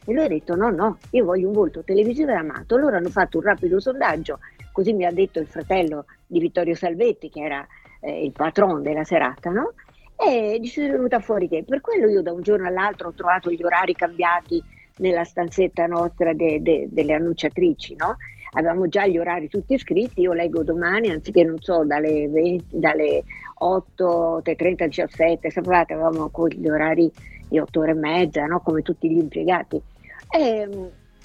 E 0.04 0.14
lui 0.14 0.24
ha 0.24 0.28
detto 0.28 0.56
no, 0.56 0.70
no, 0.72 0.98
io 1.12 1.26
voglio 1.26 1.48
un 1.48 1.54
volto 1.54 1.84
televisivo 1.84 2.32
e 2.32 2.36
amato. 2.36 2.76
Allora 2.76 2.98
hanno 2.98 3.10
fatto 3.10 3.38
un 3.38 3.44
rapido 3.44 3.80
sondaggio, 3.80 4.40
così 4.72 4.94
mi 4.94 5.06
ha 5.06 5.12
detto 5.12 5.40
il 5.40 5.48
fratello 5.48 6.06
di 6.26 6.40
Vittorio 6.40 6.76
Salvetti, 6.76 7.30
che 7.30 7.42
era 7.42 7.66
eh, 8.00 8.24
il 8.24 8.32
patron 8.32 8.82
della 8.82 9.04
serata, 9.04 9.52
no? 9.52 9.74
E 10.16 10.60
ci 10.64 10.70
sono 10.70 10.94
venuta 10.94 11.20
fuori 11.20 11.48
che 11.48 11.64
per 11.68 11.82
quello 11.82 12.08
io 12.08 12.22
da 12.22 12.32
un 12.32 12.42
giorno 12.42 12.68
all'altro 12.68 13.10
ho 13.10 13.14
trovato 13.14 13.52
gli 13.52 13.64
orari 13.64 13.94
cambiati 13.94 14.64
nella 14.98 15.24
stanzetta 15.24 15.88
nostra 15.88 16.34
de- 16.34 16.62
de- 16.62 16.88
delle 16.92 17.14
annunciatrici, 17.14 17.96
no? 17.96 18.18
Avevamo 18.54 18.88
già 18.88 19.08
gli 19.08 19.18
orari 19.18 19.48
tutti 19.48 19.78
scritti, 19.78 20.22
io 20.22 20.34
leggo 20.34 20.64
domani, 20.64 21.10
anziché 21.10 21.44
non 21.44 21.60
so, 21.62 21.86
dalle, 21.86 22.28
20, 22.28 22.80
dalle 22.80 23.24
8, 23.56 24.42
30, 24.44 24.86
17, 24.88 25.50
sapevate, 25.50 25.94
avevamo 25.94 26.30
gli 26.50 26.68
orari 26.68 27.12
di 27.48 27.60
8 27.60 27.80
ore 27.80 27.92
e 27.92 27.96
mezza, 27.96 28.46
no? 28.46 28.60
come 28.60 28.82
tutti 28.82 29.10
gli 29.10 29.18
impiegati. 29.18 29.82
E, 30.30 30.68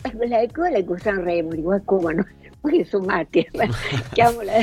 e 0.02 0.26
leggo, 0.26 0.64
e 0.64 0.70
leggo 0.70 0.96
Sanremo, 0.98 1.50
dico, 1.50 1.70
ma 1.70 1.80
come 1.84 2.14
no? 2.14 2.26
Ma 2.62 2.70
che 2.70 2.84
sono 2.84 3.04
matti? 3.04 3.46
chiamo, 4.12 4.40
la, 4.40 4.54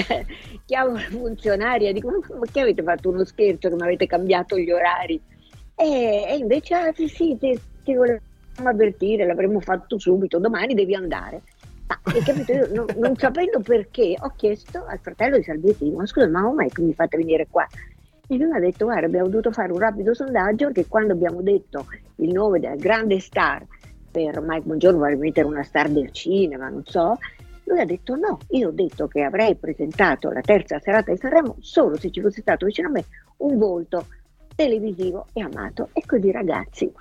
chiamo 0.65 0.93
la 0.93 0.99
funzionaria, 1.09 1.93
dico, 1.93 2.09
ma 2.09 2.45
che 2.51 2.61
avete 2.61 2.83
fatto 2.83 3.09
uno 3.09 3.23
scherzo 3.23 3.69
che 3.69 3.75
mi 3.75 3.83
avete 3.83 4.07
cambiato 4.07 4.57
gli 4.57 4.71
orari? 4.71 5.21
E, 5.75 6.25
e 6.27 6.35
invece, 6.37 6.75
ah 6.75 6.93
sì 6.93 7.07
sì, 7.07 7.37
ti, 7.39 7.57
ti 7.83 7.93
volevo 7.93 8.19
avvertire, 8.55 9.25
l'avremmo 9.25 9.59
fatto 9.59 9.97
subito, 9.97 10.39
domani 10.39 10.73
devi 10.73 10.95
andare. 10.95 11.41
Ma 11.87 11.99
capito? 12.23 12.51
Io 12.51 12.67
non, 12.73 12.85
non 12.97 13.15
sapendo 13.17 13.59
perché 13.59 14.15
ho 14.19 14.33
chiesto 14.35 14.85
al 14.85 14.99
fratello 14.99 15.37
di 15.37 15.43
Salvetti, 15.43 15.89
ma 15.91 16.05
scusa, 16.05 16.27
ma 16.27 16.41
come 16.41 16.69
mi 16.77 16.93
fate 16.93 17.17
venire 17.17 17.47
qua? 17.49 17.67
E 18.27 18.37
lui 18.37 18.47
mi 18.47 18.55
ha 18.55 18.59
detto, 18.59 18.85
guarda, 18.85 19.05
abbiamo 19.05 19.27
dovuto 19.27 19.51
fare 19.51 19.71
un 19.71 19.79
rapido 19.79 20.13
sondaggio 20.13 20.67
perché 20.67 20.87
quando 20.87 21.13
abbiamo 21.13 21.41
detto 21.41 21.85
il 22.17 22.31
nome 22.31 22.59
della 22.59 22.75
grande 22.75 23.19
star 23.19 23.65
per 24.09 24.39
Mike 24.41 24.65
Buongiorno, 24.65 24.97
probabilmente 24.97 25.39
era 25.41 25.49
una 25.49 25.63
star 25.63 25.89
del 25.89 26.11
cinema, 26.11 26.69
non 26.69 26.83
so, 26.85 27.17
lui 27.65 27.79
ha 27.79 27.85
detto 27.85 28.15
no, 28.15 28.37
io 28.49 28.69
ho 28.69 28.71
detto 28.71 29.07
che 29.07 29.21
avrei 29.21 29.55
presentato 29.55 30.29
la 30.31 30.41
terza 30.41 30.79
serata 30.79 31.11
di 31.11 31.17
Sanremo 31.17 31.55
solo 31.59 31.97
se 31.97 32.11
ci 32.11 32.21
fosse 32.21 32.41
stato 32.41 32.65
vicino 32.65 32.89
a 32.89 32.91
me 32.91 33.05
un 33.37 33.57
volto 33.57 34.05
televisivo 34.55 35.27
e 35.33 35.41
amato. 35.41 35.89
E 35.93 36.03
così 36.05 36.31
ragazzi, 36.31 36.91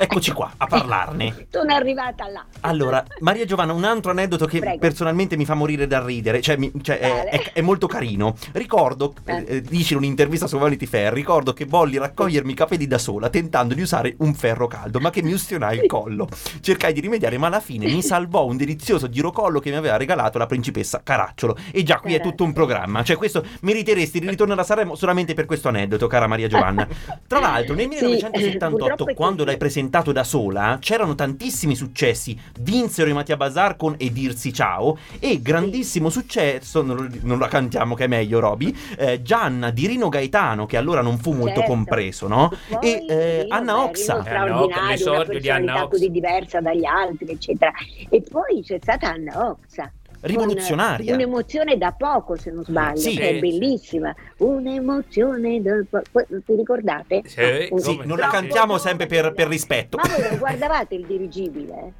Eccoci 0.00 0.32
qua 0.32 0.52
a 0.56 0.66
parlarne. 0.66 1.46
sono 1.50 1.74
arrivata 1.74 2.28
là. 2.30 2.44
Allora, 2.60 3.04
Maria 3.20 3.44
Giovanna, 3.44 3.72
un 3.72 3.84
altro 3.84 4.12
aneddoto 4.12 4.46
che 4.46 4.60
Prego. 4.60 4.78
personalmente 4.78 5.36
mi 5.36 5.44
fa 5.44 5.54
morire 5.54 5.86
da 5.86 6.04
ridere, 6.04 6.40
cioè, 6.40 6.56
mi- 6.56 6.70
cioè, 6.82 6.98
è, 6.98 7.24
è- 7.28 7.52
è 7.54 7.60
molto 7.60 7.86
carino. 7.86 8.34
Ricordo, 8.52 9.14
eh, 9.24 9.44
eh, 9.46 9.60
dici 9.62 9.92
in 9.94 9.98
un'intervista 9.98 10.46
su 10.46 10.56
Vanity 10.58 10.86
Fair, 10.86 11.12
ricordo 11.12 11.52
che 11.52 11.64
volli 11.64 11.98
raccogliermi 11.98 12.52
i 12.52 12.54
capelli 12.54 12.86
da 12.86 12.98
sola 12.98 13.28
tentando 13.28 13.74
di 13.74 13.82
usare 13.82 14.14
un 14.18 14.34
ferro 14.34 14.66
caldo, 14.68 15.00
ma 15.00 15.10
che 15.10 15.22
mi 15.22 15.32
ustionai 15.32 15.78
il 15.78 15.86
collo. 15.86 16.28
Cercai 16.60 16.92
di 16.92 17.00
rimediare, 17.00 17.36
ma 17.38 17.48
alla 17.48 17.60
fine 17.60 17.86
mi 17.86 18.02
salvò 18.02 18.44
un 18.46 18.56
delizioso 18.56 19.08
girocollo 19.08 19.58
che 19.58 19.70
mi 19.70 19.76
aveva 19.76 19.96
regalato 19.96 20.38
la 20.38 20.46
principessa 20.46 21.00
Caracciolo. 21.02 21.56
E 21.72 21.82
già 21.82 21.98
qui 21.98 22.14
è 22.14 22.20
tutto 22.20 22.44
un 22.44 22.52
programma. 22.52 23.02
Cioè, 23.02 23.16
questo 23.16 23.44
meriteresti 23.62 24.20
di 24.20 24.28
ritornare 24.28 24.60
a 24.60 24.64
Sanremo 24.64 24.94
solamente 24.94 25.34
per 25.34 25.46
questo 25.46 25.68
aneddoto, 25.68 26.06
cara 26.06 26.26
Maria 26.26 26.46
Giovanna. 26.48 26.86
Tra 27.26 27.40
l'altro, 27.40 27.74
nel 27.74 27.88
Sì, 27.90 28.04
1978, 28.04 28.76
purtroppo 28.76 29.10
è 29.10 29.14
quando 29.14 29.44
l'hai 29.44 29.56
presentato 29.88 30.12
da 30.12 30.24
sola, 30.24 30.76
c'erano 30.80 31.14
tantissimi 31.14 31.74
successi. 31.74 32.38
Vinsero 32.60 33.08
i 33.08 33.12
Mattia 33.14 33.36
Bazar 33.36 33.76
con 33.76 33.94
E 33.96 34.12
dirsi 34.12 34.52
ciao. 34.52 34.98
E 35.18 35.40
grandissimo 35.40 36.10
successo, 36.10 36.82
non, 36.82 37.18
non 37.22 37.38
la 37.38 37.48
cantiamo 37.48 37.94
che 37.94 38.04
è 38.04 38.06
meglio, 38.06 38.38
Roby. 38.38 38.74
eh, 38.98 39.22
Gianna 39.22 39.70
di 39.70 39.86
Rino 39.86 40.08
Gaetano, 40.08 40.66
che 40.66 40.76
allora 40.76 41.00
non 41.00 41.18
fu 41.18 41.32
molto 41.32 41.46
Certo. 41.58 41.62
compreso, 41.70 42.28
no? 42.28 42.52
E 42.80 43.04
eh, 43.08 43.46
Anna 43.48 43.82
Oxa. 43.82 44.20
Straordinario, 44.20 44.66
una 44.66 44.88
l'esordio 44.90 45.40
di 45.40 45.48
Anna 45.48 45.58
personalità 45.58 45.84
Ox. 45.84 45.90
così 45.90 46.10
diversa 46.10 46.60
dagli 46.60 46.84
altri, 46.84 47.30
eccetera. 47.30 47.72
E 48.10 48.22
poi 48.28 48.62
c'è 48.62 48.78
stata 48.80 49.08
Anna 49.08 49.48
Oxa. 49.48 49.90
Rivoluzionaria. 50.20 51.12
con 51.12 51.14
Un'emozione 51.22 51.76
da 51.78 51.92
poco, 51.92 52.36
se 52.36 52.50
non 52.50 52.64
sbaglio, 52.64 52.98
Sì. 52.98 53.16
che 53.16 53.28
è 53.30 53.38
bellissima. 53.38 54.14
Un'emozione 54.38 55.60
da 55.62 55.72
poco. 55.88 56.24
Ti 56.44 56.54
ricordate? 56.54 57.22
Sì, 57.26 57.68
Un- 57.70 57.78
Sì, 57.78 58.00
non 58.04 58.18
la 58.18 58.28
cantiamo 58.28 58.78
sempre 58.78 59.06
per, 59.06 59.32
per 59.32 59.48
rispetto. 59.48 59.96
Ma 59.96 60.02
voi 60.08 60.28
non 60.28 60.38
guardavate 60.38 60.94
il 60.94 61.06
dirigibile? 61.06 61.92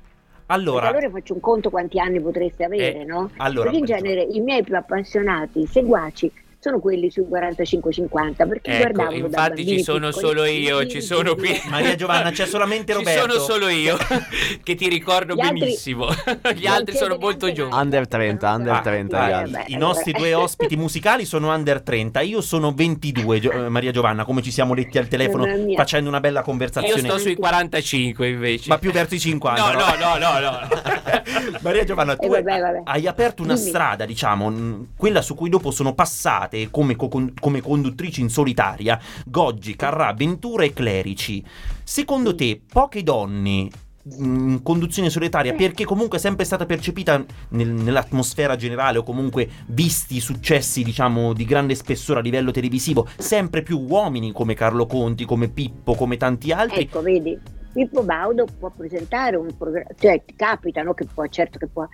Allora, 0.46 0.88
allora 0.88 1.10
faccio 1.10 1.34
un 1.34 1.40
conto 1.40 1.68
quanti 1.68 2.00
anni 2.00 2.20
potreste 2.20 2.64
avere, 2.64 3.00
Eh, 3.00 3.04
no? 3.04 3.30
allora, 3.36 3.64
perché 3.70 3.78
in 3.78 3.84
genere 3.84 4.22
i 4.22 4.40
miei 4.40 4.62
più 4.62 4.74
appassionati 4.76 5.66
seguaci 5.66 6.32
sono 6.60 6.80
quelli 6.80 7.08
sui 7.08 7.24
45-50 7.30 8.48
perché 8.48 8.70
Ecco, 8.70 8.92
guardavano 8.92 9.10
da 9.20 9.26
infatti 9.26 9.66
ci 9.66 9.82
sono 9.82 10.10
solo 10.10 10.44
io, 10.44 10.86
ci 10.88 11.00
sono 11.00 11.34
qui. 11.36 11.50
Maria 11.70 11.94
Giovanna, 11.94 12.30
c'è 12.30 12.46
solamente 12.46 12.92
Ci 12.92 12.98
Roberto. 12.98 13.30
sono 13.30 13.42
solo 13.44 13.68
io 13.68 13.96
che 14.64 14.74
ti 14.74 14.88
ricordo 14.88 15.34
Gli 15.34 15.40
altri- 15.40 15.58
benissimo. 15.60 16.08
Gli 16.54 16.64
non 16.64 16.72
altri 16.72 16.96
sono 16.96 17.16
molto 17.16 17.52
giovani. 17.52 17.80
Under 17.80 18.08
30, 18.08 18.50
under 18.52 18.72
Ah, 18.72 18.80
30 18.80 19.16
dai, 19.16 19.26
gli 19.26 19.30
eh, 19.30 19.34
altri. 19.34 19.52
beh, 19.52 19.64
I 19.68 19.76
nostri 19.76 20.12
allora. 20.12 20.30
due 20.30 20.34
ospiti 20.42 20.76
musicali 20.76 21.24
sono 21.24 21.54
under 21.54 21.80
30, 21.80 22.20
io 22.22 22.40
sono 22.40 22.72
22, 22.72 23.40
Gio- 23.40 23.52
eh, 23.52 23.68
Maria 23.68 23.92
Giovanna, 23.92 24.24
come 24.24 24.42
ci 24.42 24.50
siamo 24.50 24.74
detti 24.74 24.98
al 24.98 25.06
telefono 25.08 25.46
facendo 25.76 26.08
una 26.08 26.20
bella 26.20 26.40
Io 26.40 26.44
conversazione. 26.44 27.00
sto 27.02 27.18
sui 27.18 27.36
45 27.36 28.28
invece. 28.28 28.68
Ma 28.68 28.78
più 28.78 28.90
verso 28.90 29.14
i 29.14 29.20
50. 29.20 29.62
No, 29.62 29.78
no, 29.78 29.94
no, 29.96 30.18
no, 30.18 30.40
no. 30.40 30.68
Maria 31.60 31.84
Giovanna, 31.84 32.16
tu 32.16 32.24
Eh, 32.26 32.42
vabbè, 32.42 32.60
vabbè. 32.60 32.80
hai 32.84 33.06
aperto 33.06 33.42
una 33.42 33.54
Dimmi. 33.54 33.68
strada, 33.68 34.04
diciamo, 34.04 34.86
quella 34.96 35.22
su 35.22 35.34
cui 35.34 35.48
dopo 35.48 35.70
sono 35.70 35.94
passate 36.48 36.70
come, 36.70 36.96
co- 36.96 37.30
come 37.38 37.60
conduttrici 37.60 38.20
in 38.20 38.30
solitaria 38.30 38.98
Goggi, 39.26 39.76
Carrà, 39.76 40.12
Ventura 40.14 40.64
e 40.64 40.72
Clerici. 40.72 41.44
Secondo 41.84 42.34
te, 42.34 42.60
poche 42.66 43.02
donne 43.02 43.68
mh, 44.02 44.48
in 44.50 44.60
conduzione 44.62 45.10
solitaria, 45.10 45.54
perché 45.54 45.84
comunque 45.84 46.18
è 46.18 46.20
sempre 46.20 46.44
stata 46.44 46.66
percepita 46.66 47.22
nel- 47.50 47.68
nell'atmosfera 47.68 48.56
generale 48.56 48.98
o 48.98 49.02
comunque 49.02 49.48
visti 49.66 50.16
i 50.16 50.20
successi, 50.20 50.82
diciamo, 50.82 51.32
di 51.32 51.44
grande 51.44 51.74
spessore 51.74 52.20
a 52.20 52.22
livello 52.22 52.50
televisivo, 52.50 53.06
sempre 53.16 53.62
più 53.62 53.78
uomini 53.78 54.32
come 54.32 54.54
Carlo 54.54 54.86
Conti, 54.86 55.24
come 55.24 55.48
Pippo, 55.48 55.94
come 55.94 56.16
tanti 56.16 56.50
altri. 56.50 56.82
Ecco, 56.82 57.02
vedi, 57.02 57.38
Pippo 57.72 58.02
Baudo 58.02 58.46
può 58.58 58.70
presentare 58.70 59.36
un 59.36 59.54
programma, 59.56 59.88
cioè 59.98 60.22
capita, 60.34 60.82
no, 60.82 60.94
che 60.94 61.04
può, 61.04 61.26
certo 61.26 61.58
che 61.58 61.66
può. 61.68 61.86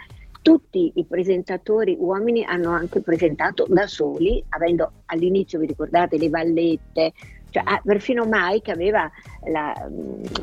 Tutti 0.44 0.92
i 0.96 1.04
presentatori 1.06 1.96
uomini 1.98 2.44
hanno 2.44 2.70
anche 2.70 3.00
presentato 3.00 3.64
da 3.66 3.86
soli, 3.86 4.44
avendo 4.50 4.92
all'inizio, 5.06 5.58
vi 5.58 5.64
ricordate, 5.64 6.18
le 6.18 6.28
vallette, 6.28 7.12
cioè, 7.48 7.62
ah, 7.64 7.80
perfino 7.82 8.24
Mike 8.28 8.70
aveva 8.70 9.10
la, 9.46 9.72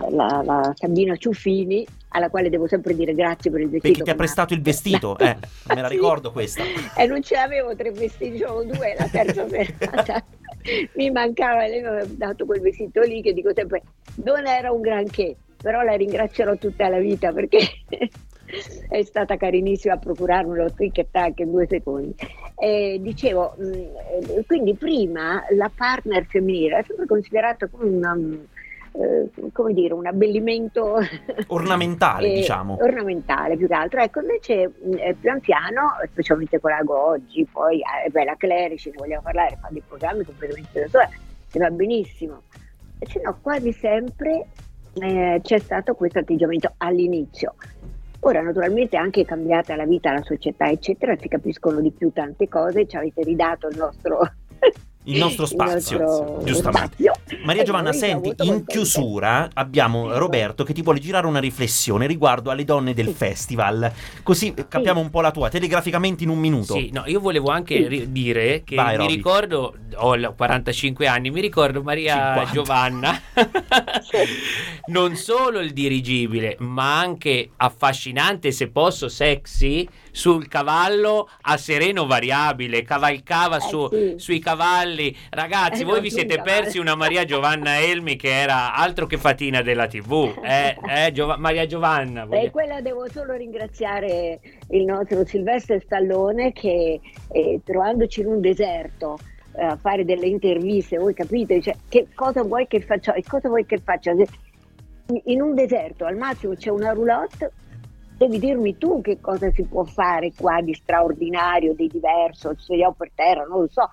la- 0.09 0.41
la 0.43 0.73
Sabina 0.75 1.15
Ciuffini, 1.17 1.85
alla 2.09 2.29
quale 2.31 2.49
devo 2.49 2.65
sempre 2.67 2.95
dire 2.95 3.13
grazie 3.13 3.51
per 3.51 3.59
il 3.59 3.69
vestito. 3.69 3.89
Perché 3.89 4.03
ti 4.05 4.09
ha 4.09 4.15
prestato 4.15 4.55
il 4.55 4.61
vestito, 4.63 5.15
eh, 5.19 5.37
me 5.67 5.81
la 5.81 5.87
ricordo 5.87 6.31
questa. 6.31 6.63
E 6.97 7.05
non 7.05 7.21
ce 7.21 7.35
l'avevo 7.35 7.75
tre 7.75 7.91
vestiti, 7.91 8.41
avevo 8.41 8.63
due 8.63 8.95
la 8.97 9.07
terza 9.07 9.47
serata. 9.47 10.23
Mi 10.95 11.11
mancava, 11.11 11.67
lei 11.67 11.81
mi 11.81 11.87
aveva 11.87 12.05
dato 12.07 12.45
quel 12.45 12.61
vestito 12.61 13.01
lì 13.01 13.21
che 13.21 13.33
dico 13.33 13.51
sempre, 13.53 13.83
non 14.23 14.47
era 14.47 14.71
un 14.71 14.81
granché, 14.81 15.35
però 15.57 15.81
la 15.83 15.93
ringrazierò 15.93 16.55
tutta 16.55 16.87
la 16.87 16.97
vita 16.99 17.31
perché 17.31 17.59
è 18.89 19.03
stata 19.03 19.37
carinissima 19.37 19.95
a 19.95 19.97
procurarmelo 19.97 20.71
tic 20.73 20.97
e 20.99 21.07
tac 21.09 21.39
in 21.39 21.51
due 21.51 21.67
secondi. 21.67 22.15
Eh, 22.57 22.97
dicevo, 23.01 23.55
mh, 23.57 23.63
eh, 23.63 24.43
quindi 24.45 24.75
prima 24.75 25.43
la 25.51 25.71
partner 25.73 26.25
femminile 26.25 26.75
era 26.75 26.83
sempre 26.85 27.05
considerata 27.05 27.67
come 27.67 27.85
una, 27.89 28.13
mh, 28.13 28.47
eh, 28.93 29.51
come 29.51 29.73
dire, 29.73 29.93
un 29.93 30.05
abbellimento 30.05 30.97
Ornamentale, 31.47 32.31
eh, 32.31 32.35
diciamo. 32.35 32.77
ornamentale 32.79 33.57
più 33.57 33.67
che 33.67 33.73
altro. 33.73 34.01
Ecco, 34.01 34.19
invece 34.19 34.67
mh, 34.67 34.93
eh, 34.97 35.15
pian 35.19 35.39
piano, 35.39 35.97
specialmente 36.09 36.59
con 36.59 36.71
la 36.71 36.83
Goggi, 36.83 37.47
poi 37.51 37.79
eh, 37.79 38.09
beh, 38.09 38.25
la 38.25 38.35
Clerici, 38.35 38.89
ne 38.89 38.97
vogliamo 38.97 39.21
parlare, 39.23 39.57
fa 39.61 39.69
dei 39.71 39.83
programmi 39.87 40.23
completamente 40.23 40.81
da 40.81 40.87
sola, 40.87 41.09
che 41.49 41.59
va 41.59 41.69
benissimo. 41.69 42.41
Se 42.99 43.19
no, 43.23 43.37
quasi 43.41 43.71
sempre 43.71 44.45
c'è 44.93 45.57
stato 45.57 45.93
questo 45.95 46.19
atteggiamento 46.19 46.73
all'inizio. 46.77 47.55
Ora, 48.23 48.41
naturalmente, 48.41 48.97
è 48.97 48.99
anche 48.99 49.25
cambiata 49.25 49.75
la 49.75 49.85
vita, 49.85 50.11
la 50.11 50.21
società, 50.21 50.69
eccetera, 50.69 51.15
si 51.19 51.27
capiscono 51.27 51.81
di 51.81 51.91
più 51.91 52.11
tante 52.13 52.47
cose, 52.47 52.87
ci 52.87 52.95
avete 52.95 53.23
ridato 53.23 53.67
il 53.67 53.77
nostro, 53.77 54.19
Il 55.03 55.17
nostro 55.17 55.45
spazio, 55.47 55.97
nostro 55.99 56.43
giustamente. 56.43 56.87
spazio. 57.03 57.13
Maria 57.43 57.63
Giovanna, 57.63 57.91
siamo 57.93 58.21
senti, 58.23 58.47
in 58.47 58.65
chiusura 58.65 59.49
abbiamo 59.53 60.17
Roberto 60.17 60.63
che 60.63 60.73
ti 60.73 60.81
vuole 60.81 60.99
girare 60.99 61.27
una 61.27 61.39
riflessione 61.39 62.05
riguardo 62.07 62.49
alle 62.51 62.63
donne 62.65 62.93
del 62.93 63.09
festival. 63.09 63.91
Così 64.23 64.53
eh, 64.55 64.67
capiamo 64.67 64.99
un 64.99 65.09
po' 65.09 65.21
la 65.21 65.31
tua, 65.31 65.49
telegraficamente 65.49 66.23
in 66.23 66.29
un 66.29 66.39
minuto. 66.39 66.73
Sì, 66.73 66.89
no, 66.91 67.03
io 67.05 67.19
volevo 67.19 67.49
anche 67.49 67.87
ri- 67.87 68.11
dire 68.11 68.63
che 68.63 68.75
Vai, 68.75 68.91
mi 68.91 68.97
Roby. 68.97 69.15
ricordo, 69.15 69.75
ho 69.95 70.15
l- 70.15 70.33
45 70.35 71.07
anni, 71.07 71.31
mi 71.31 71.41
ricordo 71.41 71.81
Maria 71.81 72.33
50. 72.45 72.51
Giovanna, 72.51 73.21
non 74.87 75.15
solo 75.15 75.59
il 75.59 75.71
dirigibile, 75.73 76.55
ma 76.59 76.99
anche 76.99 77.51
affascinante, 77.57 78.51
se 78.51 78.69
posso, 78.69 79.07
sexy, 79.07 79.87
sul 80.11 80.47
cavallo 80.47 81.29
a 81.41 81.57
sereno 81.57 82.05
variabile, 82.05 82.83
cavalcava 82.83 83.59
su- 83.59 83.87
sì. 83.89 84.13
sui 84.17 84.39
cavalli. 84.39 85.15
Ragazzi, 85.29 85.81
Eh, 85.81 85.85
voi 85.85 86.01
vi 86.01 86.11
siete 86.11 86.41
persi 86.41 86.77
una 86.77 86.95
Maria 86.95 87.20
Giovanna 87.25 87.79
Elmi 87.79 88.15
che 88.15 88.29
era 88.29 88.73
altro 88.75 89.05
che 89.05 89.17
fatina 89.17 89.61
della 89.61 89.87
TV. 89.87 90.33
Eh, 90.43 90.77
eh, 91.05 91.11
Giova- 91.11 91.37
Maria 91.37 91.65
Giovanna. 91.65 92.23
E 92.23 92.25
voglio- 92.25 92.51
quella 92.51 92.81
devo 92.81 93.09
solo 93.09 93.33
ringraziare 93.33 94.39
il 94.69 94.85
nostro 94.85 95.25
Silvestre 95.25 95.79
Stallone 95.79 96.51
che 96.53 96.99
eh, 97.31 97.61
trovandoci 97.63 98.21
in 98.21 98.27
un 98.27 98.41
deserto 98.41 99.17
eh, 99.53 99.63
a 99.63 99.75
fare 99.75 100.05
delle 100.05 100.27
interviste, 100.27 100.97
voi 100.97 101.13
capite, 101.13 101.55
dice, 101.55 101.75
che 101.89 102.07
cosa 102.15 102.43
vuoi 102.43 102.67
che 102.67 102.79
faccia? 102.81 103.13
E 103.13 103.23
cosa 103.27 103.49
vuoi 103.49 103.65
che 103.65 103.77
faccia? 103.77 104.13
In 105.25 105.41
un 105.41 105.53
deserto 105.55 106.05
al 106.05 106.15
massimo 106.15 106.53
c'è 106.53 106.69
una 106.69 106.93
roulotte, 106.93 107.51
devi 108.17 108.39
dirmi 108.39 108.77
tu 108.77 109.01
che 109.01 109.19
cosa 109.19 109.51
si 109.51 109.63
può 109.63 109.83
fare 109.83 110.31
qua 110.37 110.61
di 110.61 110.73
straordinario, 110.73 111.73
di 111.73 111.87
diverso, 111.87 112.55
ci 112.55 112.63
sediamo 112.63 112.93
per 112.97 113.11
terra, 113.13 113.43
non 113.43 113.61
lo 113.61 113.67
so. 113.69 113.89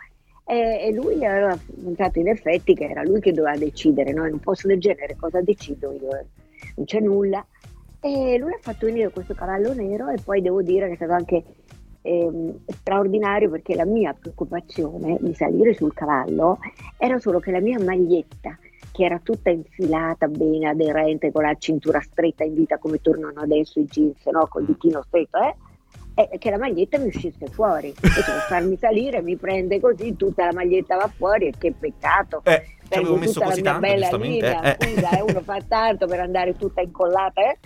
E, 0.51 0.91
lui 0.95 1.23
aveva 1.27 1.59
pensato 1.83 2.19
in 2.19 2.29
effetti 2.29 2.73
che 2.75 2.87
era 2.87 3.03
lui 3.03 3.21
che 3.21 3.33
doveva 3.33 3.59
decidere, 3.59 4.13
no? 4.13 4.27
in 4.27 4.33
un 4.33 4.41
posto 4.41 4.67
del 4.67 4.81
genere 4.81 5.15
cosa 5.15 5.43
decido 5.43 5.93
io? 5.93 6.09
Non 6.77 6.87
c'è 6.87 7.01
nulla. 7.01 7.45
E 8.01 8.39
lui 8.39 8.53
ha 8.53 8.59
fatto 8.59 8.87
venire 8.87 9.11
questo 9.11 9.35
cavallo 9.35 9.75
nero 9.75 10.09
e 10.09 10.17
poi 10.25 10.41
devo 10.41 10.63
dire 10.63 10.87
che 10.87 10.93
è 10.93 10.97
stato 10.97 11.13
anche 11.13 11.45
ehm, 12.01 12.61
straordinario 12.67 13.51
perché 13.51 13.75
la 13.75 13.85
mia 13.85 14.15
preoccupazione 14.15 15.19
di 15.21 15.35
salire 15.35 15.75
sul 15.75 15.93
cavallo 15.93 16.59
era 16.97 17.19
solo 17.19 17.41
che 17.41 17.51
la 17.51 17.61
mia 17.61 17.79
maglietta, 17.79 18.57
che 18.91 19.05
era 19.05 19.21
tutta 19.23 19.51
infilata 19.51 20.29
bene, 20.29 20.69
aderente, 20.69 21.31
con 21.31 21.43
la 21.43 21.55
cintura 21.59 22.01
stretta 22.01 22.45
in 22.45 22.55
vita 22.55 22.79
come 22.79 23.03
tornano 23.03 23.41
adesso 23.41 23.81
i 23.81 23.85
jeans, 23.85 24.25
no? 24.27 24.47
Col 24.47 24.65
ditino 24.65 25.03
stretto, 25.03 25.39
eh? 25.39 25.55
E 26.19 26.39
che 26.39 26.51
la 26.51 26.59
maglietta 26.59 26.99
mi 26.99 27.07
uscisse 27.07 27.47
fuori. 27.47 27.91
E 27.91 27.95
per 28.01 28.47
farmi 28.49 28.77
salire 28.77 29.23
mi 29.23 29.37
prende 29.37 29.79
così, 29.79 30.17
tutta 30.17 30.47
la 30.47 30.53
maglietta 30.53 30.97
va 30.97 31.09
fuori 31.15 31.47
e 31.47 31.53
che 31.57 31.73
peccato. 31.79 32.41
Eh, 32.45 32.65
ci 32.89 32.99
avevo 32.99 33.17
messo 33.17 33.35
tutta 33.35 33.45
la 33.45 33.51
così 33.51 33.63
mia 33.63 33.71
tanto, 33.71 33.87
bella 33.87 34.17
linea, 34.17 34.63
eh, 34.63 34.77
eh. 34.81 34.95
scusa, 34.95 35.11
eh, 35.11 35.23
uno 35.23 35.41
fa 35.43 35.61
tanto 35.69 36.07
per 36.09 36.19
andare 36.19 36.57
tutta 36.57 36.81
incollata, 36.81 37.41
eh? 37.41 37.59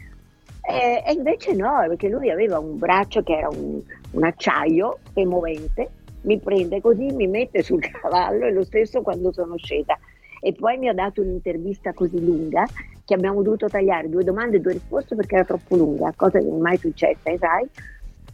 E, 0.65 1.03
e 1.07 1.13
invece 1.13 1.55
no, 1.55 1.83
perché 1.89 2.09
lui 2.09 2.31
aveva 2.31 2.59
un 2.59 2.79
braccio 2.79 3.23
che 3.23 3.39
era 3.39 3.49
un, 3.49 3.81
un 4.11 4.25
acciaio 4.25 4.99
movente, 5.15 5.89
mi 6.23 6.39
prende 6.39 6.83
così, 6.83 7.07
mi 7.07 7.27
mette 7.27 7.63
sul 7.63 7.81
cavallo 7.89 8.45
e 8.45 8.53
lo 8.53 8.65
stesso 8.65 9.01
quando 9.01 9.33
sono 9.33 9.57
scesa. 9.57 9.99
E 10.41 10.53
poi 10.53 10.77
mi 10.77 10.89
ha 10.89 10.93
dato 10.93 11.23
un'intervista 11.23 11.95
così 11.95 12.23
lunga 12.23 12.65
che 13.05 13.15
abbiamo 13.15 13.43
dovuto 13.43 13.69
tagliare 13.69 14.09
due 14.09 14.25
domande 14.25 14.57
e 14.59 14.61
due 14.61 14.73
risposte 14.73 15.15
perché 15.15 15.37
era 15.37 15.45
troppo 15.45 15.77
lunga, 15.77 16.13
cosa 16.15 16.39
che 16.39 16.45
non 16.45 16.59
è 16.59 16.61
mai 16.61 16.77
successa, 16.77 17.31
eh, 17.31 17.39
sai? 17.39 17.69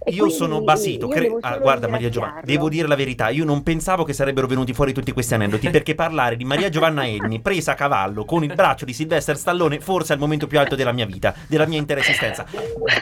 E 0.01 0.13
Io 0.13 0.29
sono 0.31 0.63
basito, 0.63 1.09
cre- 1.09 1.37
ah, 1.41 1.59
guarda 1.59 1.89
Maria 1.89 2.09
Giovanna, 2.09 2.41
devo 2.45 2.69
dire 2.69 2.87
la 2.87 2.95
verità, 2.95 3.31
io 3.31 3.45
non 3.45 3.65
pensavo 3.65 4.05
che 4.05 4.13
sarebbero 4.13 4.47
venuti 4.47 4.73
fuori 4.73 4.93
tutti 4.93 5.11
questi 5.13 5.35
aneddoti 5.35 5.71
perché 5.71 5.97
parlare 5.97 6.37
di 6.37 6.45
Maria 6.45 6.69
Giovanna 6.69 7.07
Elmi 7.07 7.41
presa 7.41 7.73
a 7.73 7.75
cavallo 7.75 8.25
con 8.25 8.45
il 8.45 8.55
braccio 8.55 8.85
di 8.85 8.93
Sylvester 8.93 9.37
Stallone 9.37 9.81
forse 9.81 10.13
è 10.13 10.15
il 10.15 10.21
momento 10.21 10.47
più 10.47 10.59
alto 10.61 10.77
della 10.77 10.93
mia 10.93 11.05
vita, 11.05 11.35
della 11.49 11.67
mia 11.67 11.79
intera 11.79 12.01
esistenza. 12.01 12.47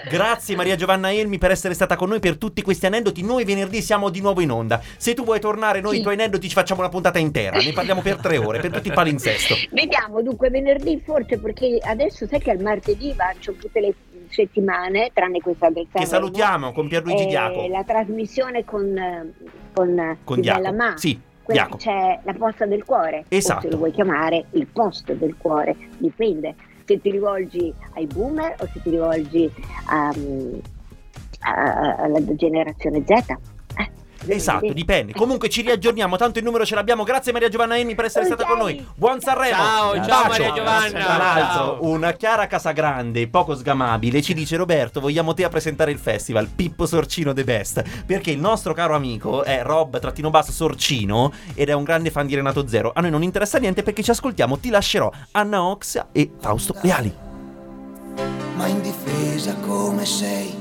Grazie 0.09 0.57
Maria 0.57 0.75
Giovanna 0.75 1.13
Elmi 1.13 1.37
per 1.37 1.51
essere 1.51 1.75
stata 1.75 1.97
con 1.97 2.09
noi 2.09 2.19
per 2.19 2.39
tutti 2.39 2.63
questi 2.63 2.87
aneddoti, 2.87 3.23
noi 3.23 3.45
venerdì 3.45 3.83
siamo 3.83 4.09
di 4.09 4.21
nuovo 4.21 4.41
in 4.41 4.51
onda, 4.51 4.81
se 4.97 5.13
tu 5.13 5.23
vuoi 5.23 5.39
tornare 5.39 5.81
noi 5.81 5.99
i 5.99 6.03
tuoi 6.03 6.15
aneddoti 6.15 6.49
ci 6.49 6.55
facciamo 6.55 6.81
una 6.81 6.89
puntata 6.89 7.19
intera, 7.19 7.59
ne 7.59 7.73
parliamo 7.73 8.01
per 8.01 8.17
tre 8.17 8.39
ore, 8.39 8.59
per 8.61 8.71
tutto 8.71 8.89
il 8.89 8.95
palinsesto. 8.95 9.55
Vediamo 9.71 10.23
dunque 10.23 10.49
venerdì 10.49 11.01
forse 11.05 11.39
perché 11.39 11.79
adesso 11.83 12.27
sai 12.27 12.41
che 12.41 12.51
al 12.51 12.61
martedì 12.61 13.13
faccio 13.15 13.53
tutte 13.53 13.81
le 13.81 13.95
settimane, 14.29 15.11
tranne 15.13 15.41
questa 15.41 15.69
del 15.71 15.85
Che 15.91 16.05
Sanremo, 16.05 16.11
salutiamo 16.11 16.73
con 16.73 16.89
Pierluigi 16.89 17.25
eh, 17.25 17.27
Diaco. 17.27 17.67
La 17.69 17.85
trasmissione 17.85 18.65
con, 18.65 18.97
eh, 18.97 19.33
con, 19.73 19.99
eh, 19.99 20.19
Con 20.25 20.41
Diaco. 20.41 20.73
Ma. 20.73 20.97
Sì, 20.97 21.19
Diaco. 21.47 21.77
C'è 21.77 22.21
la 22.23 22.33
posta 22.35 22.67
del 22.67 22.85
cuore, 22.85 23.25
Esatto. 23.29 23.61
se 23.63 23.71
lo 23.71 23.77
vuoi 23.79 23.93
chiamare 23.93 24.47
il 24.53 24.67
posto 24.67 25.15
del 25.15 25.37
cuore, 25.37 25.77
dipende 25.99 26.55
se 26.85 27.01
ti 27.01 27.11
rivolgi 27.11 27.73
ai 27.95 28.07
boomer 28.07 28.55
o 28.61 28.67
se 28.73 28.81
ti 28.83 28.91
rivolgi 28.91 29.51
a- 29.87 30.13
alla 31.99 32.35
generazione 32.35 33.03
Z. 33.07 33.37
Esatto, 34.27 34.73
dipende. 34.73 35.13
Comunque 35.13 35.49
ci 35.49 35.63
riaggiorniamo, 35.63 36.17
tanto 36.17 36.39
il 36.39 36.45
numero 36.45 36.65
ce 36.65 36.75
l'abbiamo. 36.75 37.05
Grazie 37.05 37.33
Maria 37.33 37.49
Giovanna 37.49 37.77
Enni 37.77 37.95
per 37.95 38.07
essere 38.07 38.25
stata 38.25 38.45
con 38.45 38.59
noi. 38.59 38.85
Buon 38.95 39.21
Sanremo. 39.21 39.57
Ciao, 39.57 39.95
ciao, 39.95 40.05
bacio. 40.05 40.29
Maria 40.29 40.53
Giovanna. 40.53 41.05
Tra 41.05 41.17
l'altro, 41.17 41.79
una 41.83 42.13
Chiara 42.13 42.47
Casagrande, 42.47 43.29
poco 43.29 43.55
sgamabile, 43.55 44.23
ci 44.23 44.35
dice 44.35 44.57
Roberto, 44.57 45.01
vogliamo 45.01 45.35
te 45.35 45.45
a 45.45 45.49
presentare 45.49 45.91
il 45.91 45.99
festival 45.99 46.49
Pippo 46.49 46.87
Sorcino 46.87 47.33
The 47.33 47.45
Best, 47.45 47.83
perché 48.05 48.31
il 48.31 48.39
nostro 48.39 48.73
caro 48.73 48.95
amico 48.95 49.45
è 49.45 49.63
Rob 49.63 49.99
trattino 49.99 50.31
basso 50.31 50.53
Sorcino 50.53 51.33
ed 51.55 51.69
è 51.69 51.73
un 51.73 51.85
grande 51.85 52.11
fan 52.11 52.27
di 52.27 52.35
Renato 52.35 52.67
Zero. 52.67 52.93
A 52.95 53.01
noi 53.01 53.11
non 53.11 53.23
interessa 53.23 53.59
niente 53.59 53.83
perché 53.83 54.03
ci 54.03 54.11
ascoltiamo, 54.11 54.59
ti 54.59 54.71
lascerò 54.71 55.11
Anna 55.33 55.63
Ox 55.63 56.05
e 56.13 56.31
Fausto 56.39 56.75
Leali. 56.83 57.15
ma 58.57 58.67
in 58.67 58.81
difesa 58.81 59.55
come 59.57 60.05
sei. 60.05 60.55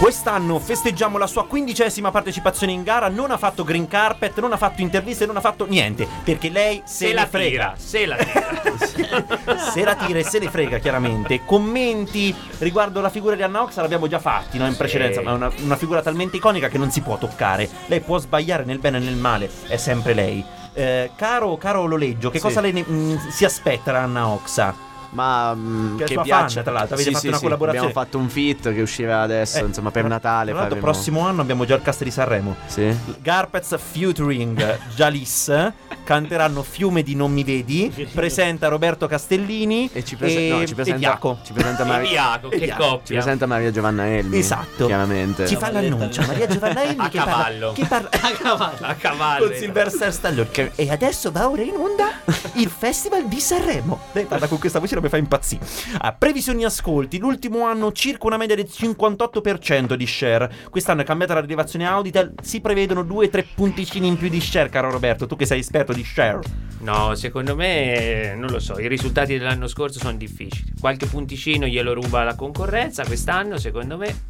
Quest'anno 0.00 0.58
festeggiamo 0.58 1.18
la 1.18 1.26
sua 1.26 1.44
quindicesima 1.46 2.10
partecipazione 2.10 2.72
in 2.72 2.82
gara, 2.82 3.08
non 3.08 3.30
ha 3.30 3.36
fatto 3.36 3.64
green 3.64 3.86
carpet, 3.86 4.40
non 4.40 4.50
ha 4.50 4.56
fatto 4.56 4.80
interviste, 4.80 5.26
non 5.26 5.36
ha 5.36 5.42
fatto 5.42 5.66
niente, 5.66 6.08
perché 6.24 6.48
lei 6.48 6.80
se, 6.86 7.08
Se 7.08 7.12
la 7.12 7.26
frega. 7.26 7.48
tira, 7.50 7.74
se 7.76 8.06
la 8.06 8.16
tira. 8.16 9.58
se 9.70 9.84
la 9.84 9.94
tira 9.96 10.18
e 10.18 10.24
se 10.24 10.38
ne 10.38 10.48
frega 10.48 10.78
chiaramente. 10.78 11.44
Commenti 11.44 12.34
riguardo 12.60 13.02
la 13.02 13.10
figura 13.10 13.36
di 13.36 13.42
Anna 13.42 13.60
Ox 13.60 13.76
l'abbiamo 13.76 14.08
già 14.08 14.18
fatti 14.18 14.56
no, 14.56 14.64
in 14.64 14.72
Sì. 14.72 14.78
precedenza, 14.78 15.20
ma 15.20 15.32
è 15.32 15.34
una, 15.34 15.52
una 15.58 15.76
figura 15.76 16.00
talmente 16.00 16.38
iconica 16.38 16.68
che 16.68 16.78
non 16.78 16.90
si 16.90 17.02
può 17.02 17.18
toccare. 17.18 17.68
Lei 17.86 18.00
può 18.00 18.16
sbagliare 18.18 18.64
nel 18.64 18.78
bene 18.78 18.96
e 18.96 19.00
nel 19.00 19.16
male, 19.16 19.50
è 19.66 19.76
sempre 19.76 20.14
lei. 20.14 20.42
Eh, 20.72 21.10
caro, 21.14 21.58
caro 21.58 21.84
Loleggio, 21.84 22.30
che 22.30 22.38
Sì. 22.38 22.44
cosa 22.44 22.62
lei 22.62 22.72
ne- 22.72 22.86
mh, 22.86 23.28
si 23.28 23.44
aspetta 23.44 23.92
da 23.92 23.98
Anna 24.04 24.28
Oxa? 24.28 24.88
Ma 25.12 25.52
mm, 25.54 25.96
Che 25.96 26.04
che 26.04 26.20
piace 26.20 26.54
fan, 26.54 26.62
tra 26.64 26.72
l'altro, 26.72 26.94
avete 26.94 27.08
Sì, 27.08 27.14
fatto 27.14 27.18
sì, 27.20 27.26
una 27.28 27.36
sì, 27.36 27.42
collaborazione. 27.42 27.86
Abbiamo 27.88 28.04
fatto 28.04 28.18
un 28.18 28.28
feat 28.28 28.72
che 28.74 28.80
uscirà 28.80 29.22
adesso, 29.22 29.58
Eh, 29.58 29.66
insomma, 29.66 29.90
per 29.90 30.02
tra- 30.02 30.10
Natale. 30.10 30.50
Tra 30.50 30.60
l'altro, 30.60 30.76
faremo- 30.78 30.92
prossimo 30.92 31.20
anno 31.26 31.40
abbiamo 31.42 31.64
già 31.64 31.74
il 31.74 31.82
cast 31.82 32.02
di 32.04 32.10
Sanremo. 32.10 32.56
Sì. 32.66 32.96
Garpez 33.20 33.76
featuring 33.78 34.78
Jalis 34.94 35.72
canteranno 36.14 36.64
Fiume 36.64 37.04
di 37.04 37.14
Non 37.14 37.30
mi 37.30 37.44
vedi. 37.44 37.92
Presenta 38.12 38.66
Roberto 38.66 39.06
Castellini 39.06 39.88
E 39.92 40.04
ci, 40.04 40.16
prese- 40.16 40.48
no, 40.48 40.66
ci 40.66 40.72
e 40.72 40.74
presenta, 40.74 40.98
Diaco. 40.98 41.38
ci 41.44 41.52
presenta 41.52 41.82
E 41.84 41.86
Maria 41.86 42.08
Diaco, 42.08 42.46
E 42.50 42.58
che 42.58 42.64
Diaco. 42.64 42.82
Ci 42.82 42.88
coppia. 42.88 43.14
presenta 43.20 43.46
Maria 43.46 43.70
Giovanna 43.70 44.08
Elmi. 44.08 44.36
Esatto. 44.38 44.86
Chiaramente. 44.86 45.46
Ci 45.46 45.54
fa 45.54 45.70
l'annuncio 45.70 46.22
Maria 46.26 46.46
Giovanna 46.48 46.82
Elmi 46.82 47.04
A 47.04 47.08
che 47.08 47.16
parla, 47.18 47.32
cavallo. 47.32 47.72
che 47.74 47.84
parla 47.86 48.08
a 48.20 48.30
cavallo 48.32 48.76
A 48.86 48.94
cavallo. 48.94 49.46
con 49.46 49.54
Sylvester 49.56 50.12
Stallone 50.12 50.48
che- 50.50 50.72
e 50.74 50.90
adesso 50.90 51.30
va 51.30 51.48
ora 51.48 51.62
in 51.62 51.74
onda 51.76 52.08
il 52.54 52.68
Festival 52.76 53.28
di 53.28 53.38
Sanremo 53.38 54.00
lei 54.12 54.24
parla 54.24 54.48
con 54.48 54.58
questa 54.58 54.80
voce 54.80 54.94
non 54.94 55.04
mi 55.04 55.08
fa 55.10 55.16
impazzire 55.16 55.64
ah, 55.98 56.12
previsioni 56.12 56.64
ascolti 56.64 57.18
l'ultimo 57.18 57.66
anno 57.66 57.92
circa 57.92 58.26
una 58.26 58.36
media 58.36 58.56
del 58.56 58.68
58% 58.68 59.94
di 59.94 60.06
share 60.06 60.50
quest'anno 60.70 61.02
è 61.02 61.04
cambiata 61.04 61.34
la 61.34 61.40
rilevazione 61.40 61.86
Auditel 61.86 62.34
si 62.42 62.60
prevedono 62.60 63.02
2-3 63.02 63.44
punticini 63.54 64.08
in 64.08 64.16
più 64.16 64.28
di 64.28 64.40
share 64.40 64.68
caro 64.70 64.90
Roberto 64.90 65.26
tu 65.26 65.36
che 65.36 65.46
sei 65.46 65.60
esperto 65.60 65.92
di 65.92 65.99
share 66.04 66.40
No, 66.80 67.14
secondo 67.14 67.54
me, 67.56 68.34
non 68.36 68.50
lo 68.50 68.58
so, 68.58 68.78
i 68.78 68.88
risultati 68.88 69.36
dell'anno 69.36 69.66
scorso 69.66 69.98
sono 69.98 70.16
difficili. 70.16 70.72
Qualche 70.80 71.04
punticino 71.06 71.66
glielo 71.66 71.92
ruba 71.92 72.24
la 72.24 72.34
concorrenza 72.34 73.04
quest'anno, 73.04 73.58
secondo 73.58 73.98
me. 73.98 74.28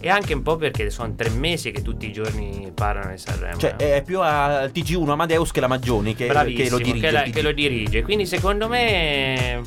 E 0.00 0.08
anche 0.08 0.34
un 0.34 0.42
po' 0.42 0.56
perché 0.56 0.90
sono 0.90 1.14
tre 1.14 1.30
mesi 1.30 1.70
che 1.70 1.82
tutti 1.82 2.06
i 2.06 2.12
giorni 2.12 2.70
parlano 2.74 3.12
di 3.12 3.18
Sanremo. 3.18 3.58
cioè 3.58 3.70
no? 3.70 3.76
è 3.78 4.02
più 4.04 4.20
al 4.20 4.70
TG1 4.74 5.08
Amadeus 5.08 5.50
che 5.50 5.60
la 5.60 5.66
Maggioni 5.68 6.14
che, 6.14 6.26
che 6.26 6.68
lo 6.68 6.78
dirige 6.78 7.00
che, 7.00 7.10
la- 7.10 7.22
che 7.22 7.42
lo 7.42 7.52
dirige. 7.52 8.02
Quindi 8.02 8.26
secondo 8.26 8.68
me 8.68 9.62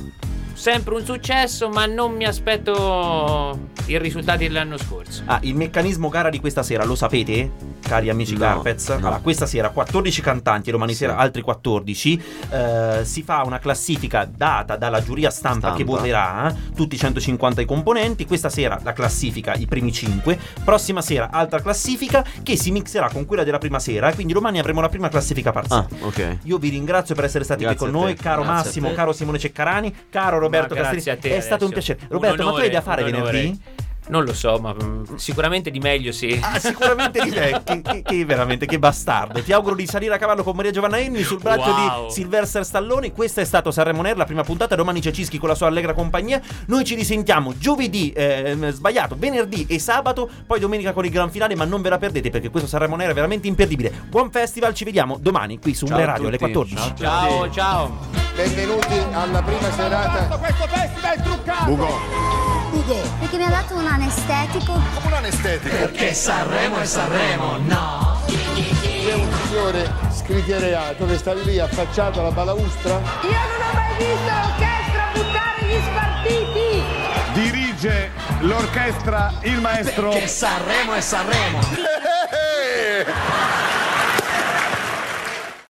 sempre 0.58 0.96
un 0.96 1.06
successo, 1.06 1.70
ma 1.70 1.86
non 1.86 2.14
mi 2.16 2.26
aspetto 2.26 3.58
i 3.86 3.98
risultati 4.00 4.48
dell'anno 4.48 4.78
scorso. 4.78 5.22
Ah, 5.26 5.40
il 5.44 5.56
meccanismo 5.56 6.10
gara 6.10 6.30
di 6.30 6.40
questa 6.40 6.64
sera 6.64 6.84
lo 6.84 6.96
sapete, 6.96 7.52
cari 7.82 8.10
amici 8.10 8.34
No, 8.34 8.40
Carpets? 8.40 8.90
no. 8.90 8.96
Allora, 8.96 9.20
questa 9.20 9.46
sera 9.46 9.70
14 9.70 10.22
cantanti, 10.22 10.72
domani 10.72 10.92
Sì. 10.94 11.00
sera 11.00 11.16
altri 11.18 11.42
14. 11.42 12.22
eh, 12.50 13.00
si 13.04 13.22
fa 13.24 13.44
una 13.46 13.60
classifica 13.60 14.26
data 14.26 14.76
dalla 14.78 15.02
giuria 15.02 15.30
stampa, 15.30 15.60
Stampa. 15.60 15.78
che 15.78 15.84
voterà 15.84 16.50
eh, 16.50 16.56
tutti 16.76 16.96
i 16.96 16.98
150 16.98 17.62
i 17.62 17.66
componenti. 17.66 18.26
Questa 18.26 18.50
sera 18.50 18.80
la 18.84 18.94
classifica, 18.94 19.54
i 19.54 19.68
primi 19.68 19.92
5. 19.92 20.38
Prossima 20.64 21.02
sera 21.02 21.30
altra 21.32 21.62
classifica 21.62 22.26
che 22.44 22.58
si 22.58 22.72
mixerà 22.72 23.10
con 23.10 23.26
quella 23.26 23.44
della 23.44 23.58
prima 23.60 23.80
sera. 23.80 24.12
Quindi 24.14 24.34
domani 24.34 24.60
avremo 24.60 24.82
la 24.82 24.90
prima 24.90 25.08
classifica 25.08 25.52
parziale. 25.52 25.88
Ah, 26.02 26.06
ok. 26.06 26.38
Io 26.44 26.58
vi 26.58 26.70
ringrazio 26.70 27.16
per 27.16 27.26
essere 27.26 27.44
stati 27.44 27.64
Grazie 27.64 27.78
qui 27.80 27.92
con 27.92 28.02
noi, 28.02 28.16
caro 28.16 28.42
Grazie 28.42 28.64
Massimo, 28.66 28.94
caro 28.94 29.14
Simone 29.14 29.38
Ceccarani, 29.40 29.94
caro 30.10 30.40
Roberto 30.48 30.76
te, 30.76 31.36
È 31.36 31.40
stato 31.40 31.66
un 31.66 31.72
piacere. 31.72 32.00
Roberto, 32.10 32.44
ma 32.44 32.52
tu 32.52 32.58
hai 32.58 32.70
da 32.70 32.82
fare 32.82 33.04
venerdì? 33.04 33.60
Non 34.10 34.24
lo 34.24 34.34
so, 34.34 34.58
ma 34.60 34.74
mm, 34.74 35.16
sicuramente 35.16 35.70
di 35.70 35.80
meglio 35.80 36.12
sì. 36.14 36.40
Ah, 36.42 36.60
sicuramente 36.60 37.22
di 37.22 37.30
te. 37.30 37.62
Che, 37.64 37.82
che- 37.82 38.02
che 38.04 38.26
veramente, 38.26 38.66
che 38.66 38.80
bastardo. 38.80 39.42
Ti 39.42 39.52
auguro 39.52 39.76
di 39.76 39.86
salire 39.86 40.14
a 40.16 40.18
cavallo 40.18 40.44
con 40.44 40.56
Maria 40.56 40.72
Giovanna 40.72 40.98
Enni 40.98 41.24
sul 41.24 41.42
braccio 41.42 41.70
Wow. 41.70 42.06
di 42.08 42.14
Sylvester 42.14 42.64
Stallone. 42.66 43.12
Questo 43.12 43.42
è 43.42 43.44
stato 43.44 43.70
Sanremo 43.70 44.02
Air, 44.04 44.16
la 44.18 44.24
prima 44.26 44.44
puntata. 44.44 44.76
Domani 44.76 45.02
c'è 45.02 45.12
Cischi 45.12 45.38
con 45.38 45.50
la 45.50 45.56
sua 45.56 45.68
allegra 45.68 45.94
compagnia. 45.94 46.42
Noi 46.68 46.86
ci 46.86 46.96
risentiamo 46.96 47.54
giovedì, 47.58 48.14
ehm, 48.16 48.72
sbagliato, 48.72 49.16
venerdì 49.18 49.66
e 49.68 49.78
sabato. 49.80 50.30
Poi 50.46 50.60
domenica 50.60 50.94
con 50.94 51.04
il 51.04 51.12
gran 51.12 51.30
finale, 51.30 51.56
ma 51.56 51.66
non 51.66 51.82
ve 51.82 51.90
la 51.90 51.98
perdete 51.98 52.30
perché 52.30 52.50
questo 52.50 52.70
Sanremo 52.70 52.96
Air 52.96 53.10
è 53.10 53.14
veramente 53.14 53.48
imperdibile. 53.48 53.92
Buon 54.08 54.32
festival, 54.32 54.74
ci 54.74 54.86
vediamo 54.86 55.18
domani 55.20 55.60
qui 55.60 55.74
su 55.74 55.86
Umbre 55.86 56.06
Radio 56.06 56.28
alle 56.30 56.38
tutti. 56.38 56.52
14. 56.54 56.94
Ciao, 56.98 57.52
ciao. 57.52 57.98
Benvenuti 58.36 58.98
alla 59.12 59.42
prima 59.42 59.72
serata. 59.72 60.38
Questo 60.38 60.66
festival 60.68 61.22
truccato! 61.24 61.66
Bugo. 61.66 62.57
Perché 63.20 63.38
mi 63.38 63.44
ha 63.44 63.50
dato 63.50 63.76
un 63.76 63.88
anestetico. 63.88 64.74
Come 64.74 65.08
un'anestetica. 65.08 65.76
Perché 65.76 66.14
Sanremo 66.14 66.78
è 66.78 66.86
Sanremo, 66.86 67.58
no. 67.58 68.22
C'è 68.26 69.14
un 69.14 69.32
signore 69.46 69.90
scriteriato 70.12 71.06
che 71.06 71.18
sta 71.18 71.34
lì 71.34 71.60
affacciato 71.60 72.20
alla 72.20 72.32
balaustra. 72.32 73.00
Io 73.22 73.30
non 73.30 73.62
ho 73.62 73.74
mai 73.74 73.96
visto 73.98 74.32
l'orchestra 74.32 75.10
buttare 75.14 75.66
gli 75.66 75.80
spartiti! 75.82 76.84
Dirige 77.34 78.12
l'orchestra 78.40 79.34
il 79.42 79.62
maestro 79.62 80.10
Perché 80.10 80.28
Sanremo 80.28 80.94
è 80.94 81.02
Sanremo. 81.02 81.60
Eh, 81.60 83.00
eh, 83.00 83.00
eh. 83.00 83.06